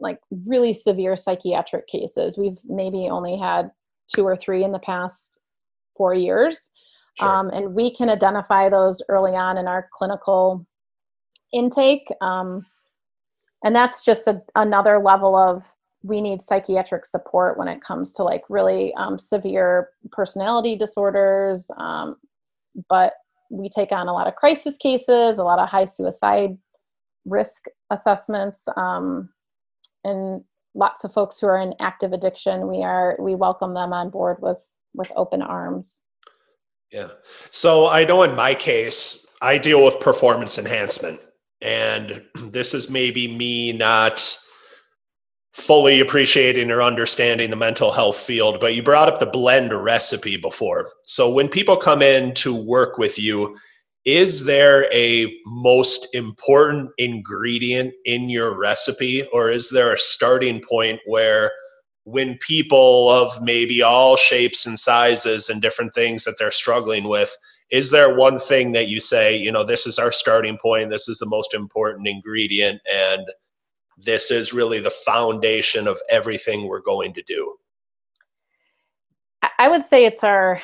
like 0.00 0.18
really 0.46 0.72
severe 0.72 1.16
psychiatric 1.16 1.86
cases. 1.86 2.36
We've 2.36 2.58
maybe 2.64 3.08
only 3.10 3.36
had 3.36 3.70
two 4.12 4.24
or 4.24 4.36
three 4.36 4.64
in 4.64 4.72
the 4.72 4.78
past 4.80 5.38
four 5.96 6.14
years. 6.14 6.70
Sure. 7.14 7.28
Um, 7.28 7.50
and 7.50 7.74
we 7.74 7.94
can 7.94 8.08
identify 8.08 8.68
those 8.68 9.02
early 9.08 9.32
on 9.32 9.56
in 9.58 9.66
our 9.66 9.88
clinical 9.92 10.66
intake. 11.52 12.08
Um, 12.20 12.66
and 13.64 13.74
that's 13.74 14.04
just 14.04 14.26
a, 14.26 14.40
another 14.54 14.98
level 14.98 15.36
of 15.36 15.64
we 16.02 16.20
need 16.20 16.40
psychiatric 16.40 17.04
support 17.04 17.58
when 17.58 17.68
it 17.68 17.82
comes 17.82 18.12
to 18.14 18.22
like 18.22 18.42
really 18.48 18.94
um, 18.94 19.18
severe 19.18 19.90
personality 20.12 20.76
disorders. 20.76 21.70
Um, 21.76 22.16
but 22.88 23.14
we 23.50 23.68
take 23.68 23.92
on 23.92 24.08
a 24.08 24.12
lot 24.12 24.28
of 24.28 24.36
crisis 24.36 24.76
cases, 24.76 25.38
a 25.38 25.42
lot 25.42 25.58
of 25.58 25.68
high 25.68 25.86
suicide 25.86 26.56
risk 27.24 27.64
assessments, 27.90 28.62
um, 28.76 29.28
and 30.04 30.44
lots 30.74 31.04
of 31.04 31.12
folks 31.12 31.38
who 31.40 31.46
are 31.46 31.58
in 31.58 31.74
active 31.80 32.12
addiction. 32.12 32.68
We 32.68 32.82
are 32.84 33.16
we 33.18 33.34
welcome 33.34 33.74
them 33.74 33.92
on 33.92 34.10
board 34.10 34.36
with 34.40 34.58
with 34.94 35.08
open 35.16 35.42
arms. 35.42 35.98
Yeah. 36.92 37.08
So 37.50 37.88
I 37.88 38.04
know 38.04 38.22
in 38.22 38.34
my 38.34 38.54
case, 38.54 39.26
I 39.42 39.58
deal 39.58 39.84
with 39.84 40.00
performance 40.00 40.58
enhancement. 40.58 41.20
And 41.60 42.22
this 42.34 42.74
is 42.74 42.90
maybe 42.90 43.28
me 43.28 43.72
not 43.72 44.38
fully 45.52 45.98
appreciating 46.00 46.70
or 46.70 46.82
understanding 46.82 47.50
the 47.50 47.56
mental 47.56 47.90
health 47.90 48.16
field, 48.16 48.60
but 48.60 48.74
you 48.74 48.82
brought 48.82 49.08
up 49.08 49.18
the 49.18 49.26
blend 49.26 49.72
recipe 49.72 50.36
before. 50.36 50.88
So 51.02 51.32
when 51.32 51.48
people 51.48 51.76
come 51.76 52.00
in 52.00 52.32
to 52.34 52.54
work 52.54 52.96
with 52.96 53.18
you, 53.18 53.56
is 54.04 54.44
there 54.44 54.90
a 54.92 55.34
most 55.46 56.14
important 56.14 56.90
ingredient 56.96 57.92
in 58.04 58.28
your 58.30 58.56
recipe, 58.56 59.26
or 59.32 59.50
is 59.50 59.68
there 59.68 59.92
a 59.92 59.98
starting 59.98 60.62
point 60.66 61.00
where 61.06 61.50
when 62.04 62.38
people 62.38 63.10
of 63.10 63.42
maybe 63.42 63.82
all 63.82 64.16
shapes 64.16 64.64
and 64.64 64.78
sizes 64.78 65.50
and 65.50 65.60
different 65.60 65.92
things 65.92 66.24
that 66.24 66.36
they're 66.38 66.50
struggling 66.50 67.04
with, 67.04 67.36
is 67.70 67.90
there 67.90 68.14
one 68.14 68.38
thing 68.38 68.72
that 68.72 68.88
you 68.88 69.00
say, 69.00 69.36
you 69.36 69.52
know, 69.52 69.64
this 69.64 69.86
is 69.86 69.98
our 69.98 70.12
starting 70.12 70.56
point, 70.56 70.90
this 70.90 71.08
is 71.08 71.18
the 71.18 71.26
most 71.26 71.54
important 71.54 72.08
ingredient, 72.08 72.80
and 72.92 73.26
this 73.98 74.30
is 74.30 74.52
really 74.52 74.80
the 74.80 74.90
foundation 74.90 75.86
of 75.86 76.00
everything 76.08 76.66
we're 76.66 76.80
going 76.80 77.12
to 77.14 77.22
do? 77.22 77.54
I 79.58 79.68
would 79.68 79.84
say 79.84 80.04
it's 80.04 80.24
our 80.24 80.60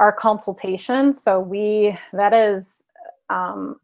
our 0.00 0.12
consultation. 0.12 1.12
So 1.12 1.40
we 1.40 1.96
that 2.12 2.32
is 2.32 2.82
um, 3.28 3.80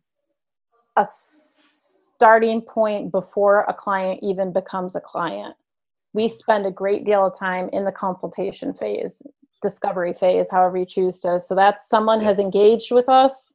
a 0.97 1.07
starting 1.09 2.61
point 2.61 3.13
before 3.13 3.61
a 3.69 3.75
client 3.75 4.21
even 4.23 4.53
becomes 4.53 4.95
a 4.95 5.01
client. 5.01 5.55
We 6.13 6.29
spend 6.29 6.67
a 6.67 6.71
great 6.71 7.05
deal 7.05 7.27
of 7.27 7.39
time 7.39 7.69
in 7.73 7.85
the 7.85 7.93
consultation 7.93 8.75
phase, 8.75 9.23
discovery 9.63 10.13
phase, 10.13 10.49
however 10.51 10.77
you 10.77 10.87
choose 10.87 11.21
to. 11.21 11.41
So 11.41 11.55
that's 11.55 11.89
someone 11.89 12.21
has 12.23 12.39
engaged 12.39 12.93
with 12.93 13.09
us. 13.09 13.55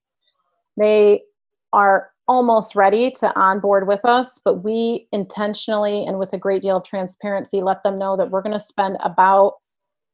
They 0.77 1.23
are 1.73 2.11
almost 2.27 2.75
ready 2.75 3.11
to 3.11 3.33
onboard 3.39 3.87
with 3.87 4.03
us, 4.03 4.39
but 4.43 4.63
we 4.63 5.07
intentionally 5.11 6.05
and 6.05 6.19
with 6.19 6.33
a 6.33 6.37
great 6.37 6.61
deal 6.61 6.77
of 6.77 6.83
transparency 6.83 7.61
let 7.61 7.83
them 7.83 7.97
know 7.97 8.17
that 8.17 8.29
we're 8.29 8.41
going 8.41 8.57
to 8.57 8.59
spend 8.59 8.97
about 9.03 9.53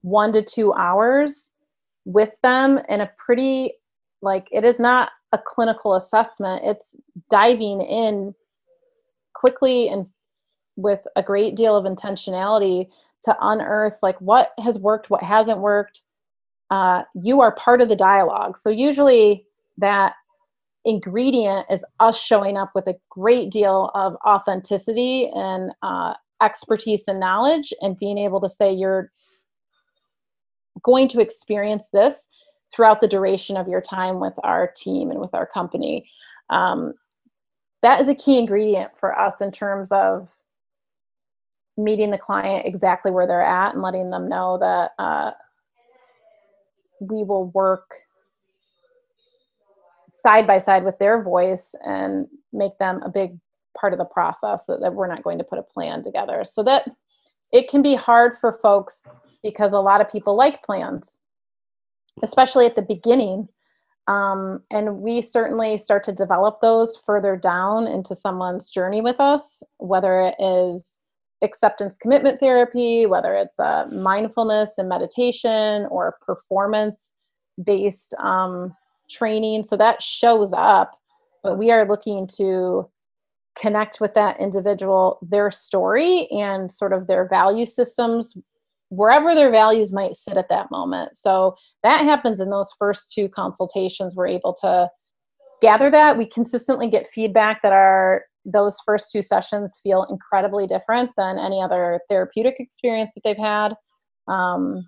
one 0.01 0.33
to 0.33 0.43
two 0.43 0.73
hours 0.73 1.53
with 2.05 2.31
them 2.43 2.79
in 2.89 3.01
a 3.01 3.11
pretty 3.17 3.73
like 4.21 4.47
it 4.51 4.63
is 4.63 4.79
not 4.79 5.09
a 5.31 5.37
clinical 5.37 5.95
assessment 5.95 6.61
it's 6.65 6.95
diving 7.29 7.81
in 7.81 8.35
quickly 9.33 9.87
and 9.87 10.05
with 10.75 10.99
a 11.15 11.23
great 11.23 11.55
deal 11.55 11.75
of 11.77 11.85
intentionality 11.85 12.89
to 13.23 13.35
unearth 13.41 13.93
like 14.01 14.19
what 14.19 14.51
has 14.59 14.77
worked 14.77 15.09
what 15.09 15.23
hasn't 15.23 15.59
worked 15.59 16.01
uh, 16.71 17.03
you 17.21 17.41
are 17.41 17.55
part 17.55 17.81
of 17.81 17.89
the 17.89 17.95
dialogue 17.95 18.57
so 18.57 18.69
usually 18.69 19.45
that 19.77 20.13
ingredient 20.85 21.65
is 21.69 21.83
us 21.99 22.19
showing 22.19 22.57
up 22.57 22.71
with 22.75 22.87
a 22.87 22.95
great 23.09 23.49
deal 23.49 23.91
of 23.95 24.15
authenticity 24.25 25.29
and 25.33 25.71
uh, 25.81 26.13
expertise 26.41 27.05
and 27.07 27.19
knowledge 27.19 27.73
and 27.81 27.97
being 27.99 28.17
able 28.17 28.41
to 28.41 28.49
say 28.49 28.71
you're 28.71 29.11
going 30.83 31.07
to 31.07 31.21
experience 31.21 31.87
this 31.93 32.27
throughout 32.73 32.99
the 33.01 33.07
duration 33.07 33.55
of 33.55 33.67
your 33.67 33.81
time 33.81 34.19
with 34.19 34.33
our 34.43 34.71
team 34.75 35.11
and 35.11 35.19
with 35.19 35.33
our 35.33 35.45
company. 35.45 36.09
Um, 36.49 36.93
that 37.81 38.01
is 38.01 38.07
a 38.07 38.15
key 38.15 38.39
ingredient 38.39 38.91
for 38.97 39.17
us 39.17 39.41
in 39.41 39.51
terms 39.51 39.91
of 39.91 40.29
meeting 41.77 42.11
the 42.11 42.17
client 42.17 42.65
exactly 42.65 43.11
where 43.11 43.27
they're 43.27 43.45
at 43.45 43.73
and 43.73 43.81
letting 43.81 44.09
them 44.09 44.29
know 44.29 44.57
that 44.59 44.91
uh, 44.99 45.31
we 46.99 47.23
will 47.23 47.45
work 47.47 47.95
side 50.09 50.45
by 50.45 50.57
side 50.57 50.83
with 50.83 50.97
their 50.99 51.21
voice 51.21 51.75
and 51.85 52.27
make 52.51 52.77
them 52.77 53.01
a 53.03 53.09
big 53.09 53.37
part 53.77 53.93
of 53.93 53.99
the 53.99 54.05
process 54.05 54.65
that, 54.67 54.79
that 54.81 54.93
we're 54.93 55.07
not 55.07 55.23
going 55.23 55.37
to 55.37 55.43
put 55.43 55.59
a 55.59 55.63
plan 55.63 56.03
together. 56.03 56.45
So 56.45 56.63
that 56.63 56.89
it 57.51 57.69
can 57.69 57.81
be 57.81 57.95
hard 57.95 58.37
for 58.39 58.59
folks 58.61 59.07
because 59.41 59.73
a 59.73 59.79
lot 59.79 59.99
of 59.99 60.11
people 60.11 60.35
like 60.35 60.63
plans 60.63 61.19
especially 62.21 62.65
at 62.65 62.75
the 62.75 62.81
beginning. 62.81 63.47
Um, 64.07 64.61
and 64.69 64.97
we 64.97 65.21
certainly 65.21 65.77
start 65.77 66.03
to 66.03 66.11
develop 66.11 66.59
those 66.59 66.99
further 67.05 67.37
down 67.37 67.87
into 67.87 68.17
someone's 68.17 68.69
journey 68.69 68.99
with 68.99 69.17
us 69.19 69.63
whether 69.77 70.19
it 70.19 70.35
is 70.39 70.91
acceptance 71.43 71.97
commitment 71.97 72.39
therapy 72.39 73.05
whether 73.05 73.35
it's 73.35 73.59
uh, 73.59 73.85
mindfulness 73.91 74.71
and 74.77 74.89
meditation 74.89 75.85
or 75.91 76.17
performance 76.25 77.13
based 77.63 78.13
um, 78.15 78.75
training. 79.09 79.63
So 79.63 79.77
that 79.77 80.01
shows 80.01 80.53
up, 80.55 80.99
but 81.43 81.57
we 81.57 81.71
are 81.71 81.87
looking 81.87 82.27
to 82.37 82.89
connect 83.57 84.01
with 84.01 84.13
that 84.15 84.39
individual, 84.39 85.19
their 85.21 85.51
story, 85.51 86.27
and 86.31 86.71
sort 86.71 86.93
of 86.93 87.07
their 87.07 87.27
value 87.27 87.65
systems, 87.65 88.35
wherever 88.89 89.35
their 89.35 89.51
values 89.51 89.91
might 89.91 90.15
sit 90.15 90.37
at 90.37 90.49
that 90.49 90.71
moment. 90.71 91.15
So 91.17 91.55
that 91.83 92.03
happens 92.03 92.39
in 92.39 92.49
those 92.49 92.71
first 92.79 93.11
two 93.11 93.29
consultations. 93.29 94.15
We're 94.15 94.27
able 94.27 94.53
to 94.61 94.89
gather 95.61 95.91
that. 95.91 96.17
We 96.17 96.25
consistently 96.25 96.89
get 96.89 97.09
feedback 97.13 97.61
that 97.61 97.73
our 97.73 98.25
those 98.45 98.77
first 98.85 99.11
two 99.11 99.21
sessions 99.21 99.79
feel 99.83 100.05
incredibly 100.09 100.67
different 100.67 101.11
than 101.17 101.37
any 101.37 101.61
other 101.61 101.99
therapeutic 102.09 102.55
experience 102.59 103.11
that 103.15 103.21
they've 103.23 103.37
had. 103.37 103.73
Um, 104.27 104.85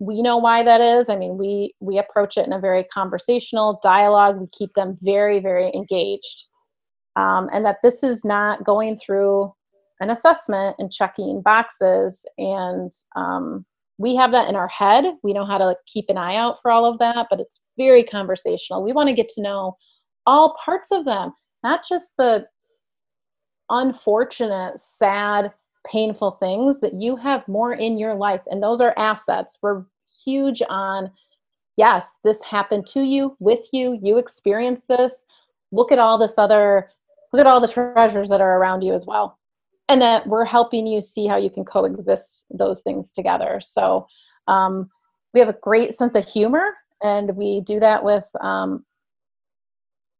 we 0.00 0.22
know 0.22 0.36
why 0.36 0.62
that 0.62 0.80
is. 0.80 1.08
I 1.08 1.16
mean 1.16 1.38
we 1.38 1.74
we 1.80 1.98
approach 1.98 2.36
it 2.36 2.46
in 2.46 2.52
a 2.52 2.58
very 2.58 2.84
conversational 2.84 3.80
dialogue. 3.82 4.38
We 4.40 4.48
keep 4.56 4.74
them 4.74 4.98
very 5.02 5.40
very 5.40 5.72
engaged. 5.74 6.44
Um, 7.16 7.48
and 7.52 7.64
that 7.64 7.78
this 7.82 8.02
is 8.02 8.24
not 8.24 8.64
going 8.64 8.98
through 8.98 9.52
an 10.00 10.10
assessment 10.10 10.74
and 10.80 10.92
checking 10.92 11.42
boxes. 11.42 12.26
And 12.38 12.90
um, 13.14 13.64
we 13.98 14.16
have 14.16 14.32
that 14.32 14.48
in 14.48 14.56
our 14.56 14.66
head. 14.66 15.04
We 15.22 15.32
know 15.32 15.46
how 15.46 15.58
to 15.58 15.66
like, 15.66 15.76
keep 15.86 16.06
an 16.08 16.18
eye 16.18 16.34
out 16.34 16.56
for 16.60 16.72
all 16.72 16.84
of 16.84 16.98
that 16.98 17.28
but 17.30 17.40
it's 17.40 17.60
very 17.78 18.04
conversational. 18.04 18.82
We 18.82 18.92
want 18.92 19.08
to 19.08 19.14
get 19.14 19.28
to 19.30 19.42
know 19.42 19.76
all 20.26 20.56
parts 20.64 20.88
of 20.90 21.04
them 21.04 21.32
not 21.64 21.80
just 21.88 22.12
the 22.18 22.46
unfortunate 23.70 24.80
sad 24.80 25.52
painful 25.86 26.32
things 26.40 26.80
that 26.80 26.94
you 26.94 27.16
have 27.16 27.46
more 27.46 27.74
in 27.74 27.98
your 27.98 28.14
life. 28.14 28.40
And 28.46 28.62
those 28.62 28.80
are 28.80 28.94
assets. 28.96 29.58
We're 29.62 29.84
huge 30.24 30.62
on 30.68 31.10
yes 31.76 32.16
this 32.22 32.40
happened 32.40 32.86
to 32.86 33.00
you 33.00 33.36
with 33.40 33.66
you 33.72 33.98
you 34.02 34.16
experienced 34.16 34.88
this. 34.88 35.24
Look 35.72 35.92
at 35.92 35.98
all 35.98 36.18
this 36.18 36.38
other 36.38 36.90
look 37.32 37.40
at 37.40 37.46
all 37.46 37.60
the 37.60 37.68
treasures 37.68 38.28
that 38.28 38.40
are 38.40 38.58
around 38.58 38.82
you 38.82 38.94
as 38.94 39.06
well. 39.06 39.38
And 39.88 40.00
that 40.00 40.26
we're 40.26 40.46
helping 40.46 40.86
you 40.86 41.02
see 41.02 41.26
how 41.26 41.36
you 41.36 41.50
can 41.50 41.64
coexist 41.64 42.46
those 42.48 42.80
things 42.80 43.12
together. 43.12 43.60
So 43.62 44.06
um, 44.46 44.88
we 45.34 45.40
have 45.40 45.48
a 45.48 45.58
great 45.60 45.94
sense 45.94 46.14
of 46.14 46.24
humor 46.24 46.74
and 47.02 47.36
we 47.36 47.60
do 47.60 47.80
that 47.80 48.02
with 48.02 48.24
um, 48.40 48.84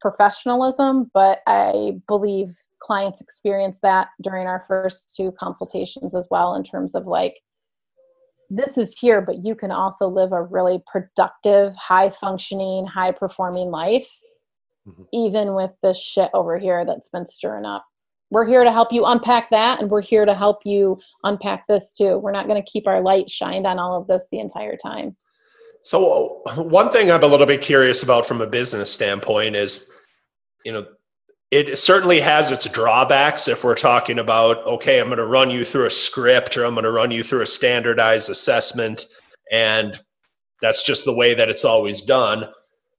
professionalism 0.01 1.11
but 1.15 1.41
i 1.47 1.93
believe 2.07 2.55
clients 2.85 3.21
experience 3.21 3.81
that 3.81 4.09
during 4.23 4.47
our 4.47 4.65
first 4.69 5.13
two 5.17 5.33
consultations 5.33 6.15
as 6.15 6.27
well 6.31 6.55
in 6.55 6.63
terms 6.63 6.95
of 6.95 7.07
like 7.07 7.37
this 8.51 8.77
is 8.77 8.97
here 8.99 9.21
but 9.21 9.45
you 9.45 9.55
can 9.55 9.71
also 9.71 10.07
live 10.07 10.33
a 10.33 10.43
really 10.43 10.83
productive 10.91 11.75
high 11.77 12.11
functioning 12.21 12.87
high 12.87 13.11
performing 13.11 13.71
life 13.71 14.07
mm-hmm. 14.89 15.03
even 15.13 15.55
with 15.55 15.71
this 15.83 15.99
shit 15.99 16.31
over 16.35 16.59
here 16.59 16.85
that's 16.85 17.09
been 17.09 17.27
stirring 17.27 17.65
up. 17.65 17.85
We're 18.31 18.47
here 18.47 18.65
to 18.65 18.73
help 18.73 18.93
you 18.93 19.05
unpack 19.05 19.51
that 19.51 19.81
and 19.81 19.91
we're 19.91 20.03
here 20.03 20.25
to 20.25 20.35
help 20.35 20.61
you 20.65 20.99
unpack 21.23 21.67
this 21.67 21.93
too. 21.93 22.19
We're 22.19 22.33
not 22.33 22.49
going 22.49 22.63
to 22.63 22.71
keep 22.71 22.87
our 22.87 23.01
light 23.01 23.31
shined 23.31 23.67
on 23.67 23.79
all 23.79 24.01
of 24.01 24.07
this 24.07 24.27
the 24.33 24.41
entire 24.41 24.77
time. 24.77 25.17
So 25.83 26.43
one 26.57 26.91
thing 26.91 27.11
i'm 27.11 27.23
a 27.23 27.27
little 27.27 27.47
bit 27.47 27.61
curious 27.61 28.03
about 28.03 28.27
from 28.27 28.41
a 28.41 28.47
business 28.47 28.91
standpoint 28.91 29.55
is 29.55 29.93
you 30.65 30.73
know 30.73 30.87
it 31.55 31.79
certainly 31.79 32.21
has 32.21 32.51
its 32.51 32.69
drawbacks 32.69 33.49
if 33.49 33.63
we're 33.63 33.75
talking 33.75 34.19
about 34.19 34.65
okay 34.67 35.01
i'm 35.01 35.07
going 35.07 35.19
to 35.19 35.27
run 35.27 35.51
you 35.51 35.65
through 35.65 35.85
a 35.85 35.91
script 35.91 36.57
or 36.57 36.65
i'm 36.65 36.75
going 36.75 36.85
to 36.85 36.91
run 36.91 37.11
you 37.11 37.23
through 37.23 37.43
a 37.43 37.47
standardized 37.47 38.29
assessment 38.29 39.07
and 39.53 40.01
that's 40.65 40.83
just 40.83 41.05
the 41.05 41.15
way 41.15 41.35
that 41.35 41.51
it's 41.51 41.65
always 41.65 42.01
done. 42.01 42.49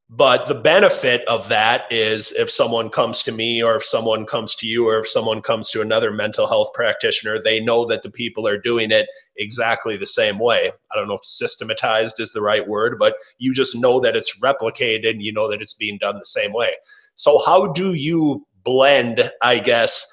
But 0.08 0.48
the 0.48 0.54
benefit 0.54 1.28
of 1.28 1.50
that 1.50 1.92
is 1.92 2.32
if 2.34 2.52
someone 2.52 2.92
comes 2.92 3.24
to 3.24 3.32
me 3.32 3.64
or 3.64 3.76
if 3.76 3.84
someone 3.84 4.28
comes 4.28 4.54
to 4.58 4.68
you 4.68 4.88
or 4.88 5.00
if 5.00 5.08
someone 5.10 5.42
comes 5.42 5.72
to 5.72 5.82
another 5.82 6.12
mental 6.12 6.46
health 6.46 6.70
practitioner 6.76 7.42
they 7.42 7.60
know 7.60 7.86
that 7.86 8.04
the 8.04 8.12
people 8.12 8.48
are 8.48 8.60
doing 8.60 8.92
it 8.92 9.08
exactly 9.36 9.98
the 9.98 10.06
same 10.06 10.38
way. 10.38 10.70
I 10.92 10.96
don't 10.96 11.08
know 11.08 11.16
if 11.16 11.26
systematized 11.26 12.20
is 12.20 12.34
the 12.34 12.44
right 12.44 12.68
word 12.68 13.00
but 13.00 13.16
you 13.40 13.52
just 13.52 13.76
know 13.76 14.00
that 14.02 14.16
it's 14.16 14.40
replicated 14.42 15.10
and 15.10 15.24
you 15.24 15.34
know 15.34 15.50
that 15.50 15.62
it's 15.62 15.74
being 15.74 15.98
done 15.98 16.20
the 16.20 16.26
same 16.26 16.54
way 16.54 16.76
so, 17.16 17.42
how 17.46 17.68
do 17.68 17.94
you 17.94 18.46
blend, 18.64 19.30
I 19.42 19.60
guess, 19.60 20.06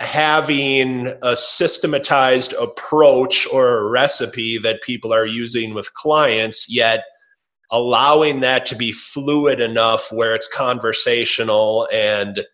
having 0.00 1.14
a 1.22 1.36
systematized 1.36 2.52
approach 2.54 3.46
or 3.52 3.78
a 3.78 3.88
recipe 3.88 4.58
that 4.58 4.82
people 4.82 5.14
are 5.14 5.26
using 5.26 5.72
with 5.72 5.94
clients, 5.94 6.66
yet 6.68 7.04
allowing 7.70 8.40
that 8.40 8.66
to 8.66 8.76
be 8.76 8.92
fluid 8.92 9.60
enough 9.60 10.12
where 10.12 10.34
it's 10.34 10.48
conversational 10.48 11.88
and 11.92 12.44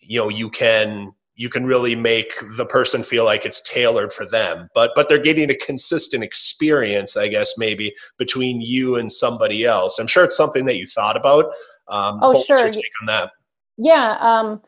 you 0.00 0.18
know 0.18 0.28
you 0.28 0.50
can 0.50 1.12
you 1.36 1.48
can 1.48 1.64
really 1.64 1.96
make 1.96 2.32
the 2.58 2.66
person 2.66 3.02
feel 3.02 3.24
like 3.24 3.46
it's 3.46 3.62
tailored 3.62 4.12
for 4.12 4.26
them. 4.26 4.68
But 4.74 4.92
but 4.94 5.08
they're 5.08 5.18
getting 5.18 5.50
a 5.50 5.54
consistent 5.54 6.22
experience 6.22 7.16
i 7.16 7.28
guess 7.28 7.56
maybe 7.56 7.94
between 8.18 8.60
you 8.60 8.96
and 8.96 9.12
somebody 9.12 9.64
else. 9.64 9.98
I'm 9.98 10.06
sure 10.06 10.24
it's 10.24 10.36
something 10.36 10.64
that 10.66 10.76
you 10.76 10.86
thought 10.86 11.16
about 11.16 11.52
um, 11.90 12.18
oh 12.22 12.42
sure. 12.42 12.66
on 12.66 13.06
that? 13.06 13.32
Yeah 13.76 14.16
um, 14.20 14.62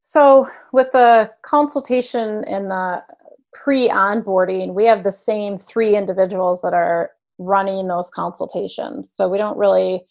so 0.00 0.48
with 0.72 0.88
the 0.92 1.30
consultation 1.42 2.44
and 2.44 2.70
the 2.70 3.02
pre-onboarding 3.52 4.74
we 4.74 4.84
have 4.84 5.02
the 5.02 5.12
same 5.12 5.58
three 5.58 5.96
individuals 5.96 6.60
that 6.62 6.74
are 6.74 7.10
running 7.38 7.86
those 7.88 8.10
consultations. 8.10 9.10
So 9.14 9.28
we 9.28 9.38
don't 9.38 9.58
really 9.58 10.04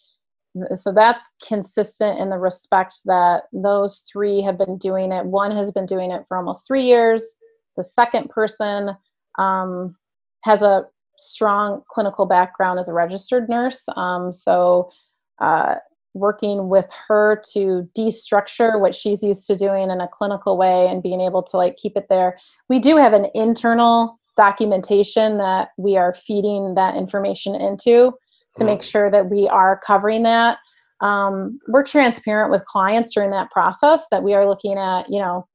so 0.75 0.93
that's 0.93 1.29
consistent 1.45 2.17
in 2.19 2.29
the 2.29 2.37
respect 2.37 2.95
that 3.05 3.43
those 3.51 4.05
three 4.11 4.41
have 4.41 4.57
been 4.57 4.77
doing 4.77 5.11
it. 5.11 5.25
One 5.25 5.51
has 5.51 5.69
been 5.69 5.85
doing 5.85 6.11
it 6.11 6.23
for 6.27 6.37
almost 6.37 6.65
three 6.65 6.83
years. 6.83 7.35
The 7.75 7.83
second 7.83 8.29
person 8.29 8.91
um, 9.37 9.97
has 10.45 10.61
a 10.61 10.85
strong 11.17 11.81
clinical 11.89 12.25
background 12.25 12.79
as 12.79 12.87
a 12.87 12.93
registered 12.93 13.49
nurse. 13.49 13.83
Um, 13.97 14.31
so 14.31 14.91
uh, 15.39 15.75
working 16.15 16.69
with 16.69 16.85
her 17.07 17.43
to 17.53 17.87
destructure 17.95 18.79
what 18.79 18.95
she's 18.95 19.21
used 19.21 19.45
to 19.45 19.55
doing 19.55 19.91
in 19.91 20.01
a 20.01 20.07
clinical 20.07 20.57
way 20.57 20.87
and 20.87 21.03
being 21.03 21.21
able 21.21 21.43
to 21.43 21.57
like 21.57 21.77
keep 21.77 21.95
it 21.95 22.07
there 22.09 22.37
we 22.69 22.79
do 22.79 22.97
have 22.97 23.13
an 23.13 23.27
internal 23.35 24.19
documentation 24.35 25.37
that 25.37 25.69
we 25.77 25.97
are 25.97 26.13
feeding 26.13 26.75
that 26.75 26.95
information 26.95 27.55
into 27.55 28.13
to 28.55 28.63
make 28.63 28.79
mm. 28.79 28.89
sure 28.89 29.11
that 29.11 29.29
we 29.29 29.47
are 29.47 29.81
covering 29.85 30.23
that. 30.23 30.57
Um, 31.01 31.59
we're 31.67 31.83
transparent 31.83 32.51
with 32.51 32.65
clients 32.65 33.13
during 33.13 33.31
that 33.31 33.51
process 33.51 34.05
that 34.11 34.23
we 34.23 34.33
are 34.33 34.47
looking 34.47 34.77
at, 34.77 35.09
you 35.09 35.19
know, 35.19 35.47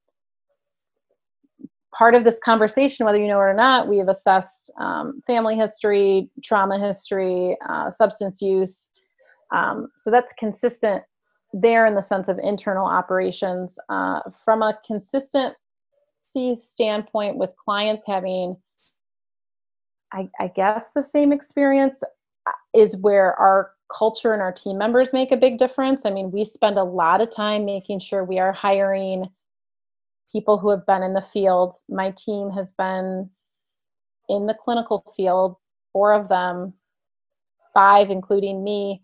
part 1.93 2.15
of 2.15 2.25
this 2.25 2.39
conversation, 2.45 3.05
whether 3.05 3.19
you 3.19 3.27
know 3.27 3.39
it 3.39 3.45
or 3.45 3.55
not, 3.55 3.89
we 3.89 3.99
have 3.99 4.09
assessed 4.09 4.71
um, 4.79 5.21
family 5.27 5.57
history, 5.57 6.31
trauma 6.45 6.79
history, 6.79 7.57
uh, 7.69 7.91
substance 7.91 8.41
use. 8.41 8.90
Um, 9.53 9.89
so 9.97 10.11
that's 10.11 10.33
consistent 10.39 11.03
there 11.53 11.87
in 11.87 11.95
the 11.95 12.03
sense 12.03 12.29
of 12.29 12.39
internal 12.43 12.87
operations. 12.87 13.73
Uh, 13.89 14.21
from 14.45 14.63
a 14.63 14.79
consistency 14.87 15.57
standpoint, 16.57 17.37
with 17.37 17.51
clients 17.57 18.05
having, 18.07 18.57
I, 20.13 20.29
I 20.39 20.49
guess, 20.49 20.93
the 20.95 21.03
same 21.03 21.33
experience, 21.33 22.03
is 22.75 22.97
where 22.97 23.35
our 23.35 23.73
culture 23.97 24.33
and 24.33 24.41
our 24.41 24.53
team 24.53 24.79
members 24.79 25.13
make 25.13 25.33
a 25.33 25.37
big 25.37 25.59
difference. 25.59 26.03
I 26.05 26.11
mean, 26.11 26.31
we 26.31 26.45
spend 26.45 26.79
a 26.79 26.85
lot 26.85 27.21
of 27.21 27.35
time 27.35 27.65
making 27.65 28.01
sure 28.01 28.25
we 28.25 28.39
are 28.39 28.53
hiring 28.53 29.27
people 30.31 30.59
who 30.59 30.71
have 30.71 30.87
been 30.87 31.03
in 31.03 31.15
the 31.15 31.23
field. 31.33 31.75
My 31.89 32.13
team 32.13 32.51
has 32.51 32.71
been 32.73 33.29
in 34.29 34.47
the 34.47 34.55
clinical 34.55 35.13
field, 35.17 35.57
four 35.93 36.13
of 36.13 36.29
them, 36.29 36.75
five, 37.75 38.11
including 38.11 38.63
me. 38.63 39.03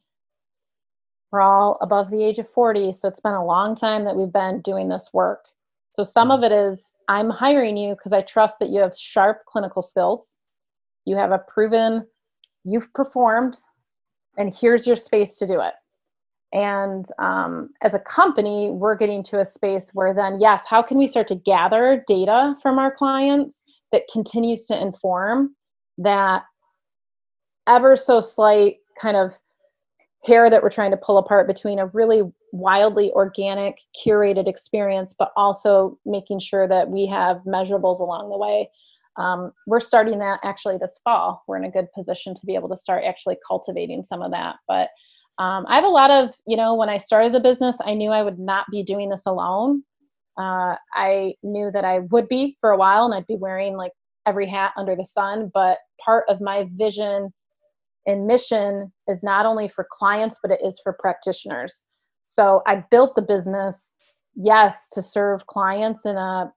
We're 1.33 1.41
all 1.41 1.79
above 1.81 2.11
the 2.11 2.23
age 2.23 2.39
of 2.39 2.49
40. 2.53 2.93
So 2.93 3.09
it's 3.09 3.21
been 3.21 3.33
a 3.33 3.45
long 3.45 3.77
time 3.77 4.05
that 4.05 4.17
we've 4.17 4.33
been 4.33 4.61
doing 4.63 4.89
this 4.89 5.11
work. 5.13 5.47
So 5.95 6.05
some 6.05 6.31
of 6.31 6.43
it 6.43 6.53
is 6.53 6.79
I'm 7.09 7.31
hiring 7.31 7.77
you 7.77 7.95
because 7.95 8.13
I 8.13 8.23
trust 8.23 8.59
that 8.61 8.71
you 8.71 8.81
have 8.81 8.97
sharp 8.97 9.45
clinical 9.47 9.83
skills. 9.83 10.37
You 11.05 11.17
have 11.17 11.33
a 11.33 11.39
proven 11.39 12.07
you've 12.67 12.93
performed 12.93 13.57
and 14.37 14.53
here's 14.53 14.87
your 14.87 14.97
space 14.97 15.37
to 15.37 15.47
do 15.47 15.61
it 15.61 15.75
and 16.53 17.07
um, 17.19 17.71
as 17.83 17.95
a 17.95 17.99
company 17.99 18.71
we're 18.71 18.97
getting 18.97 19.23
to 19.23 19.41
a 19.41 19.45
space 19.45 19.91
where 19.95 20.13
then 20.13 20.39
yes 20.41 20.65
how 20.69 20.83
can 20.83 20.99
we 20.99 21.07
start 21.07 21.29
to 21.29 21.37
gather 21.37 22.05
data 22.07 22.55
from 22.61 22.79
our 22.79 22.95
clients 22.95 23.63
that 23.93 24.03
continues 24.13 24.67
to 24.67 24.81
inform 24.81 25.55
that 25.97 26.43
ever 27.69 27.97
so 27.97 28.21
slight 28.21 28.77
kind 29.01 29.17
of 29.17 29.33
hair 30.27 30.51
that 30.51 30.63
we're 30.63 30.71
trying 30.71 30.91
to 30.91 30.97
pull 30.97 31.19
apart 31.19 31.47
between 31.47 31.79
a 31.79 31.87
really 31.87 32.23
wildly 32.53 33.11
organic 33.13 33.79
curated 34.05 34.49
experience 34.49 35.15
but 35.19 35.33
also 35.37 35.99
making 36.05 36.39
sure 36.41 36.67
that 36.67 36.89
we 36.89 37.07
have 37.07 37.39
measurables 37.47 38.01
along 38.01 38.29
the 38.31 38.37
way 38.37 38.69
um, 39.19 39.53
we're 39.67 39.81
starting 39.81 40.19
that 40.19 40.41
actually 40.45 40.79
this 40.79 40.99
fall. 41.03 41.43
We're 41.47 41.57
in 41.57 41.65
a 41.65 41.71
good 41.71 41.91
position 41.95 42.35
to 42.35 42.47
be 42.47 42.55
able 42.55 42.69
to 42.69 42.77
start 42.77 43.05
actually 43.05 43.39
cultivating 43.47 44.03
some 44.03 44.23
of 44.23 44.31
that. 44.33 44.57
But 44.69 44.91
um, 45.39 45.67
I 45.69 45.77
have 45.77 45.85
a 45.85 45.89
lot 45.89 46.11
of, 46.11 46.31
you 46.47 46.57
know, 46.57 46.75
when 46.75 46.89
I 46.89 46.99
started 46.99 47.33
the 47.33 47.41
business, 47.41 47.77
I 47.85 47.95
knew 47.95 48.11
I 48.11 48.23
would 48.23 48.39
not 48.39 48.67
be 48.71 48.83
doing 48.83 49.09
this 49.09 49.25
alone. 49.27 49.83
Uh, 50.39 50.77
I 50.93 51.35
knew 51.43 51.71
that 51.73 51.85
I 51.85 52.01
would 52.11 52.29
be 52.29 52.57
for 52.61 52.71
a 52.71 52.77
while 52.77 53.07
and 53.07 53.15
I'd 53.15 53.27
be 53.27 53.37
wearing 53.37 53.77
like 53.77 53.93
every 54.27 54.49
hat 54.49 54.73
under 54.77 54.95
the 54.95 55.07
sun. 55.07 55.51
But 55.53 55.79
part 56.05 56.25
of 56.29 56.41
my 56.41 56.69
vision 56.75 57.33
and 58.07 58.27
mission 58.27 58.93
is 59.09 59.23
not 59.23 59.47
only 59.47 59.69
for 59.69 59.87
clients, 59.91 60.39
but 60.41 60.51
it 60.51 60.61
is 60.65 60.81
for 60.83 60.97
practitioners. 60.99 61.85
So 62.25 62.63
I 62.67 62.85
built 62.91 63.15
the 63.15 63.23
business, 63.23 63.93
yes, 64.35 64.89
to 64.91 65.03
serve 65.03 65.47
clients 65.47 66.05
in 66.07 66.17
a 66.17 66.53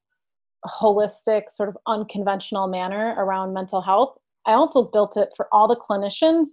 holistic, 0.65 1.43
sort 1.53 1.69
of 1.69 1.77
unconventional 1.87 2.67
manner 2.67 3.15
around 3.17 3.53
mental 3.53 3.81
health. 3.81 4.17
I 4.45 4.53
also 4.53 4.83
built 4.83 5.17
it 5.17 5.29
for 5.35 5.47
all 5.51 5.67
the 5.67 5.75
clinicians 5.75 6.47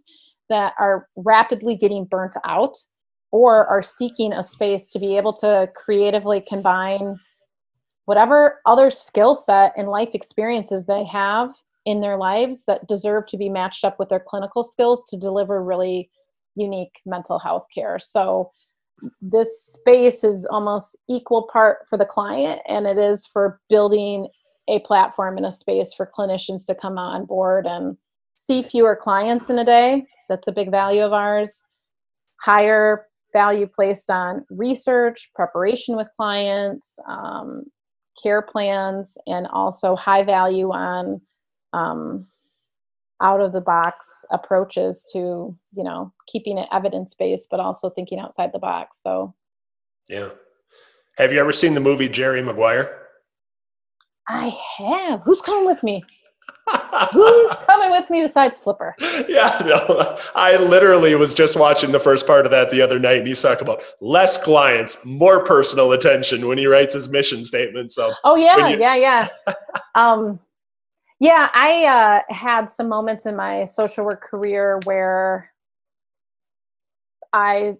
that 0.49 0.75
are 0.79 1.09
rapidly 1.17 1.77
getting 1.77 2.05
burnt 2.05 2.37
out 2.45 2.77
or 3.33 3.67
are 3.67 3.83
seeking 3.83 4.33
a 4.33 4.45
space 4.45 4.91
to 4.91 4.99
be 4.99 5.17
able 5.17 5.33
to 5.33 5.69
creatively 5.75 6.43
combine 6.49 7.19
whatever 8.05 8.61
other 8.67 8.91
skill 8.91 9.35
set 9.35 9.73
and 9.77 9.89
life 9.89 10.11
experiences 10.15 10.87
they 10.87 11.05
have 11.05 11.51
in 11.87 12.01
their 12.01 12.19
lives 12.19 12.65
that 12.67 12.87
deserve 12.89 13.27
to 13.29 13.39
be 13.39 13.49
matched 13.49 13.85
up 13.85 13.99
with 13.99 14.09
their 14.09 14.25
clinical 14.29 14.63
skills 14.65 15.03
to 15.09 15.17
deliver 15.17 15.63
really 15.63 16.11
unique 16.57 17.01
mental 17.07 17.39
health 17.39 17.67
care. 17.73 17.99
So 17.99 18.51
this 19.23 19.63
space 19.63 20.25
is 20.25 20.47
almost 20.47 20.97
equal 21.09 21.49
part 21.53 21.87
for 21.89 21.97
the 21.97 22.07
client 22.07 22.61
and 22.67 22.87
it 22.87 22.99
is 22.99 23.27
for 23.27 23.61
building 23.69 24.29
a 24.69 24.81
platform 24.81 25.37
and 25.37 25.47
a 25.47 25.53
space 25.53 25.93
for 25.95 26.11
clinicians 26.19 26.67
to 26.67 26.75
come 26.75 26.99
on 26.99 27.25
board 27.25 27.67
and 27.67 27.97
see 28.35 28.63
fewer 28.63 28.97
clients 28.97 29.49
in 29.49 29.59
a 29.59 29.65
day. 29.65 30.05
That's 30.29 30.49
a 30.49 30.53
big 30.53 30.71
value 30.71 31.03
of 31.03 31.13
ours. 31.13 31.63
Higher 32.43 33.07
value 33.33 33.69
placed 33.69 34.11
on 34.11 34.45
research, 34.51 35.31
preparation 35.35 35.97
with 35.97 36.09
clients, 36.17 36.99
um, 37.09 37.65
care 38.21 38.43
plans, 38.43 39.17
and 39.27 39.47
also 39.49 39.95
high 39.95 40.25
value 40.25 40.73
on 40.73 41.21
um, 41.77 42.27
out 43.23 43.41
of 43.41 43.53
the 43.53 43.61
box 43.61 44.25
approaches 44.31 45.05
to 45.13 45.19
you 45.75 45.85
know 45.85 46.13
keeping 46.31 46.59
it 46.59 46.69
evidence 46.73 47.15
based 47.19 47.49
but 47.51 47.61
also 47.61 47.91
thinking 47.91 48.19
outside 48.19 48.51
the 48.53 48.59
box. 48.59 49.01
So 49.03 49.35
yeah. 50.09 50.31
Have 51.19 51.33
you 51.33 51.41
ever 51.41 51.53
seen 51.53 51.75
the 51.75 51.81
movie 51.81 52.09
jerry 52.09 52.43
maguire? 52.43 53.03
I 54.29 54.53
have. 54.79 55.21
Who's 55.25 55.41
coming 55.41 55.65
with 55.67 55.83
me? 55.83 56.03
Who's 57.13 57.51
coming 57.69 57.91
with 57.91 58.11
me 58.11 58.23
besides 58.23 58.57
flipper? 58.59 58.95
Yeah 59.29 59.57
no 59.65 60.19
i 60.35 60.57
literally 60.57 61.15
was 61.15 61.33
just 61.35 61.57
watching 61.57 61.91
the 61.93 61.99
first 62.01 62.27
part 62.27 62.45
of 62.45 62.51
that 62.53 62.71
the 62.71 62.81
other 62.83 62.99
night 62.99 63.19
and 63.19 63.27
he's 63.27 63.41
talking 63.43 63.63
about 63.67 63.83
less 64.01 64.43
clients 64.43 65.05
more 65.05 65.45
personal 65.45 65.93
attention 65.93 66.47
when 66.47 66.59
he 66.59 66.67
writes 66.67 66.93
his 66.95 67.09
mission 67.09 67.45
statement 67.45 67.93
so. 67.93 68.13
Oh 68.25 68.37
yeah 68.37 68.69
you- 68.69 68.79
yeah 68.79 68.97
yeah. 68.97 69.29
Um 69.95 70.39
yeah, 71.19 71.49
I 71.55 71.85
uh, 71.85 72.35
had 72.35 72.67
some 72.67 72.89
moments 72.89 73.27
in 73.27 73.37
my 73.37 73.65
social 73.65 74.05
work 74.05 74.23
career 74.23 74.81
where 74.85 75.51
I 77.33 77.77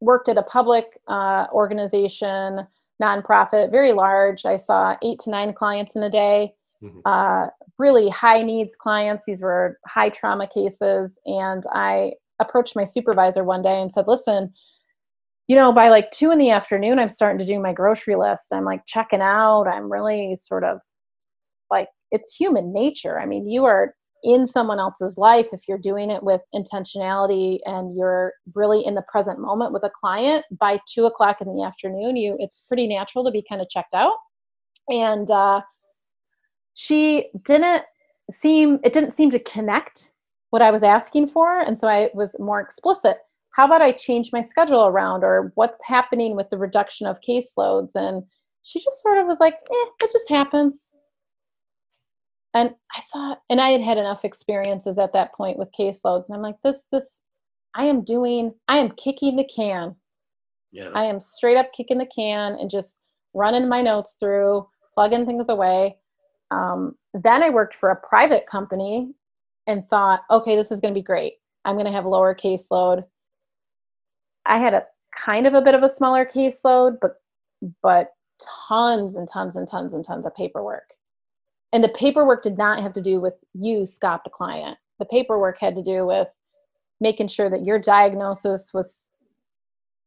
worked 0.00 0.28
at 0.28 0.36
a 0.36 0.42
public 0.42 0.98
uh, 1.08 1.46
organization, 1.52 2.66
nonprofit, 3.00 3.70
very 3.70 3.92
large. 3.92 4.44
I 4.44 4.56
saw 4.56 4.96
eight 5.02 5.20
to 5.20 5.30
nine 5.30 5.54
clients 5.54 5.96
in 5.96 6.02
a 6.02 6.10
day, 6.10 6.52
mm-hmm. 6.82 7.00
uh, 7.06 7.48
really 7.78 8.10
high 8.10 8.42
needs 8.42 8.76
clients. 8.76 9.24
These 9.26 9.40
were 9.40 9.78
high 9.86 10.10
trauma 10.10 10.46
cases. 10.46 11.18
And 11.24 11.64
I 11.72 12.12
approached 12.40 12.76
my 12.76 12.84
supervisor 12.84 13.44
one 13.44 13.62
day 13.62 13.80
and 13.80 13.90
said, 13.90 14.06
listen, 14.08 14.52
you 15.48 15.56
know, 15.56 15.72
by 15.72 15.88
like 15.88 16.10
two 16.10 16.30
in 16.30 16.38
the 16.38 16.50
afternoon, 16.50 16.98
I'm 16.98 17.08
starting 17.08 17.38
to 17.38 17.44
do 17.44 17.58
my 17.60 17.72
grocery 17.72 18.16
list. 18.16 18.52
I'm 18.52 18.64
like 18.64 18.84
checking 18.86 19.22
out. 19.22 19.64
I'm 19.64 19.90
really 19.90 20.36
sort 20.36 20.64
of 20.64 20.78
like 21.70 21.88
it's 22.12 22.34
human 22.34 22.72
nature. 22.72 23.18
I 23.18 23.26
mean, 23.26 23.46
you 23.46 23.64
are 23.64 23.94
in 24.22 24.46
someone 24.46 24.78
else's 24.78 25.18
life 25.18 25.48
if 25.52 25.62
you're 25.66 25.78
doing 25.78 26.08
it 26.08 26.22
with 26.22 26.40
intentionality 26.54 27.58
and 27.64 27.92
you're 27.92 28.32
really 28.54 28.86
in 28.86 28.94
the 28.94 29.02
present 29.10 29.40
moment 29.40 29.72
with 29.72 29.82
a 29.82 29.90
client 30.00 30.44
by 30.60 30.78
two 30.88 31.06
o'clock 31.06 31.40
in 31.40 31.56
the 31.56 31.64
afternoon 31.64 32.14
you 32.14 32.36
it's 32.38 32.62
pretty 32.68 32.86
natural 32.86 33.24
to 33.24 33.32
be 33.32 33.44
kind 33.48 33.60
of 33.60 33.68
checked 33.68 33.94
out 33.94 34.14
and 34.88 35.28
uh, 35.32 35.60
she 36.74 37.30
didn't 37.44 37.82
seem 38.32 38.78
it 38.84 38.92
didn't 38.92 39.12
seem 39.12 39.30
to 39.30 39.38
connect 39.40 40.12
what 40.50 40.62
I 40.62 40.70
was 40.70 40.82
asking 40.82 41.28
for. 41.28 41.60
And 41.60 41.78
so 41.78 41.88
I 41.88 42.10
was 42.12 42.36
more 42.38 42.60
explicit. 42.60 43.16
How 43.52 43.64
about 43.64 43.80
I 43.80 43.92
change 43.92 44.30
my 44.32 44.42
schedule 44.42 44.86
around 44.86 45.24
or 45.24 45.50
what's 45.54 45.80
happening 45.84 46.36
with 46.36 46.50
the 46.50 46.58
reduction 46.58 47.06
of 47.06 47.18
caseloads? 47.26 47.94
And 47.94 48.22
she 48.62 48.78
just 48.78 49.02
sort 49.02 49.18
of 49.18 49.26
was 49.26 49.40
like, 49.40 49.54
eh, 49.54 49.88
it 50.02 50.12
just 50.12 50.28
happens. 50.28 50.91
And 52.54 52.70
I 52.94 53.00
thought, 53.12 53.38
and 53.48 53.60
I 53.60 53.70
had 53.70 53.80
had 53.80 53.98
enough 53.98 54.24
experiences 54.24 54.98
at 54.98 55.12
that 55.14 55.32
point 55.34 55.58
with 55.58 55.68
caseloads. 55.78 56.26
And 56.26 56.34
I'm 56.36 56.42
like, 56.42 56.56
this, 56.62 56.84
this, 56.92 57.20
I 57.74 57.84
am 57.84 58.04
doing, 58.04 58.52
I 58.68 58.76
am 58.76 58.90
kicking 58.90 59.36
the 59.36 59.44
can. 59.44 59.96
Yeah. 60.70 60.90
I 60.94 61.04
am 61.04 61.20
straight 61.20 61.56
up 61.56 61.72
kicking 61.74 61.98
the 61.98 62.08
can 62.14 62.54
and 62.54 62.70
just 62.70 62.98
running 63.34 63.68
my 63.68 63.80
notes 63.80 64.16
through, 64.20 64.66
plugging 64.94 65.26
things 65.26 65.48
away. 65.48 65.96
Um, 66.50 66.96
then 67.14 67.42
I 67.42 67.50
worked 67.50 67.74
for 67.74 67.90
a 67.90 67.96
private 67.96 68.46
company 68.46 69.12
and 69.66 69.88
thought, 69.88 70.22
okay, 70.30 70.56
this 70.56 70.70
is 70.70 70.80
going 70.80 70.92
to 70.92 70.98
be 70.98 71.04
great. 71.04 71.34
I'm 71.64 71.76
going 71.76 71.86
to 71.86 71.92
have 71.92 72.04
lower 72.04 72.34
caseload. 72.34 73.04
I 74.44 74.58
had 74.58 74.74
a 74.74 74.84
kind 75.16 75.46
of 75.46 75.54
a 75.54 75.62
bit 75.62 75.74
of 75.74 75.82
a 75.82 75.88
smaller 75.88 76.26
caseload, 76.26 76.98
but 77.00 77.16
but 77.82 78.12
tons 78.68 79.14
and 79.14 79.28
tons 79.28 79.56
and 79.56 79.68
tons 79.68 79.94
and 79.94 80.04
tons 80.04 80.26
of 80.26 80.34
paperwork. 80.34 80.88
And 81.72 81.82
the 81.82 81.88
paperwork 81.88 82.42
did 82.42 82.58
not 82.58 82.82
have 82.82 82.92
to 82.94 83.02
do 83.02 83.20
with 83.20 83.34
you, 83.54 83.86
Scott, 83.86 84.22
the 84.24 84.30
client. 84.30 84.76
The 84.98 85.06
paperwork 85.06 85.58
had 85.58 85.74
to 85.76 85.82
do 85.82 86.06
with 86.06 86.28
making 87.00 87.28
sure 87.28 87.50
that 87.50 87.64
your 87.64 87.78
diagnosis 87.78 88.70
was 88.72 89.08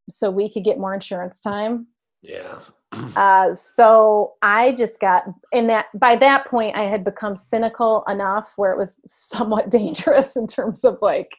so 0.10 0.30
we 0.30 0.52
could 0.52 0.64
get 0.64 0.78
more 0.78 0.94
insurance 0.94 1.40
time. 1.40 1.88
Yeah. 2.22 2.60
uh, 3.16 3.54
so 3.54 4.34
I 4.42 4.74
just 4.74 5.00
got 5.00 5.24
in 5.52 5.68
that 5.68 5.88
by 5.96 6.16
that 6.18 6.48
point 6.48 6.76
I 6.76 6.84
had 6.84 7.04
become 7.04 7.36
cynical 7.36 8.04
enough 8.08 8.54
where 8.56 8.72
it 8.72 8.78
was 8.78 9.00
somewhat 9.08 9.70
dangerous 9.72 10.36
in 10.36 10.48
terms 10.48 10.84
of 10.84 10.98
like 11.02 11.32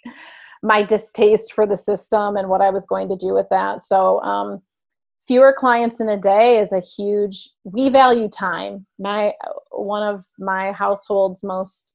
my 0.63 0.83
distaste 0.83 1.53
for 1.53 1.67
the 1.67 1.77
system 1.77 2.37
and 2.37 2.49
what 2.49 2.61
I 2.61 2.71
was 2.71 2.85
going 2.87 3.09
to 3.09 3.17
do 3.17 3.33
with 3.33 3.47
that. 3.51 3.83
So 3.83 4.21
um, 4.23 4.61
fewer 5.27 5.53
clients 5.53 6.01
in 6.01 6.09
a 6.09 6.17
day 6.17 6.59
is 6.59 6.73
a 6.73 6.81
huge 6.81 7.51
we 7.65 7.89
value 7.89 8.29
time. 8.29 8.87
My 8.99 9.33
one 9.71 10.03
of 10.03 10.25
my 10.39 10.73
household's 10.73 11.43
most 11.43 11.95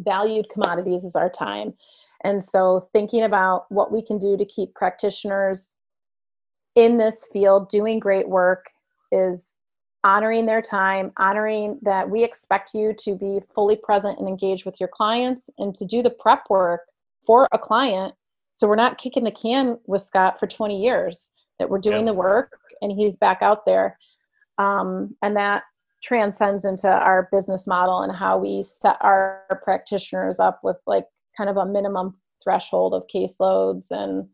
valued 0.00 0.48
commodities 0.50 1.04
is 1.04 1.16
our 1.16 1.30
time. 1.30 1.74
And 2.24 2.42
so 2.42 2.88
thinking 2.92 3.22
about 3.22 3.66
what 3.70 3.92
we 3.92 4.02
can 4.02 4.18
do 4.18 4.36
to 4.36 4.44
keep 4.44 4.74
practitioners 4.74 5.72
in 6.74 6.98
this 6.98 7.26
field 7.32 7.68
doing 7.68 7.98
great 7.98 8.28
work 8.28 8.66
is 9.10 9.52
honoring 10.04 10.46
their 10.46 10.62
time, 10.62 11.12
honoring 11.16 11.78
that 11.82 12.08
we 12.08 12.22
expect 12.22 12.74
you 12.74 12.94
to 12.98 13.14
be 13.14 13.40
fully 13.54 13.76
present 13.76 14.18
and 14.18 14.28
engaged 14.28 14.64
with 14.64 14.78
your 14.78 14.88
clients 14.88 15.50
and 15.58 15.74
to 15.74 15.84
do 15.84 16.02
the 16.02 16.10
prep 16.10 16.44
work 16.48 16.82
for 17.26 17.48
a 17.52 17.58
client. 17.58 18.14
So 18.52 18.68
we're 18.68 18.76
not 18.76 18.98
kicking 18.98 19.24
the 19.24 19.30
can 19.30 19.78
with 19.86 20.02
Scott 20.02 20.38
for 20.38 20.46
20 20.46 20.80
years, 20.80 21.32
that 21.58 21.68
we're 21.68 21.78
doing 21.78 22.06
yeah. 22.06 22.12
the 22.12 22.18
work 22.18 22.52
and 22.82 22.92
he's 22.92 23.16
back 23.16 23.38
out 23.42 23.64
there. 23.66 23.98
Um, 24.58 25.14
and 25.22 25.36
that 25.36 25.64
transcends 26.02 26.64
into 26.64 26.88
our 26.88 27.28
business 27.32 27.66
model 27.66 28.02
and 28.02 28.14
how 28.14 28.38
we 28.38 28.62
set 28.62 28.96
our 29.00 29.60
practitioners 29.64 30.38
up 30.38 30.60
with 30.62 30.76
like 30.86 31.06
kind 31.36 31.50
of 31.50 31.56
a 31.56 31.66
minimum 31.66 32.16
threshold 32.42 32.94
of 32.94 33.02
caseloads 33.12 33.90
and 33.90 34.26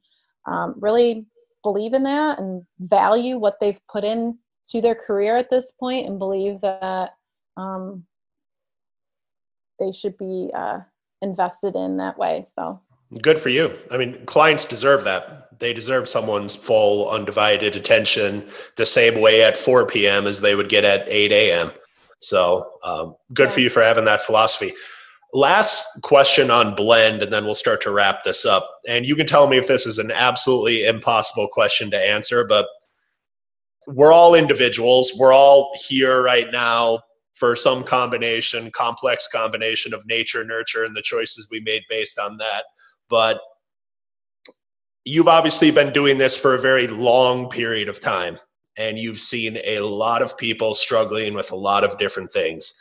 um, 0.47 0.75
really 0.79 1.27
believe 1.63 1.95
in 1.95 2.03
that 2.03 2.39
and 2.39 2.63
value 2.81 3.39
what 3.39 3.57
they've 3.61 3.81
put 3.91 4.05
in 4.05 4.37
to 4.69 4.81
their 4.81 4.95
career 4.95 5.37
at 5.37 5.51
this 5.51 5.73
point 5.79 6.07
and 6.07 6.19
believe 6.19 6.61
that 6.61 7.11
um, 7.57 8.05
they 9.79 9.93
should 9.93 10.17
be 10.19 10.51
uh, 10.55 10.79
invested 11.23 11.75
in 11.75 11.97
that 11.97 12.19
way 12.19 12.45
so 12.55 12.81
good 13.21 13.39
for 13.39 13.49
you 13.49 13.77
i 13.91 13.97
mean 13.97 14.25
clients 14.27 14.65
deserve 14.65 15.05
that 15.05 15.49
they 15.59 15.73
deserve 15.73 16.09
someone's 16.09 16.55
full 16.55 17.11
undivided 17.11 17.77
attention 17.77 18.49
the 18.77 18.87
same 18.87 19.21
way 19.21 19.43
at 19.43 19.57
4 19.57 19.87
p.m 19.87 20.27
as 20.27 20.41
they 20.41 20.55
would 20.55 20.69
get 20.69 20.85
at 20.85 21.07
8 21.09 21.33
a.m 21.33 21.71
so 22.19 22.71
um, 22.85 23.17
good 23.33 23.49
yeah. 23.49 23.55
for 23.55 23.61
you 23.61 23.71
for 23.71 23.83
having 23.83 24.05
that 24.05 24.21
philosophy 24.21 24.73
Last 25.35 26.03
question 26.03 26.51
on 26.51 26.75
blend, 26.75 27.23
and 27.23 27.33
then 27.33 27.47
we'll 27.47 27.55
start 27.55 27.81
to 27.83 27.91
wrap 27.91 28.23
this 28.23 28.45
up. 28.45 28.69
And 28.87 29.07
you 29.07 29.17
can 29.17 29.25
tell 29.27 29.49
me 29.49 29.57
if 29.57 29.67
this 29.67 29.87
is 29.87 29.99
an 29.99 30.11
absolutely 30.11 30.85
impossible 30.85 31.49
question 31.51 31.91
to 31.91 31.97
answer, 31.99 32.45
but 32.47 32.67
we're 33.87 34.13
all 34.13 34.35
individuals. 34.35 35.13
We're 35.19 35.33
all 35.33 35.73
here 35.89 36.23
right 36.23 36.49
now 36.53 37.01
for 37.33 37.57
some 37.57 37.83
combination, 37.83 38.71
complex 38.73 39.27
combination 39.27 39.95
of 39.95 40.07
nature, 40.07 40.45
nurture, 40.45 40.85
and 40.85 40.95
the 40.95 41.01
choices 41.01 41.49
we 41.51 41.61
made 41.61 41.83
based 41.89 42.19
on 42.19 42.37
that. 42.37 42.65
But 43.13 43.43
you've 45.05 45.29
obviously 45.29 45.71
been 45.71 45.93
doing 45.93 46.17
this 46.17 46.35
for 46.35 46.55
a 46.55 46.59
very 46.59 46.87
long 46.87 47.51
period 47.51 47.91
of 47.91 48.01
time, 48.01 48.39
and 48.79 48.99
you've 48.99 49.21
seen 49.21 49.59
a 49.65 49.81
lot 49.81 50.23
of 50.23 50.39
people 50.39 50.73
struggling 50.73 51.35
with 51.35 51.53
a 51.53 51.57
lot 51.57 51.85
of 51.85 51.99
different 51.99 52.33
things. 52.33 52.73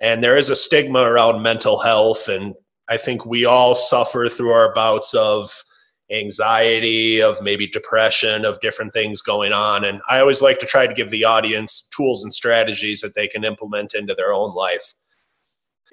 And 0.00 0.20
there 0.20 0.36
is 0.36 0.50
a 0.50 0.56
stigma 0.56 1.02
around 1.02 1.42
mental 1.42 1.78
health 1.78 2.28
and 2.28 2.54
i 2.88 2.96
think 2.96 3.24
we 3.24 3.44
all 3.44 3.74
suffer 3.74 4.28
through 4.28 4.50
our 4.50 4.72
bouts 4.72 5.12
of 5.14 5.62
anxiety 6.10 7.20
of 7.20 7.40
maybe 7.42 7.66
depression 7.66 8.44
of 8.46 8.58
different 8.60 8.92
things 8.92 9.22
going 9.22 9.52
on. 9.52 9.84
And 9.84 10.00
i 10.08 10.18
always 10.18 10.42
like 10.42 10.58
to 10.58 10.66
try 10.66 10.88
to 10.88 10.94
give 10.94 11.10
the 11.10 11.24
audience 11.24 11.88
tools 11.96 12.24
and 12.24 12.32
strategies 12.32 13.00
that 13.02 13.14
they 13.14 13.28
can 13.28 13.44
implement 13.44 13.94
into 13.94 14.14
their 14.14 14.32
own 14.32 14.54
life 14.56 14.94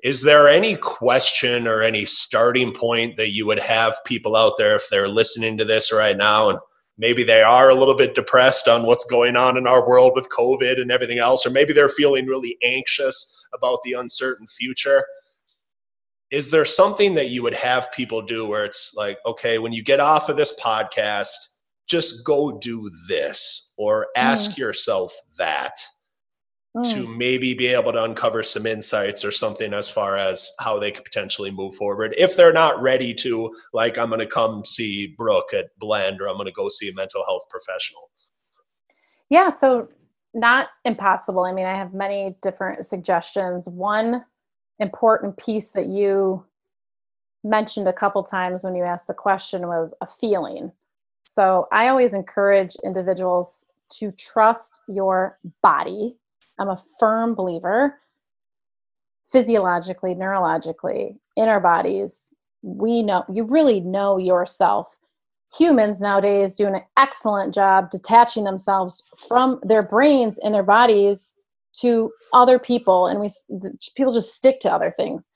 is 0.04 0.24
there 0.24 0.48
any 0.48 0.76
question 0.76 1.68
or 1.68 1.82
any 1.82 2.06
starting 2.06 2.74
point 2.74 3.18
that 3.18 3.32
you 3.32 3.46
would 3.46 3.60
have 3.60 3.98
people 4.06 4.36
out 4.36 4.54
there 4.58 4.76
if 4.76 4.90
they're 4.90 5.08
listening 5.08 5.58
to 5.58 5.66
this 5.66 5.92
right 5.94 6.18
now? 6.18 6.50
And 6.50 6.60
maybe 6.98 7.24
they 7.24 7.42
are 7.42 7.70
a 7.70 7.76
little 7.76 7.96
bit 7.96 8.16
depressed 8.16 8.68
on 8.68 8.86
what's 8.86 9.06
going 9.06 9.36
on 9.36 9.58
in 9.58 9.68
our 9.68 9.88
world 9.88 10.14
with 10.16 10.30
covid 10.30 10.80
and 10.80 10.92
everything 10.92 11.20
else 11.20 11.46
or 11.46 11.50
maybe 11.50 11.74
they're 11.74 11.90
feeling 11.90 12.26
really 12.26 12.58
anxious 12.64 13.38
about 13.54 13.80
the 13.84 13.94
uncertain 13.94 14.48
future. 14.48 15.06
Is 16.32 16.52
there 16.52 16.66
something 16.66 17.16
that 17.16 17.30
you 17.30 17.44
would 17.44 17.54
have 17.54 17.92
people 17.92 18.22
do 18.22 18.46
where 18.46 18.66
it's 18.66 18.94
like 18.96 19.20
okay 19.26 19.60
when 19.60 19.74
you 19.74 19.84
get 19.84 20.00
off 20.00 20.30
of 20.30 20.38
this 20.38 20.58
podcast 20.60 21.36
just 21.88 22.26
go 22.26 22.58
do 22.58 22.90
this 23.08 23.74
or 23.78 24.08
ask 24.16 24.52
mm. 24.52 24.58
yourself 24.58 25.14
that 25.38 25.74
mm. 26.76 26.94
to 26.94 27.08
maybe 27.08 27.54
be 27.54 27.68
able 27.68 27.92
to 27.92 28.04
uncover 28.04 28.44
some 28.44 28.66
insights 28.66 29.24
or 29.24 29.32
something 29.32 29.74
as 29.74 29.90
far 29.90 30.18
as 30.18 30.52
how 30.60 30.80
they 30.80 30.92
could 30.92 31.06
potentially 31.06 31.52
move 31.52 31.74
forward 31.76 32.14
if 32.18 32.36
they're 32.36 32.54
not 32.54 32.82
ready 32.82 33.14
to 33.14 33.54
like 33.74 33.98
i'm 33.98 34.10
going 34.10 34.20
to 34.20 34.28
come 34.28 34.64
see 34.66 35.14
brooke 35.18 35.54
at 35.54 35.68
blend 35.78 36.22
or 36.22 36.28
i'm 36.28 36.36
going 36.36 36.46
to 36.46 36.52
go 36.52 36.68
see 36.70 36.90
a 36.90 36.94
mental 36.94 37.24
health 37.26 37.46
professional 37.50 38.10
yeah 39.30 39.50
so 39.50 39.88
not 40.36 40.68
impossible. 40.84 41.44
I 41.44 41.54
mean, 41.54 41.66
I 41.66 41.76
have 41.76 41.94
many 41.94 42.36
different 42.42 42.86
suggestions. 42.86 43.68
One 43.68 44.24
important 44.80 45.38
piece 45.38 45.72
that 45.72 45.88
you 45.88 46.46
mentioned 47.44 47.88
a 47.88 47.94
couple 47.94 48.22
times 48.24 48.64
when 48.64 48.76
you 48.76 48.84
asked 48.84 49.08
the 49.08 49.14
question 49.14 49.68
was 49.68 49.94
a 50.02 50.08
feeling. 50.08 50.72
So 51.24 51.68
I 51.72 51.88
always 51.88 52.14
encourage 52.14 52.76
individuals 52.84 53.66
to 53.94 54.12
trust 54.12 54.82
your 54.90 55.40
body. 55.64 56.18
I'm 56.60 56.70
a 56.70 56.84
firm 57.00 57.36
believer 57.36 58.00
physiologically, 59.32 60.15
neurologically, 60.15 61.18
in 61.36 61.50
our 61.50 61.60
bodies. 61.60 62.28
We 62.62 63.04
know 63.04 63.24
you 63.32 63.44
really 63.44 63.80
know 63.80 64.18
yourself. 64.18 64.88
Humans 65.58 66.00
nowadays 66.00 66.56
do 66.56 66.68
an 66.68 66.82
excellent 66.98 67.54
job 67.54 67.89
detaching 67.89 68.44
themselves 68.44 69.04
from 69.28 69.60
their 69.63 69.84
brains 69.84 70.38
and 70.39 70.54
their 70.54 70.63
bodies 70.63 71.34
to 71.82 72.12
other 72.34 72.58
people 72.58 73.08
and 73.08 73.20
we 73.20 73.30
people 73.98 74.13
just 74.13 74.34
stick 74.34 74.60
to 74.62 74.72
other 74.72 74.94
things. 74.96 75.30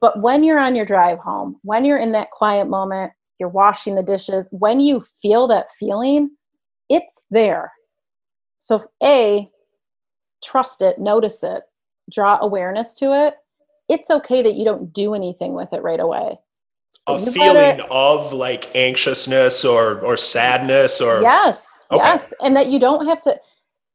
But 0.00 0.20
when 0.20 0.44
you're 0.44 0.58
on 0.58 0.76
your 0.76 0.86
drive 0.86 1.18
home 1.18 1.58
when 1.62 1.84
you're 1.84 1.98
in 1.98 2.12
that 2.12 2.30
quiet 2.30 2.68
moment 2.68 3.12
you're 3.38 3.48
washing 3.48 3.96
the 3.96 4.02
dishes 4.02 4.46
when 4.50 4.78
you 4.78 5.04
feel 5.20 5.48
that 5.48 5.66
feeling 5.78 6.30
it's 6.88 7.24
there. 7.30 7.72
So 8.58 8.84
a 9.02 9.50
trust 10.42 10.80
it 10.80 10.98
notice 10.98 11.42
it 11.42 11.62
draw 12.10 12.38
awareness 12.40 12.94
to 12.94 13.12
it 13.26 13.34
it's 13.88 14.10
okay 14.10 14.42
that 14.42 14.54
you 14.54 14.64
don't 14.64 14.92
do 14.92 15.14
anything 15.14 15.54
with 15.54 15.72
it 15.72 15.82
right 15.82 16.00
away 16.00 16.36
a 17.06 17.18
feeling 17.18 17.80
of 17.90 18.32
like 18.32 18.74
anxiousness 18.76 19.64
or 19.64 20.00
or 20.00 20.16
sadness 20.16 21.00
or 21.00 21.20
yes 21.20 21.66
okay. 21.90 22.02
yes 22.02 22.32
and 22.40 22.54
that 22.54 22.68
you 22.68 22.78
don't 22.78 23.06
have 23.06 23.20
to 23.20 23.34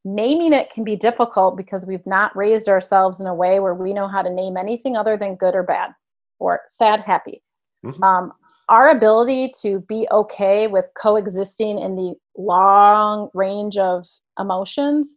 naming 0.03 0.53
it 0.53 0.69
can 0.71 0.83
be 0.83 0.95
difficult 0.95 1.57
because 1.57 1.85
we've 1.85 2.05
not 2.05 2.35
raised 2.35 2.69
ourselves 2.69 3.19
in 3.19 3.27
a 3.27 3.33
way 3.33 3.59
where 3.59 3.73
we 3.73 3.93
know 3.93 4.07
how 4.07 4.21
to 4.21 4.29
name 4.29 4.57
anything 4.57 4.95
other 4.95 5.17
than 5.17 5.35
good 5.35 5.55
or 5.55 5.63
bad 5.63 5.91
or 6.39 6.61
sad 6.67 7.01
happy 7.01 7.41
mm-hmm. 7.85 8.01
um, 8.03 8.31
our 8.69 8.89
ability 8.89 9.53
to 9.61 9.79
be 9.87 10.07
okay 10.11 10.67
with 10.67 10.85
coexisting 11.01 11.79
in 11.79 11.95
the 11.95 12.13
long 12.37 13.29
range 13.33 13.77
of 13.77 14.05
emotions 14.39 15.07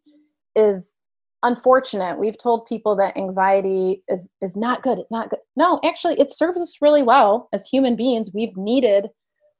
is 0.54 0.92
unfortunate. 1.42 2.18
We've 2.18 2.38
told 2.38 2.66
people 2.66 2.94
that 2.96 3.16
anxiety 3.16 4.02
is 4.08 4.30
is 4.40 4.56
not 4.56 4.82
good. 4.82 4.98
It's 4.98 5.10
not 5.10 5.30
good. 5.30 5.40
No, 5.56 5.80
actually, 5.84 6.18
it 6.20 6.30
serves 6.34 6.60
us 6.60 6.76
really 6.80 7.02
well 7.02 7.48
as 7.52 7.66
human 7.66 7.96
beings. 7.96 8.30
We've 8.34 8.56
needed 8.56 9.08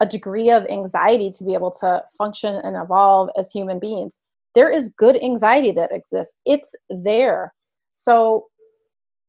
a 0.00 0.06
degree 0.06 0.50
of 0.50 0.66
anxiety 0.70 1.30
to 1.30 1.44
be 1.44 1.54
able 1.54 1.70
to 1.72 2.02
function 2.16 2.54
and 2.56 2.76
evolve 2.76 3.28
as 3.38 3.50
human 3.50 3.78
beings. 3.78 4.14
There 4.54 4.70
is 4.70 4.90
good 4.96 5.22
anxiety 5.22 5.72
that 5.72 5.92
exists. 5.92 6.36
It's 6.46 6.74
there. 6.88 7.52
So, 7.92 8.46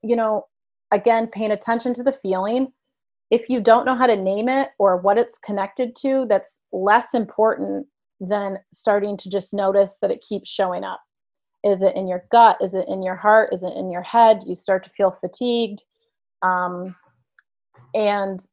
you 0.01 0.15
know, 0.15 0.45
again, 0.91 1.27
paying 1.27 1.51
attention 1.51 1.93
to 1.95 2.03
the 2.03 2.17
feeling. 2.23 2.71
If 3.29 3.49
you 3.49 3.61
don't 3.61 3.85
know 3.85 3.95
how 3.95 4.07
to 4.07 4.15
name 4.15 4.49
it 4.49 4.69
or 4.77 4.97
what 4.97 5.17
it's 5.17 5.37
connected 5.37 5.95
to, 5.97 6.25
that's 6.27 6.59
less 6.71 7.13
important 7.13 7.87
than 8.19 8.57
starting 8.73 9.17
to 9.17 9.29
just 9.29 9.53
notice 9.53 9.97
that 10.01 10.11
it 10.11 10.23
keeps 10.27 10.49
showing 10.49 10.83
up. 10.83 11.01
Is 11.63 11.81
it 11.81 11.95
in 11.95 12.07
your 12.07 12.25
gut? 12.31 12.57
Is 12.61 12.73
it 12.73 12.87
in 12.87 13.03
your 13.03 13.15
heart? 13.15 13.53
Is 13.53 13.63
it 13.63 13.73
in 13.75 13.91
your 13.91 14.01
head? 14.01 14.43
You 14.45 14.55
start 14.55 14.83
to 14.83 14.89
feel 14.91 15.11
fatigued. 15.11 15.83
Um, 16.41 16.95
and 17.93 18.43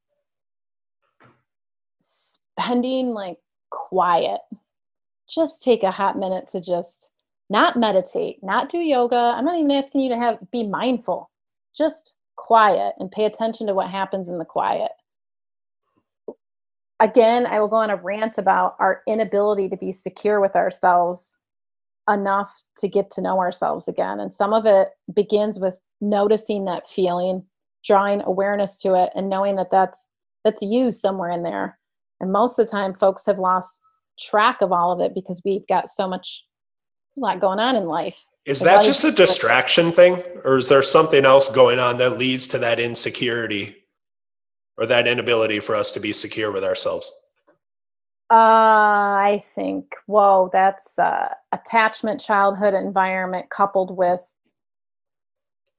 spending 2.00 3.09
like 3.09 3.38
quiet, 3.70 4.40
just 5.32 5.62
take 5.62 5.82
a 5.82 5.90
hot 5.90 6.18
minute 6.18 6.48
to 6.48 6.61
just 6.61 7.09
not 7.50 7.78
meditate, 7.78 8.42
not 8.42 8.70
do 8.70 8.78
yoga. 8.78 9.16
I'm 9.16 9.44
not 9.44 9.59
even 9.59 9.70
asking 9.70 10.02
you 10.02 10.11
to 10.11 10.18
have 10.18 10.38
be 10.52 10.66
mindful. 10.66 11.30
Just 11.76 12.14
quiet 12.36 12.94
and 12.98 13.11
pay 13.11 13.24
attention 13.24 13.66
to 13.66 13.74
what 13.74 13.90
happens 13.90 14.28
in 14.28 14.38
the 14.38 14.44
quiet. 14.44 14.92
Again, 17.00 17.46
I 17.46 17.61
will 17.61 17.68
go 17.68 17.76
on 17.76 17.90
a 17.90 17.96
rant 17.96 18.38
about 18.38 18.76
our 18.80 19.02
inability 19.06 19.68
to 19.68 19.76
be 19.76 19.92
secure 19.92 20.40
with 20.40 20.56
ourselves 20.56 21.38
enough 22.09 22.50
to 22.78 22.88
get 22.88 23.11
to 23.12 23.20
know 23.20 23.38
ourselves 23.38 23.88
again. 23.88 24.20
And 24.20 24.32
some 24.32 24.52
of 24.52 24.66
it 24.66 24.88
begins 25.14 25.59
with 25.59 25.74
noticing 26.00 26.64
that 26.64 26.84
feeling, 26.94 27.44
drawing 27.84 28.22
awareness 28.22 28.78
to 28.80 28.94
it, 28.94 29.11
and 29.14 29.28
knowing 29.28 29.56
that 29.56 29.70
that's 29.70 30.06
that's 30.44 30.62
you 30.62 30.92
somewhere 30.92 31.30
in 31.30 31.42
there. 31.42 31.78
And 32.20 32.32
most 32.32 32.59
of 32.59 32.66
the 32.66 32.70
time, 32.70 32.94
folks 32.94 33.26
have 33.26 33.38
lost 33.38 33.80
track 34.18 34.61
of 34.61 34.72
all 34.72 34.92
of 34.92 35.00
it 35.00 35.14
because 35.14 35.40
we've 35.44 35.66
got 35.68 35.90
so 35.90 36.09
much 36.09 36.44
a 37.16 37.20
lot 37.20 37.40
going 37.40 37.59
on 37.59 37.76
in 37.76 37.84
life. 37.84 38.16
Is 38.44 38.61
that 38.61 38.82
just 38.82 39.04
a 39.04 39.12
distraction 39.12 39.92
thing, 39.92 40.22
or 40.44 40.56
is 40.56 40.68
there 40.68 40.82
something 40.82 41.24
else 41.26 41.50
going 41.50 41.78
on 41.78 41.98
that 41.98 42.18
leads 42.18 42.46
to 42.48 42.59
that 42.59 42.80
insecurity 42.80 43.76
or 44.78 44.86
that 44.86 45.06
inability 45.06 45.61
for 45.61 45.74
us 45.74 45.90
to 45.92 46.00
be 46.00 46.12
secure 46.14 46.50
with 46.50 46.64
ourselves? 46.64 47.12
Uh, 48.30 48.34
I 48.34 49.44
think, 49.54 49.94
whoa, 50.04 50.50
that's 50.52 50.98
uh, 50.98 51.28
attachment 51.52 52.20
childhood 52.20 52.74
environment 52.74 53.48
coupled 53.48 53.96
with. 53.96 54.20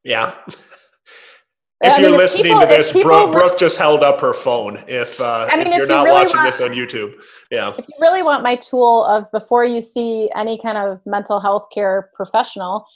Yeah. 0.03 0.33
if 0.47 1.93
I 1.93 1.99
you're 1.99 2.09
mean, 2.09 2.17
listening 2.17 2.53
people, 2.53 2.61
to 2.61 2.65
this, 2.65 2.91
Brooke, 2.91 3.31
Brooke, 3.31 3.59
just 3.59 3.77
held 3.77 4.01
up 4.01 4.19
her 4.21 4.33
phone. 4.33 4.83
If 4.87 5.21
uh, 5.21 5.47
I 5.51 5.57
mean, 5.57 5.67
if, 5.67 5.73
if 5.73 5.77
you're 5.77 5.85
not 5.85 6.05
really 6.05 6.25
watching 6.25 6.39
want, 6.39 6.51
this 6.51 6.61
on 6.61 6.71
YouTube, 6.71 7.21
yeah. 7.51 7.73
If 7.77 7.87
you 7.87 7.95
really 7.99 8.23
want 8.23 8.41
my 8.41 8.55
tool 8.55 9.05
of 9.05 9.31
before 9.31 9.63
you 9.63 9.79
see 9.79 10.31
any 10.35 10.59
kind 10.59 10.77
of 10.77 10.99
mental 11.05 11.39
health 11.39 11.67
care 11.71 12.09
professional, 12.15 12.87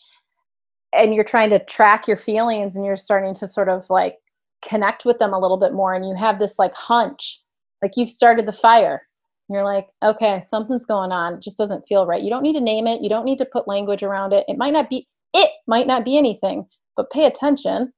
and 0.93 1.13
you're 1.13 1.23
trying 1.23 1.51
to 1.51 1.63
track 1.65 2.07
your 2.07 2.17
feelings, 2.17 2.75
and 2.75 2.83
you're 2.83 2.97
starting 2.97 3.35
to 3.35 3.47
sort 3.47 3.69
of 3.69 3.87
like 3.91 4.17
connect 4.67 5.05
with 5.05 5.19
them 5.19 5.33
a 5.33 5.39
little 5.39 5.57
bit 5.57 5.73
more, 5.73 5.93
and 5.93 6.07
you 6.07 6.15
have 6.15 6.39
this 6.39 6.57
like 6.57 6.73
hunch, 6.73 7.39
like 7.83 7.91
you've 7.95 8.09
started 8.09 8.47
the 8.47 8.53
fire. 8.53 9.03
You're 9.49 9.63
like, 9.63 9.89
okay, 10.01 10.41
something's 10.47 10.85
going 10.85 11.11
on. 11.11 11.35
It 11.35 11.41
just 11.41 11.57
doesn't 11.57 11.87
feel 11.87 12.05
right. 12.05 12.23
You 12.23 12.29
don't 12.29 12.43
need 12.43 12.53
to 12.53 12.61
name 12.61 12.87
it. 12.87 13.01
You 13.01 13.09
don't 13.09 13.25
need 13.25 13.39
to 13.39 13.45
put 13.45 13.67
language 13.67 14.01
around 14.01 14.33
it. 14.33 14.45
It 14.47 14.57
might 14.57 14.73
not 14.73 14.89
be. 14.89 15.07
It 15.33 15.49
might 15.67 15.87
not 15.87 16.05
be 16.05 16.17
anything, 16.17 16.65
but 16.95 17.09
pay 17.09 17.25
attention 17.25 17.91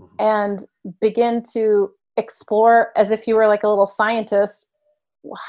mm-hmm. 0.00 0.14
and 0.18 0.66
begin 1.00 1.42
to 1.52 1.90
explore 2.16 2.92
as 2.96 3.10
if 3.10 3.26
you 3.26 3.34
were 3.34 3.46
like 3.46 3.62
a 3.62 3.68
little 3.68 3.86
scientist 3.86 4.68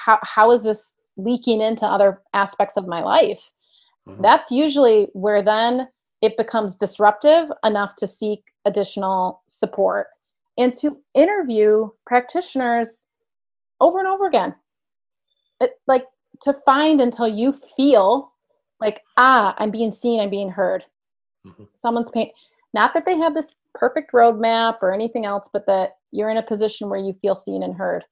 how, 0.05 0.19
how 0.23 0.51
is 0.51 0.63
this 0.63 0.93
leaking 1.17 1.61
into 1.61 1.85
other 1.85 2.21
aspects 2.33 2.77
of 2.77 2.87
my 2.87 3.01
life 3.01 3.41
mm-hmm. 4.07 4.21
that's 4.21 4.51
usually 4.51 5.07
where 5.13 5.41
then 5.41 5.87
it 6.21 6.35
becomes 6.37 6.75
disruptive 6.75 7.49
enough 7.63 7.95
to 7.95 8.07
seek 8.07 8.41
additional 8.65 9.41
support 9.47 10.07
and 10.57 10.73
to 10.73 10.97
interview 11.13 11.89
practitioners 12.05 13.05
over 13.79 13.99
and 13.99 14.07
over 14.07 14.27
again 14.27 14.53
it, 15.61 15.71
like 15.87 16.05
to 16.41 16.55
find 16.65 17.01
until 17.01 17.27
you 17.27 17.59
feel 17.75 18.31
like 18.79 19.01
ah 19.17 19.55
i'm 19.57 19.71
being 19.71 19.91
seen 19.91 20.19
i'm 20.19 20.29
being 20.29 20.49
heard 20.49 20.83
mm-hmm. 21.45 21.63
someone's 21.75 22.09
pain 22.11 22.31
not 22.73 22.93
that 22.93 23.05
they 23.05 23.17
have 23.17 23.33
this 23.33 23.51
perfect 23.77 24.11
roadmap 24.11 24.77
or 24.81 24.93
anything 24.93 25.25
else, 25.25 25.49
but 25.51 25.65
that 25.67 25.97
you're 26.11 26.29
in 26.29 26.37
a 26.37 26.43
position 26.43 26.89
where 26.89 26.99
you 26.99 27.15
feel 27.21 27.35
seen 27.35 27.63
and 27.63 27.75
heard. 27.75 28.03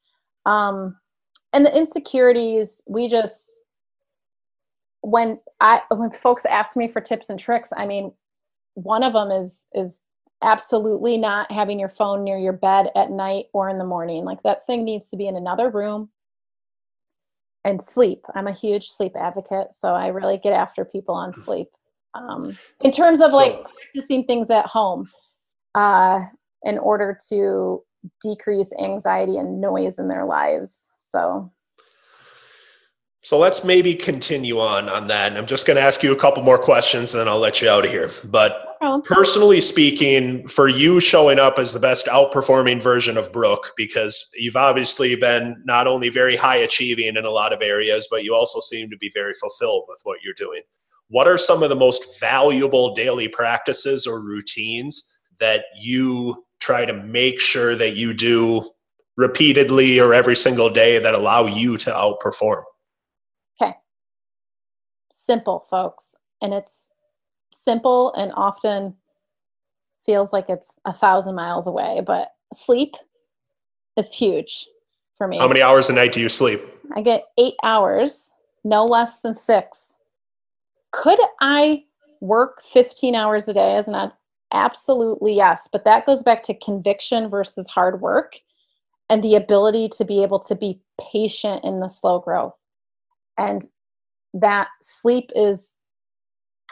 Um, 0.46 0.96
and 1.54 1.66
the 1.66 1.76
insecurities, 1.76 2.82
we 2.88 3.10
just 3.10 3.44
when 5.02 5.40
I 5.62 5.82
when 5.90 6.12
folks 6.12 6.46
ask 6.46 6.76
me 6.76 6.88
for 6.88 7.02
tips 7.02 7.30
and 7.30 7.40
tricks, 7.40 7.70
I 7.76 7.86
mean, 7.86 8.12
one 8.74 9.04
of 9.04 9.14
them 9.14 9.32
is 9.32 9.56
is 9.74 9.92
absolutely 10.44 11.18
not 11.18 11.52
having 11.52 11.80
your 11.80 11.90
phone 11.90 12.24
near 12.24 12.38
your 12.38 12.54
bed 12.54 12.90
at 12.96 13.10
night 13.10 13.46
or 13.54 13.70
in 13.70 13.78
the 13.78 13.86
morning. 13.86 14.26
Like 14.26 14.44
that 14.44 14.66
thing 14.68 14.84
needs 14.84 15.08
to 15.10 15.18
be 15.18 15.28
in 15.28 15.36
another 15.36 15.70
room. 15.70 16.10
And 17.66 17.82
sleep. 17.82 18.24
I'm 18.34 18.48
a 18.48 18.54
huge 18.54 18.90
sleep 18.90 19.14
advocate, 19.20 19.74
so 19.74 19.90
I 19.90 20.08
really 20.08 20.38
get 20.38 20.54
after 20.54 20.86
people 20.86 21.16
on 21.16 21.34
sleep. 21.44 21.68
Um, 22.14 22.58
in 22.82 22.92
terms 22.92 23.20
of 23.20 23.32
so, 23.32 23.38
like 23.38 23.58
practicing 23.64 24.24
things 24.24 24.50
at 24.50 24.68
home, 24.68 25.10
uh, 25.74 26.22
in 26.64 26.78
order 26.78 27.18
to 27.30 27.84
decrease 28.22 28.70
anxiety 28.80 29.38
and 29.38 29.60
noise 29.60 30.00
in 30.00 30.08
their 30.08 30.26
lives. 30.26 30.78
So 31.12 31.52
so 33.26 33.40
let's 33.40 33.64
maybe 33.64 33.96
continue 33.96 34.60
on 34.60 34.88
on 34.88 35.08
that. 35.08 35.30
And 35.30 35.38
I'm 35.40 35.48
just 35.48 35.66
going 35.66 35.78
to 35.78 35.82
ask 35.82 36.04
you 36.04 36.12
a 36.12 36.16
couple 36.16 36.44
more 36.44 36.60
questions 36.60 37.12
and 37.12 37.20
then 37.20 37.28
I'll 37.28 37.40
let 37.40 37.60
you 37.60 37.68
out 37.68 37.84
of 37.84 37.90
here. 37.90 38.12
But 38.24 38.78
personally 39.04 39.62
speaking, 39.62 40.48
for 40.48 40.68
you 40.68 41.00
showing 41.00 41.40
up 41.40 41.58
as 41.58 41.74
the 41.74 41.80
best 41.80 42.06
outperforming 42.06 42.84
version 42.84 43.18
of 43.18 43.34
Brooke, 43.34 43.72
because 43.76 44.30
you've 44.38 44.56
obviously 44.56 45.16
been 45.16 45.60
not 45.66 45.88
only 45.88 46.10
very 46.10 46.36
high 46.36 46.58
achieving 46.58 47.16
in 47.16 47.26
a 47.26 47.32
lot 47.32 47.52
of 47.52 47.64
areas, 47.64 48.08
but 48.12 48.24
you 48.24 48.36
also 48.36 48.60
seem 48.60 48.92
to 48.92 48.98
be 48.98 49.10
very 49.12 49.34
fulfilled 49.34 49.86
with 49.88 50.02
what 50.04 50.20
you're 50.24 50.36
doing. 50.36 50.62
What 51.08 51.28
are 51.28 51.40
some 51.40 51.64
of 51.64 51.70
the 51.70 51.76
most 51.76 52.20
valuable 52.20 52.94
daily 52.94 53.28
practices 53.28 54.06
or 54.06 54.24
routines 54.24 55.18
that 55.40 55.64
you 55.82 56.46
try 56.60 56.86
to 56.86 56.94
make 56.94 57.40
sure 57.40 57.76
that 57.76 57.96
you 57.96 58.14
do 58.14 58.70
repeatedly 59.18 60.00
or 60.00 60.14
every 60.14 60.36
single 60.36 60.70
day 60.70 61.00
that 61.00 61.16
allow 61.16 61.48
you 61.48 61.76
to 61.78 61.90
outperform? 61.90 62.62
Simple, 65.26 65.66
folks. 65.72 66.14
And 66.42 66.54
it's 66.54 66.90
simple 67.56 68.14
and 68.14 68.32
often 68.36 68.96
feels 70.06 70.32
like 70.32 70.50
it's 70.50 70.70
a 70.86 70.94
thousand 70.94 71.34
miles 71.34 71.66
away, 71.66 72.02
but 72.06 72.34
sleep 72.54 72.94
is 73.98 74.14
huge 74.14 74.68
for 75.18 75.28
me. 75.28 75.40
How 75.40 75.48
many 75.48 75.64
hours 75.64 75.90
a 75.90 75.94
night 75.94 76.14
do 76.14 76.22
you 76.22 76.30
sleep? 76.30 76.62
I 76.96 77.02
get 77.02 77.26
eight 77.40 77.56
hours, 77.64 78.30
no 78.64 78.86
less 78.86 79.22
than 79.22 79.34
six. 79.34 79.94
Could 80.92 81.20
I 81.42 81.86
work 82.22 82.62
15 82.72 83.16
hours 83.16 83.48
a 83.48 83.54
day 83.54 83.78
as 83.78 83.88
an 83.88 84.12
Absolutely, 84.54 85.34
yes. 85.34 85.68
But 85.72 85.86
that 85.86 86.06
goes 86.06 86.22
back 86.22 86.44
to 86.44 86.54
conviction 86.54 87.30
versus 87.30 87.66
hard 87.68 88.00
work 88.00 88.36
and 89.10 89.24
the 89.24 89.36
ability 89.36 89.90
to 89.98 90.06
be 90.06 90.22
able 90.22 90.40
to 90.42 90.56
be 90.56 90.80
patient 91.12 91.64
in 91.64 91.80
the 91.80 91.88
slow 91.88 92.20
growth. 92.20 92.54
And 93.40 93.68
that 94.36 94.68
sleep 94.82 95.32
is 95.36 95.72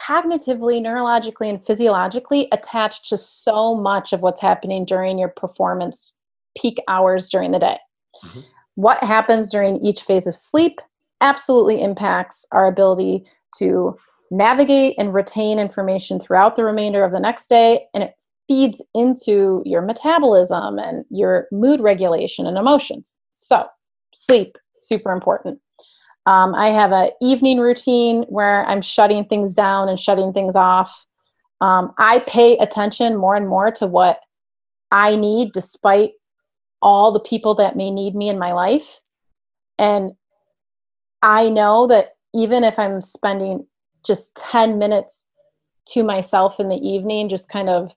cognitively, 0.00 0.80
neurologically, 0.80 1.48
and 1.48 1.64
physiologically 1.66 2.48
attached 2.52 3.08
to 3.08 3.16
so 3.16 3.74
much 3.74 4.12
of 4.12 4.20
what's 4.20 4.40
happening 4.40 4.84
during 4.84 5.18
your 5.18 5.28
performance 5.28 6.16
peak 6.56 6.78
hours 6.88 7.28
during 7.30 7.52
the 7.52 7.58
day. 7.58 7.78
Mm-hmm. 8.24 8.40
What 8.76 9.02
happens 9.02 9.50
during 9.50 9.76
each 9.78 10.02
phase 10.02 10.26
of 10.26 10.34
sleep 10.34 10.80
absolutely 11.20 11.82
impacts 11.82 12.44
our 12.52 12.66
ability 12.66 13.24
to 13.58 13.96
navigate 14.30 14.94
and 14.98 15.14
retain 15.14 15.58
information 15.58 16.20
throughout 16.20 16.56
the 16.56 16.64
remainder 16.64 17.04
of 17.04 17.12
the 17.12 17.20
next 17.20 17.48
day 17.48 17.84
and 17.94 18.02
it 18.02 18.14
feeds 18.48 18.82
into 18.94 19.62
your 19.64 19.80
metabolism 19.80 20.78
and 20.78 21.04
your 21.10 21.46
mood 21.52 21.80
regulation 21.80 22.46
and 22.46 22.58
emotions 22.58 23.14
so 23.34 23.64
sleep 24.12 24.56
super 24.76 25.12
important 25.12 25.58
um, 26.26 26.54
i 26.54 26.68
have 26.68 26.92
an 26.92 27.10
evening 27.20 27.58
routine 27.58 28.24
where 28.28 28.64
i'm 28.66 28.82
shutting 28.82 29.24
things 29.24 29.54
down 29.54 29.88
and 29.88 29.98
shutting 29.98 30.32
things 30.32 30.56
off 30.56 31.06
um, 31.60 31.92
i 31.98 32.20
pay 32.26 32.56
attention 32.58 33.16
more 33.16 33.34
and 33.34 33.48
more 33.48 33.70
to 33.70 33.86
what 33.86 34.20
i 34.90 35.16
need 35.16 35.52
despite 35.52 36.12
all 36.82 37.12
the 37.12 37.20
people 37.20 37.54
that 37.54 37.76
may 37.76 37.90
need 37.90 38.14
me 38.14 38.28
in 38.28 38.38
my 38.38 38.52
life 38.52 39.00
and 39.78 40.12
i 41.22 41.48
know 41.48 41.86
that 41.86 42.16
even 42.34 42.64
if 42.64 42.78
i'm 42.78 43.00
spending 43.00 43.66
just 44.04 44.34
10 44.34 44.78
minutes 44.78 45.24
to 45.86 46.02
myself 46.02 46.60
in 46.60 46.68
the 46.68 46.76
evening, 46.76 47.28
just 47.28 47.48
kind 47.48 47.68
of 47.68 47.90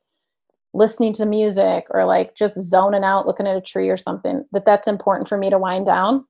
listening 0.73 1.13
to 1.13 1.25
music 1.25 1.85
or 1.89 2.05
like 2.05 2.35
just 2.35 2.59
zoning 2.61 3.03
out, 3.03 3.25
looking 3.25 3.47
at 3.47 3.55
a 3.55 3.61
tree 3.61 3.89
or 3.89 3.97
something, 3.97 4.43
that 4.51 4.65
that's 4.65 4.87
important 4.87 5.27
for 5.27 5.37
me 5.37 5.49
to 5.49 5.57
wind 5.57 5.85
down. 5.85 6.25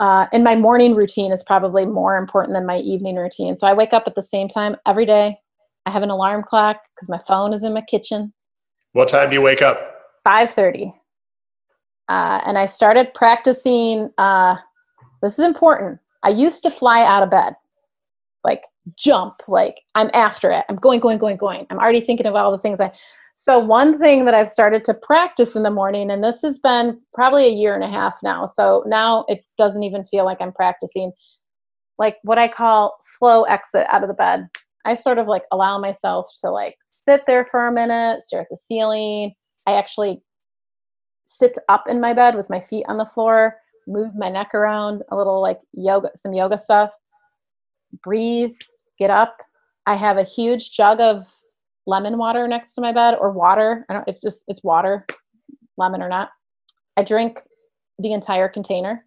Uh, 0.00 0.26
and 0.32 0.42
my 0.42 0.56
morning 0.56 0.94
routine 0.94 1.32
is 1.32 1.42
probably 1.42 1.84
more 1.84 2.16
important 2.16 2.54
than 2.54 2.66
my 2.66 2.78
evening 2.78 3.16
routine. 3.16 3.56
So 3.56 3.66
I 3.66 3.74
wake 3.74 3.92
up 3.92 4.04
at 4.06 4.14
the 4.14 4.22
same 4.22 4.48
time 4.48 4.76
every 4.86 5.06
day. 5.06 5.38
I 5.86 5.90
have 5.90 6.02
an 6.02 6.10
alarm 6.10 6.42
clock 6.42 6.80
because 6.94 7.08
my 7.08 7.20
phone 7.26 7.52
is 7.52 7.64
in 7.64 7.74
my 7.74 7.82
kitchen. 7.82 8.32
What 8.92 9.08
time 9.08 9.30
do 9.30 9.34
you 9.34 9.42
wake 9.42 9.62
up? 9.62 9.94
5.30. 10.26 10.92
Uh, 12.08 12.40
and 12.44 12.58
I 12.58 12.66
started 12.66 13.14
practicing, 13.14 14.10
uh, 14.18 14.56
this 15.22 15.38
is 15.38 15.44
important. 15.44 15.98
I 16.22 16.30
used 16.30 16.62
to 16.64 16.70
fly 16.70 17.04
out 17.04 17.22
of 17.22 17.30
bed, 17.30 17.54
like 18.44 18.62
jump, 18.96 19.42
like 19.48 19.76
I'm 19.94 20.10
after 20.12 20.50
it. 20.50 20.64
I'm 20.68 20.76
going, 20.76 21.00
going, 21.00 21.18
going, 21.18 21.36
going. 21.36 21.66
I'm 21.70 21.78
already 21.78 22.00
thinking 22.00 22.26
of 22.26 22.34
all 22.34 22.52
the 22.52 22.58
things 22.58 22.80
I, 22.80 22.92
so 23.34 23.58
one 23.58 23.98
thing 23.98 24.24
that 24.24 24.34
I've 24.34 24.50
started 24.50 24.84
to 24.84 24.94
practice 24.94 25.54
in 25.54 25.62
the 25.62 25.70
morning, 25.70 26.10
and 26.10 26.22
this 26.22 26.42
has 26.42 26.58
been 26.58 27.00
probably 27.14 27.46
a 27.46 27.52
year 27.52 27.74
and 27.74 27.84
a 27.84 27.90
half 27.90 28.14
now. 28.22 28.44
So 28.44 28.84
now 28.86 29.24
it 29.28 29.44
doesn't 29.56 29.82
even 29.82 30.04
feel 30.06 30.24
like 30.24 30.38
I'm 30.40 30.52
practicing 30.52 31.12
like 31.98 32.16
what 32.22 32.38
I 32.38 32.48
call 32.48 32.96
slow 33.00 33.44
exit 33.44 33.86
out 33.90 34.02
of 34.02 34.08
the 34.08 34.14
bed. 34.14 34.48
I 34.84 34.94
sort 34.94 35.18
of 35.18 35.28
like 35.28 35.44
allow 35.52 35.78
myself 35.78 36.26
to 36.40 36.50
like 36.50 36.76
sit 36.86 37.22
there 37.26 37.46
for 37.50 37.66
a 37.66 37.72
minute, 37.72 38.24
stare 38.26 38.42
at 38.42 38.48
the 38.50 38.56
ceiling. 38.56 39.34
I 39.66 39.74
actually 39.74 40.22
sit 41.26 41.56
up 41.68 41.84
in 41.88 42.00
my 42.00 42.12
bed 42.12 42.34
with 42.34 42.50
my 42.50 42.60
feet 42.60 42.84
on 42.88 42.98
the 42.98 43.06
floor, 43.06 43.56
move 43.86 44.14
my 44.14 44.28
neck 44.28 44.54
around 44.54 45.02
a 45.10 45.16
little 45.16 45.40
like 45.40 45.60
yoga, 45.72 46.10
some 46.16 46.34
yoga 46.34 46.58
stuff, 46.58 46.92
breathe, 48.02 48.54
get 48.98 49.10
up. 49.10 49.38
I 49.86 49.96
have 49.96 50.18
a 50.18 50.24
huge 50.24 50.72
jug 50.72 51.00
of 51.00 51.26
lemon 51.86 52.18
water 52.18 52.46
next 52.46 52.74
to 52.74 52.80
my 52.80 52.92
bed 52.92 53.16
or 53.20 53.30
water. 53.30 53.84
I 53.88 53.94
don't, 53.94 54.08
it's 54.08 54.20
just, 54.20 54.44
it's 54.48 54.62
water, 54.62 55.06
lemon 55.76 56.02
or 56.02 56.08
not. 56.08 56.30
I 56.96 57.02
drink 57.02 57.38
the 57.98 58.12
entire 58.12 58.48
container. 58.48 59.04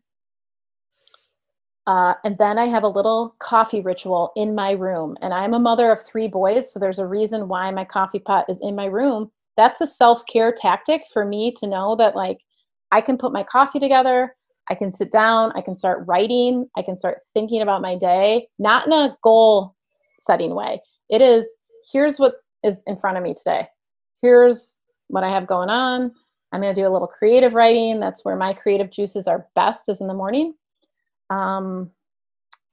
Uh, 1.88 2.16
and 2.24 2.38
then 2.40 2.58
I 2.58 2.66
have 2.66 2.84
a 2.84 2.88
little 2.88 3.36
coffee 3.40 3.82
ritual 3.82 4.32
in 4.36 4.56
my 4.56 4.72
room. 4.72 5.16
And 5.22 5.34
I'm 5.34 5.54
a 5.54 5.60
mother 5.60 5.92
of 5.92 6.04
three 6.04 6.28
boys, 6.28 6.72
so 6.72 6.80
there's 6.80 7.00
a 7.00 7.06
reason 7.06 7.48
why 7.48 7.70
my 7.72 7.86
coffee 7.86 8.20
pot 8.20 8.46
is 8.50 8.58
in 8.62 8.76
my 8.76 8.86
room. 8.86 9.32
That's 9.56 9.82
a 9.82 9.88
self 9.88 10.24
care 10.32 10.52
tactic 10.52 11.04
for 11.14 11.26
me 11.26 11.54
to 11.58 11.68
know 11.68 11.96
that, 11.98 12.16
like, 12.16 12.40
I 12.92 13.02
can 13.02 13.18
put 13.18 13.32
my 13.32 13.44
coffee 13.44 13.80
together, 13.80 14.36
I 14.70 14.76
can 14.76 14.92
sit 14.92 15.12
down, 15.12 15.52
I 15.56 15.62
can 15.62 15.78
start 15.78 16.06
writing, 16.08 16.68
I 16.76 16.82
can 16.82 16.96
start 16.96 17.20
thinking 17.34 17.62
about 17.62 17.82
my 17.82 17.96
day, 17.96 18.48
not 18.58 18.88
in 18.88 18.94
a 18.94 19.16
goal 19.24 19.76
setting 20.20 20.56
way. 20.56 20.82
It 21.10 21.22
is 21.22 21.48
here's 21.92 22.18
what 22.18 22.36
is 22.66 22.78
in 22.88 22.98
front 22.98 23.18
of 23.18 23.24
me 23.24 23.34
today. 23.34 23.68
Here's 24.22 24.80
what 25.08 25.24
I 25.24 25.30
have 25.30 25.48
going 25.48 25.70
on. 25.70 26.12
I'm 26.52 26.62
going 26.62 26.74
to 26.74 26.82
do 26.82 26.88
a 26.88 26.92
little 26.92 27.08
creative 27.08 27.54
writing. 27.54 28.00
That's 28.00 28.26
where 28.26 28.36
my 28.36 28.54
creative 28.54 28.92
juices 28.92 29.28
are 29.28 29.48
best 29.56 29.90
is 29.90 30.02
in 30.02 30.08
the 30.08 30.14
morning. 30.14 30.54
Um, 31.30 31.92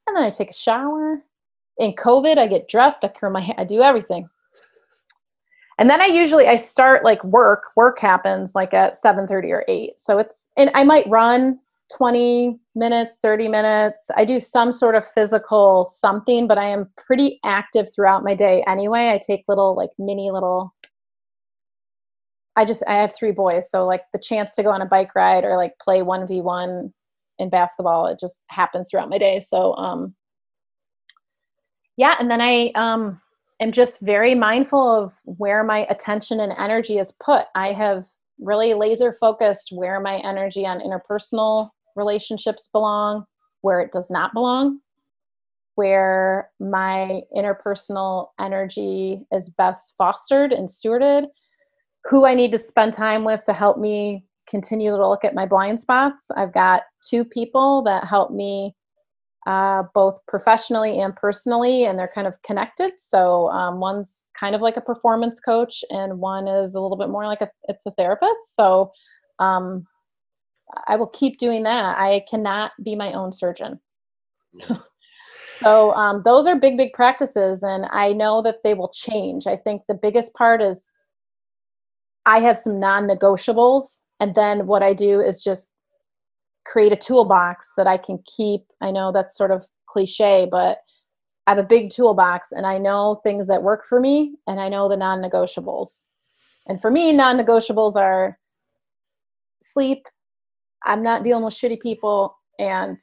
and 0.06 0.16
then 0.16 0.24
I 0.24 0.30
take 0.30 0.50
a 0.50 0.54
shower. 0.54 1.22
In 1.78 1.92
COVID, 1.94 2.38
I 2.38 2.46
get 2.46 2.68
dressed, 2.68 3.04
I 3.04 3.08
curl 3.08 3.30
my 3.30 3.40
hair, 3.40 3.54
I 3.58 3.64
do 3.64 3.80
everything. 3.80 4.28
And 5.78 5.88
then 5.88 6.00
I 6.00 6.06
usually 6.06 6.46
I 6.46 6.56
start 6.56 7.02
like 7.02 7.24
work. 7.24 7.64
Work 7.76 7.98
happens 7.98 8.54
like 8.54 8.74
at 8.74 8.94
7:30 9.02 9.50
or 9.50 9.64
8. 9.66 9.98
So 9.98 10.18
it's 10.18 10.50
and 10.56 10.70
I 10.74 10.84
might 10.84 11.08
run 11.08 11.58
20 11.96 12.58
minutes, 12.74 13.18
30 13.22 13.48
minutes. 13.48 14.04
I 14.16 14.24
do 14.24 14.40
some 14.40 14.72
sort 14.72 14.94
of 14.94 15.06
physical 15.06 15.90
something, 15.94 16.46
but 16.46 16.58
I 16.58 16.68
am 16.68 16.88
pretty 16.96 17.40
active 17.44 17.88
throughout 17.94 18.24
my 18.24 18.34
day 18.34 18.64
anyway. 18.66 19.10
I 19.10 19.20
take 19.24 19.44
little, 19.48 19.76
like, 19.76 19.90
mini 19.98 20.30
little. 20.30 20.74
I 22.56 22.64
just, 22.64 22.82
I 22.86 22.94
have 22.94 23.14
three 23.16 23.32
boys. 23.32 23.70
So, 23.70 23.86
like, 23.86 24.02
the 24.12 24.18
chance 24.18 24.54
to 24.54 24.62
go 24.62 24.70
on 24.70 24.82
a 24.82 24.86
bike 24.86 25.14
ride 25.14 25.44
or 25.44 25.56
like 25.56 25.72
play 25.80 26.00
1v1 26.00 26.92
in 27.38 27.50
basketball, 27.50 28.06
it 28.06 28.18
just 28.20 28.36
happens 28.48 28.88
throughout 28.90 29.08
my 29.08 29.18
day. 29.18 29.40
So, 29.40 29.74
um, 29.74 30.14
yeah. 31.96 32.16
And 32.18 32.30
then 32.30 32.40
I, 32.40 32.72
um, 32.74 33.20
am 33.60 33.72
just 33.72 34.00
very 34.00 34.34
mindful 34.34 34.94
of 34.94 35.12
where 35.24 35.62
my 35.64 35.86
attention 35.88 36.40
and 36.40 36.52
energy 36.58 36.98
is 36.98 37.12
put. 37.20 37.46
I 37.54 37.72
have 37.72 38.06
really 38.40 38.74
laser 38.74 39.16
focused 39.20 39.70
where 39.72 40.00
my 40.00 40.16
energy 40.18 40.66
on 40.66 40.80
interpersonal 40.80 41.70
relationships 41.96 42.68
belong, 42.72 43.24
where 43.62 43.80
it 43.80 43.92
does 43.92 44.10
not 44.10 44.32
belong, 44.32 44.80
where 45.74 46.50
my 46.60 47.22
interpersonal 47.36 48.28
energy 48.40 49.20
is 49.32 49.50
best 49.50 49.94
fostered 49.96 50.52
and 50.52 50.68
stewarded, 50.68 51.26
who 52.04 52.26
I 52.26 52.34
need 52.34 52.52
to 52.52 52.58
spend 52.58 52.94
time 52.94 53.24
with 53.24 53.40
to 53.46 53.52
help 53.52 53.78
me 53.78 54.24
continue 54.48 54.90
to 54.90 55.08
look 55.08 55.24
at 55.24 55.34
my 55.34 55.46
blind 55.46 55.80
spots. 55.80 56.28
I've 56.36 56.52
got 56.52 56.82
two 57.08 57.24
people 57.24 57.82
that 57.84 58.06
help 58.06 58.32
me 58.32 58.74
uh, 59.46 59.82
both 59.94 60.20
professionally 60.28 61.00
and 61.00 61.16
personally, 61.16 61.84
and 61.84 61.98
they're 61.98 62.10
kind 62.14 62.26
of 62.26 62.40
connected. 62.42 62.92
So 62.98 63.48
um, 63.48 63.80
one's 63.80 64.28
kind 64.38 64.54
of 64.54 64.60
like 64.60 64.76
a 64.76 64.80
performance 64.80 65.40
coach, 65.40 65.84
and 65.90 66.18
one 66.18 66.46
is 66.46 66.74
a 66.74 66.80
little 66.80 66.96
bit 66.96 67.08
more 67.08 67.26
like 67.26 67.40
a 67.40 67.50
it's 67.64 67.86
a 67.86 67.90
therapist. 67.92 68.54
So 68.54 68.92
um, 69.38 69.84
I 70.88 70.96
will 70.96 71.08
keep 71.08 71.38
doing 71.38 71.62
that. 71.64 71.98
I 71.98 72.24
cannot 72.30 72.72
be 72.82 72.94
my 72.94 73.12
own 73.12 73.32
surgeon. 73.32 73.80
So 75.62 75.94
um, 75.94 76.22
those 76.24 76.48
are 76.48 76.58
big, 76.58 76.76
big 76.76 76.92
practices, 76.92 77.62
and 77.62 77.86
I 77.92 78.12
know 78.12 78.42
that 78.42 78.64
they 78.64 78.74
will 78.74 78.88
change. 78.88 79.46
I 79.46 79.56
think 79.56 79.82
the 79.86 79.94
biggest 79.94 80.34
part 80.34 80.60
is 80.60 80.84
I 82.26 82.40
have 82.40 82.58
some 82.58 82.80
non-negotiables, 82.80 84.04
and 84.18 84.34
then 84.34 84.66
what 84.66 84.82
I 84.82 84.92
do 84.92 85.20
is 85.20 85.40
just 85.40 85.72
create 86.64 86.92
a 86.92 86.96
toolbox 86.96 87.72
that 87.76 87.86
I 87.86 87.96
can 87.96 88.18
keep. 88.26 88.62
I 88.80 88.90
know 88.90 89.12
that's 89.12 89.36
sort 89.36 89.52
of 89.52 89.64
cliche, 89.86 90.48
but 90.50 90.78
I 91.46 91.52
have 91.52 91.58
a 91.58 91.68
big 91.68 91.90
toolbox, 91.90 92.50
and 92.50 92.66
I 92.66 92.78
know 92.78 93.20
things 93.22 93.46
that 93.46 93.62
work 93.62 93.84
for 93.88 94.00
me, 94.00 94.34
and 94.48 94.58
I 94.60 94.68
know 94.68 94.88
the 94.88 94.96
non-negotiables. 94.96 95.98
And 96.66 96.80
for 96.80 96.90
me, 96.90 97.12
non-negotiables 97.12 97.94
are 97.94 98.36
sleep, 99.62 100.06
I'm 100.84 101.02
not 101.02 101.24
dealing 101.24 101.44
with 101.44 101.54
shitty 101.54 101.80
people. 101.80 102.36
And 102.58 102.98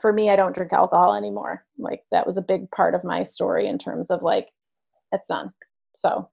for 0.00 0.12
me, 0.12 0.30
I 0.30 0.36
don't 0.36 0.54
drink 0.54 0.72
alcohol 0.72 1.14
anymore. 1.14 1.64
Like 1.78 2.02
that 2.10 2.26
was 2.26 2.36
a 2.36 2.42
big 2.42 2.70
part 2.70 2.94
of 2.94 3.04
my 3.04 3.22
story 3.22 3.66
in 3.66 3.78
terms 3.78 4.10
of 4.10 4.22
like, 4.22 4.48
it's 5.12 5.28
done. 5.28 5.52
So 5.94 6.28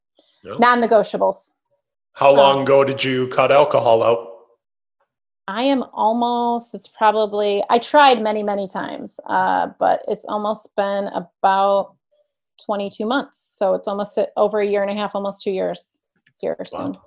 non 0.60 0.82
negotiables. 0.82 1.52
How 2.14 2.34
long 2.34 2.58
um, 2.58 2.64
ago 2.64 2.84
did 2.84 3.04
you 3.04 3.28
cut 3.30 3.52
alcohol 3.52 4.04
out? 4.04 4.30
I 5.48 5.64
am 5.64 5.84
almost, 5.94 6.74
it's 6.74 6.88
probably, 6.88 7.64
I 7.70 7.80
tried 7.80 8.22
many, 8.22 8.44
many 8.44 8.68
times, 8.68 9.20
uh, 9.28 9.68
but 9.78 10.02
it's 10.08 10.24
almost 10.26 10.70
been 10.78 11.08
about 11.08 11.96
22 12.66 13.06
months. 13.06 13.44
So 13.58 13.74
it's 13.74 13.88
almost 13.88 14.18
over 14.38 14.62
a 14.62 14.68
year 14.68 14.84
and 14.84 14.92
a 14.92 14.94
half, 14.94 15.12
almost 15.16 15.44
two 15.44 15.52
years 15.52 16.06
here 16.38 16.56
wow. 16.72 17.02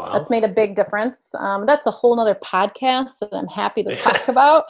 Wow. 0.00 0.12
That's 0.12 0.30
made 0.30 0.44
a 0.44 0.48
big 0.48 0.76
difference. 0.76 1.26
Um, 1.38 1.66
that's 1.66 1.86
a 1.86 1.90
whole 1.90 2.16
nother 2.16 2.34
podcast 2.34 3.18
that 3.20 3.34
I'm 3.34 3.46
happy 3.46 3.82
to 3.82 3.96
talk 3.96 4.28
about. 4.28 4.64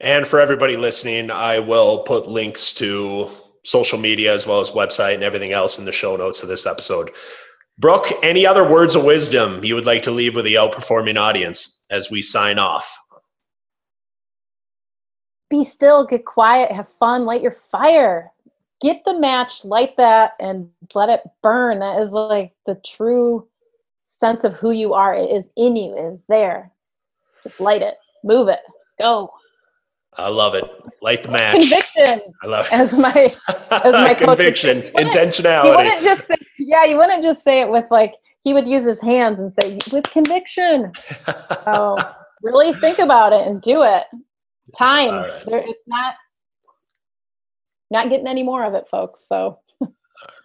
And 0.00 0.26
for 0.26 0.40
everybody 0.40 0.76
listening 0.76 1.30
i 1.30 1.58
will 1.58 2.00
put 2.02 2.26
links 2.26 2.72
to 2.74 3.30
social 3.64 3.98
media 3.98 4.34
as 4.34 4.46
well 4.46 4.60
as 4.60 4.70
website 4.70 5.14
and 5.14 5.22
everything 5.22 5.52
else 5.52 5.78
in 5.78 5.84
the 5.84 5.92
show 5.92 6.16
notes 6.16 6.42
of 6.42 6.48
this 6.48 6.66
episode. 6.66 7.10
Brooke 7.78 8.06
any 8.22 8.46
other 8.46 8.68
words 8.68 8.94
of 8.94 9.04
wisdom 9.04 9.64
you 9.64 9.74
would 9.74 9.86
like 9.86 10.02
to 10.02 10.10
leave 10.10 10.36
with 10.36 10.44
the 10.44 10.54
outperforming 10.54 11.18
audience 11.18 11.84
as 11.90 12.10
we 12.10 12.22
sign 12.22 12.58
off? 12.58 12.98
Be 15.50 15.64
still 15.64 16.06
get 16.06 16.24
quiet 16.24 16.72
have 16.72 16.88
fun 17.00 17.24
light 17.24 17.42
your 17.42 17.56
fire. 17.70 18.30
Get 18.80 19.02
the 19.06 19.18
match, 19.18 19.64
light 19.64 19.96
that, 19.96 20.32
and 20.38 20.68
let 20.94 21.08
it 21.08 21.22
burn. 21.42 21.78
That 21.78 22.02
is 22.02 22.10
like 22.10 22.52
the 22.66 22.74
true 22.84 23.48
sense 24.24 24.42
of 24.42 24.54
who 24.54 24.70
you 24.70 24.94
are. 24.94 25.14
It 25.14 25.30
is 25.30 25.44
in 25.56 25.76
you, 25.76 25.94
it 25.96 26.14
is 26.14 26.20
there. 26.28 26.70
Just 27.42 27.60
light 27.60 27.82
it, 27.82 27.96
move 28.22 28.48
it, 28.48 28.60
go. 28.98 29.30
I 30.14 30.28
love 30.28 30.54
it. 30.54 30.64
Light 31.02 31.24
the 31.24 31.30
match. 31.30 31.60
Conviction. 31.60 32.32
I 32.42 32.46
love 32.46 32.66
it. 32.66 32.72
As 32.72 32.92
my 32.94 33.34
as 33.70 33.92
my 33.92 34.14
conviction, 34.18 34.80
intentionality. 34.82 35.64
He 35.64 35.76
wouldn't 35.76 36.02
just 36.02 36.26
say, 36.26 36.36
yeah, 36.58 36.84
you 36.84 36.96
wouldn't 36.96 37.22
just 37.22 37.42
say 37.44 37.60
it 37.60 37.68
with 37.68 37.84
like 37.90 38.14
he 38.40 38.54
would 38.54 38.66
use 38.66 38.84
his 38.84 39.00
hands 39.00 39.40
and 39.40 39.52
say 39.52 39.78
with 39.92 40.04
conviction. 40.04 40.92
so 41.64 41.98
really 42.42 42.72
think 42.72 42.98
about 42.98 43.34
it 43.34 43.46
and 43.46 43.60
do 43.60 43.82
it. 43.82 44.04
Time. 44.78 45.14
Right. 45.14 45.42
There, 45.46 45.58
it's 45.58 45.86
not 45.86 46.14
not 47.90 48.08
getting 48.08 48.26
any 48.26 48.42
more 48.42 48.64
of 48.64 48.72
it, 48.72 48.86
folks. 48.90 49.26
So. 49.28 49.58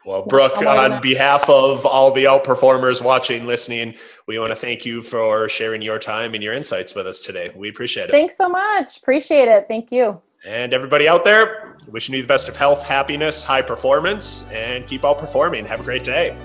Well, 0.10 0.24
Brooke, 0.24 0.54
oh 0.58 0.68
on 0.68 1.02
behalf 1.02 1.48
of 1.52 1.86
all 1.86 2.10
the 2.10 2.24
outperformers 2.24 3.00
watching, 3.00 3.46
listening, 3.46 3.94
we 4.26 4.40
want 4.40 4.52
to 4.52 4.56
thank 4.56 4.84
you 4.84 5.04
for 5.04 5.48
sharing 5.48 5.84
your 5.84 6.00
time 6.00 6.34
and 6.34 6.42
your 6.42 6.52
insights 6.52 6.96
with 6.96 7.06
us 7.06 7.20
today. 7.20 7.52
We 7.56 7.70
appreciate 7.70 8.06
it. 8.06 8.12
Thanks 8.12 8.36
so 8.36 8.50
much. 8.50 8.98
Appreciate 8.98 9.48
it. 9.48 9.68
Thank 9.68 9.92
you. 9.92 10.20
And 10.44 10.74
everybody 10.74 11.08
out 11.08 11.24
there, 11.24 11.78
wishing 11.92 12.16
you 12.16 12.24
the 12.24 12.28
best 12.28 12.50
of 12.50 12.56
health, 12.56 12.82
happiness, 12.82 13.44
high 13.44 13.62
performance, 13.62 14.50
and 14.52 14.88
keep 14.88 15.04
outperforming. 15.04 15.68
Have 15.68 15.82
a 15.82 15.84
great 15.84 16.04
day. 16.04 16.36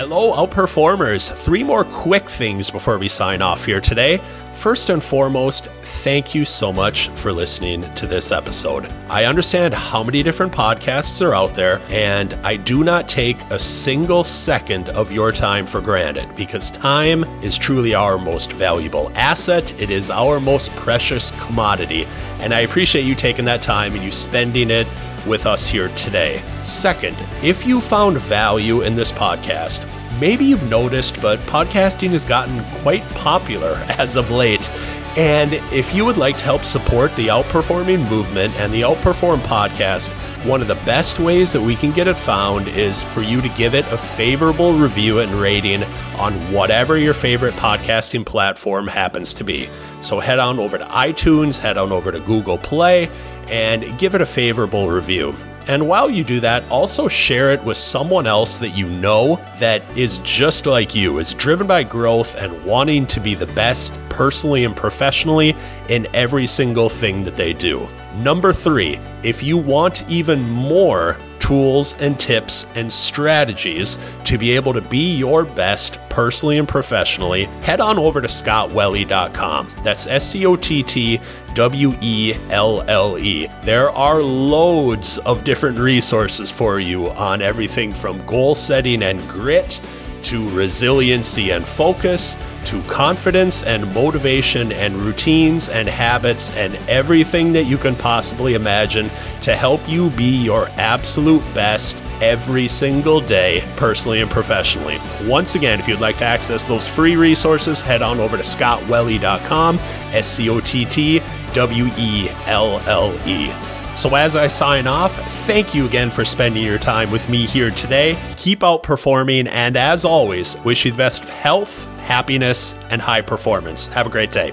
Hello, 0.00 0.32
outperformers. 0.32 1.30
Three 1.30 1.62
more 1.62 1.84
quick 1.84 2.26
things 2.26 2.70
before 2.70 2.96
we 2.96 3.06
sign 3.06 3.42
off 3.42 3.66
here 3.66 3.82
today. 3.82 4.18
First 4.50 4.88
and 4.88 5.04
foremost, 5.04 5.66
thank 5.82 6.34
you 6.34 6.46
so 6.46 6.72
much 6.72 7.08
for 7.10 7.32
listening 7.32 7.82
to 7.96 8.06
this 8.06 8.32
episode. 8.32 8.90
I 9.10 9.26
understand 9.26 9.74
how 9.74 10.02
many 10.02 10.22
different 10.22 10.54
podcasts 10.54 11.20
are 11.20 11.34
out 11.34 11.52
there, 11.52 11.82
and 11.90 12.32
I 12.42 12.56
do 12.56 12.82
not 12.82 13.10
take 13.10 13.42
a 13.50 13.58
single 13.58 14.24
second 14.24 14.88
of 14.88 15.12
your 15.12 15.32
time 15.32 15.66
for 15.66 15.82
granted 15.82 16.34
because 16.34 16.70
time 16.70 17.24
is 17.42 17.58
truly 17.58 17.94
our 17.94 18.16
most 18.16 18.52
valuable 18.52 19.12
asset. 19.16 19.78
It 19.78 19.90
is 19.90 20.08
our 20.08 20.40
most 20.40 20.74
precious 20.76 21.30
commodity, 21.32 22.06
and 22.38 22.54
I 22.54 22.60
appreciate 22.60 23.04
you 23.04 23.14
taking 23.14 23.44
that 23.44 23.60
time 23.60 23.92
and 23.92 24.02
you 24.02 24.12
spending 24.12 24.70
it 24.70 24.86
with 25.26 25.46
us 25.46 25.66
here 25.66 25.88
today. 25.90 26.42
Second, 26.60 27.16
if 27.42 27.66
you 27.66 27.80
found 27.80 28.18
value 28.18 28.82
in 28.82 28.94
this 28.94 29.12
podcast, 29.12 29.88
maybe 30.20 30.44
you've 30.44 30.68
noticed, 30.68 31.20
but 31.22 31.38
podcasting 31.40 32.10
has 32.10 32.24
gotten 32.24 32.62
quite 32.82 33.02
popular 33.10 33.74
as 33.98 34.16
of 34.16 34.30
late. 34.30 34.70
And 35.16 35.54
if 35.72 35.92
you 35.92 36.04
would 36.04 36.18
like 36.18 36.38
to 36.38 36.44
help 36.44 36.62
support 36.62 37.12
the 37.14 37.26
Outperforming 37.28 38.08
movement 38.08 38.54
and 38.60 38.72
the 38.72 38.82
Outperform 38.82 39.40
podcast, 39.40 40.12
one 40.46 40.60
of 40.60 40.68
the 40.68 40.76
best 40.76 41.18
ways 41.18 41.52
that 41.52 41.60
we 41.60 41.74
can 41.74 41.90
get 41.90 42.06
it 42.06 42.18
found 42.18 42.68
is 42.68 43.02
for 43.02 43.20
you 43.20 43.40
to 43.40 43.48
give 43.50 43.74
it 43.74 43.84
a 43.90 43.98
favorable 43.98 44.72
review 44.72 45.18
and 45.18 45.32
rating 45.32 45.82
on 46.16 46.32
whatever 46.52 46.96
your 46.96 47.12
favorite 47.12 47.54
podcasting 47.54 48.24
platform 48.24 48.86
happens 48.86 49.34
to 49.34 49.42
be. 49.42 49.68
So 50.00 50.20
head 50.20 50.38
on 50.38 50.60
over 50.60 50.78
to 50.78 50.84
iTunes, 50.84 51.58
head 51.58 51.76
on 51.76 51.90
over 51.90 52.12
to 52.12 52.20
Google 52.20 52.58
Play, 52.58 53.10
and 53.50 53.98
give 53.98 54.14
it 54.14 54.20
a 54.20 54.26
favorable 54.26 54.90
review. 54.90 55.34
And 55.66 55.86
while 55.86 56.10
you 56.10 56.24
do 56.24 56.40
that, 56.40 56.68
also 56.70 57.06
share 57.06 57.52
it 57.52 57.62
with 57.62 57.76
someone 57.76 58.26
else 58.26 58.56
that 58.58 58.70
you 58.70 58.88
know 58.88 59.36
that 59.58 59.82
is 59.96 60.18
just 60.18 60.66
like 60.66 60.94
you, 60.94 61.18
is 61.18 61.34
driven 61.34 61.66
by 61.66 61.84
growth 61.84 62.34
and 62.36 62.64
wanting 62.64 63.06
to 63.08 63.20
be 63.20 63.34
the 63.34 63.46
best 63.46 64.00
personally 64.08 64.64
and 64.64 64.74
professionally 64.74 65.54
in 65.88 66.08
every 66.14 66.46
single 66.46 66.88
thing 66.88 67.22
that 67.22 67.36
they 67.36 67.52
do. 67.52 67.88
Number 68.16 68.52
three, 68.52 68.98
if 69.22 69.42
you 69.42 69.56
want 69.56 70.08
even 70.08 70.42
more 70.48 71.16
tools 71.50 71.96
and 71.98 72.20
tips 72.20 72.64
and 72.76 72.92
strategies 72.92 73.98
to 74.22 74.38
be 74.38 74.52
able 74.52 74.72
to 74.72 74.80
be 74.80 75.16
your 75.16 75.44
best 75.44 75.98
personally 76.08 76.58
and 76.58 76.68
professionally, 76.68 77.46
head 77.62 77.80
on 77.80 77.98
over 77.98 78.20
to 78.20 78.28
scottwelle.com. 78.28 79.72
That's 79.82 80.06
S 80.06 80.28
C 80.28 80.46
O 80.46 80.54
T 80.54 80.84
T 80.84 81.20
W 81.54 81.92
E 82.00 82.34
L 82.50 82.88
L 82.88 83.18
E. 83.18 83.48
There 83.62 83.90
are 83.90 84.22
loads 84.22 85.18
of 85.18 85.42
different 85.42 85.76
resources 85.80 86.52
for 86.52 86.78
you 86.78 87.08
on 87.10 87.42
everything 87.42 87.92
from 87.92 88.24
goal 88.26 88.54
setting 88.54 89.02
and 89.02 89.20
grit 89.28 89.80
to 90.22 90.48
resiliency 90.50 91.50
and 91.50 91.66
focus 91.66 92.36
to 92.66 92.82
confidence 92.82 93.62
and 93.62 93.92
motivation 93.94 94.72
and 94.72 94.94
routines 94.94 95.68
and 95.68 95.88
habits 95.88 96.50
and 96.52 96.74
everything 96.88 97.52
that 97.52 97.64
you 97.64 97.76
can 97.76 97.94
possibly 97.96 98.54
imagine 98.54 99.10
to 99.42 99.56
help 99.56 99.86
you 99.88 100.10
be 100.10 100.42
your 100.42 100.68
absolute 100.76 101.42
best 101.54 102.04
every 102.20 102.68
single 102.68 103.20
day, 103.20 103.64
personally 103.76 104.20
and 104.20 104.30
professionally. 104.30 104.98
Once 105.24 105.54
again, 105.54 105.78
if 105.78 105.88
you'd 105.88 106.00
like 106.00 106.18
to 106.18 106.24
access 106.24 106.66
those 106.66 106.86
free 106.86 107.16
resources, 107.16 107.80
head 107.80 108.02
on 108.02 108.20
over 108.20 108.36
to 108.36 108.42
scottwelle.com, 108.42 109.78
S 110.12 110.28
C 110.28 110.48
O 110.48 110.60
T 110.60 110.84
T 110.84 111.20
W 111.54 111.86
E 111.96 112.28
L 112.46 112.80
L 112.86 113.12
E. 113.26 113.52
So, 113.96 114.14
as 114.14 114.36
I 114.36 114.46
sign 114.46 114.86
off, 114.86 115.16
thank 115.46 115.74
you 115.74 115.84
again 115.84 116.10
for 116.10 116.24
spending 116.24 116.64
your 116.64 116.78
time 116.78 117.10
with 117.10 117.28
me 117.28 117.44
here 117.44 117.70
today. 117.70 118.16
Keep 118.36 118.60
outperforming, 118.60 119.48
and 119.48 119.76
as 119.76 120.04
always, 120.04 120.56
wish 120.60 120.84
you 120.84 120.92
the 120.92 120.96
best 120.96 121.24
of 121.24 121.30
health, 121.30 121.86
happiness, 122.00 122.74
and 122.90 123.00
high 123.00 123.22
performance. 123.22 123.86
Have 123.88 124.06
a 124.06 124.10
great 124.10 124.32
day. 124.32 124.52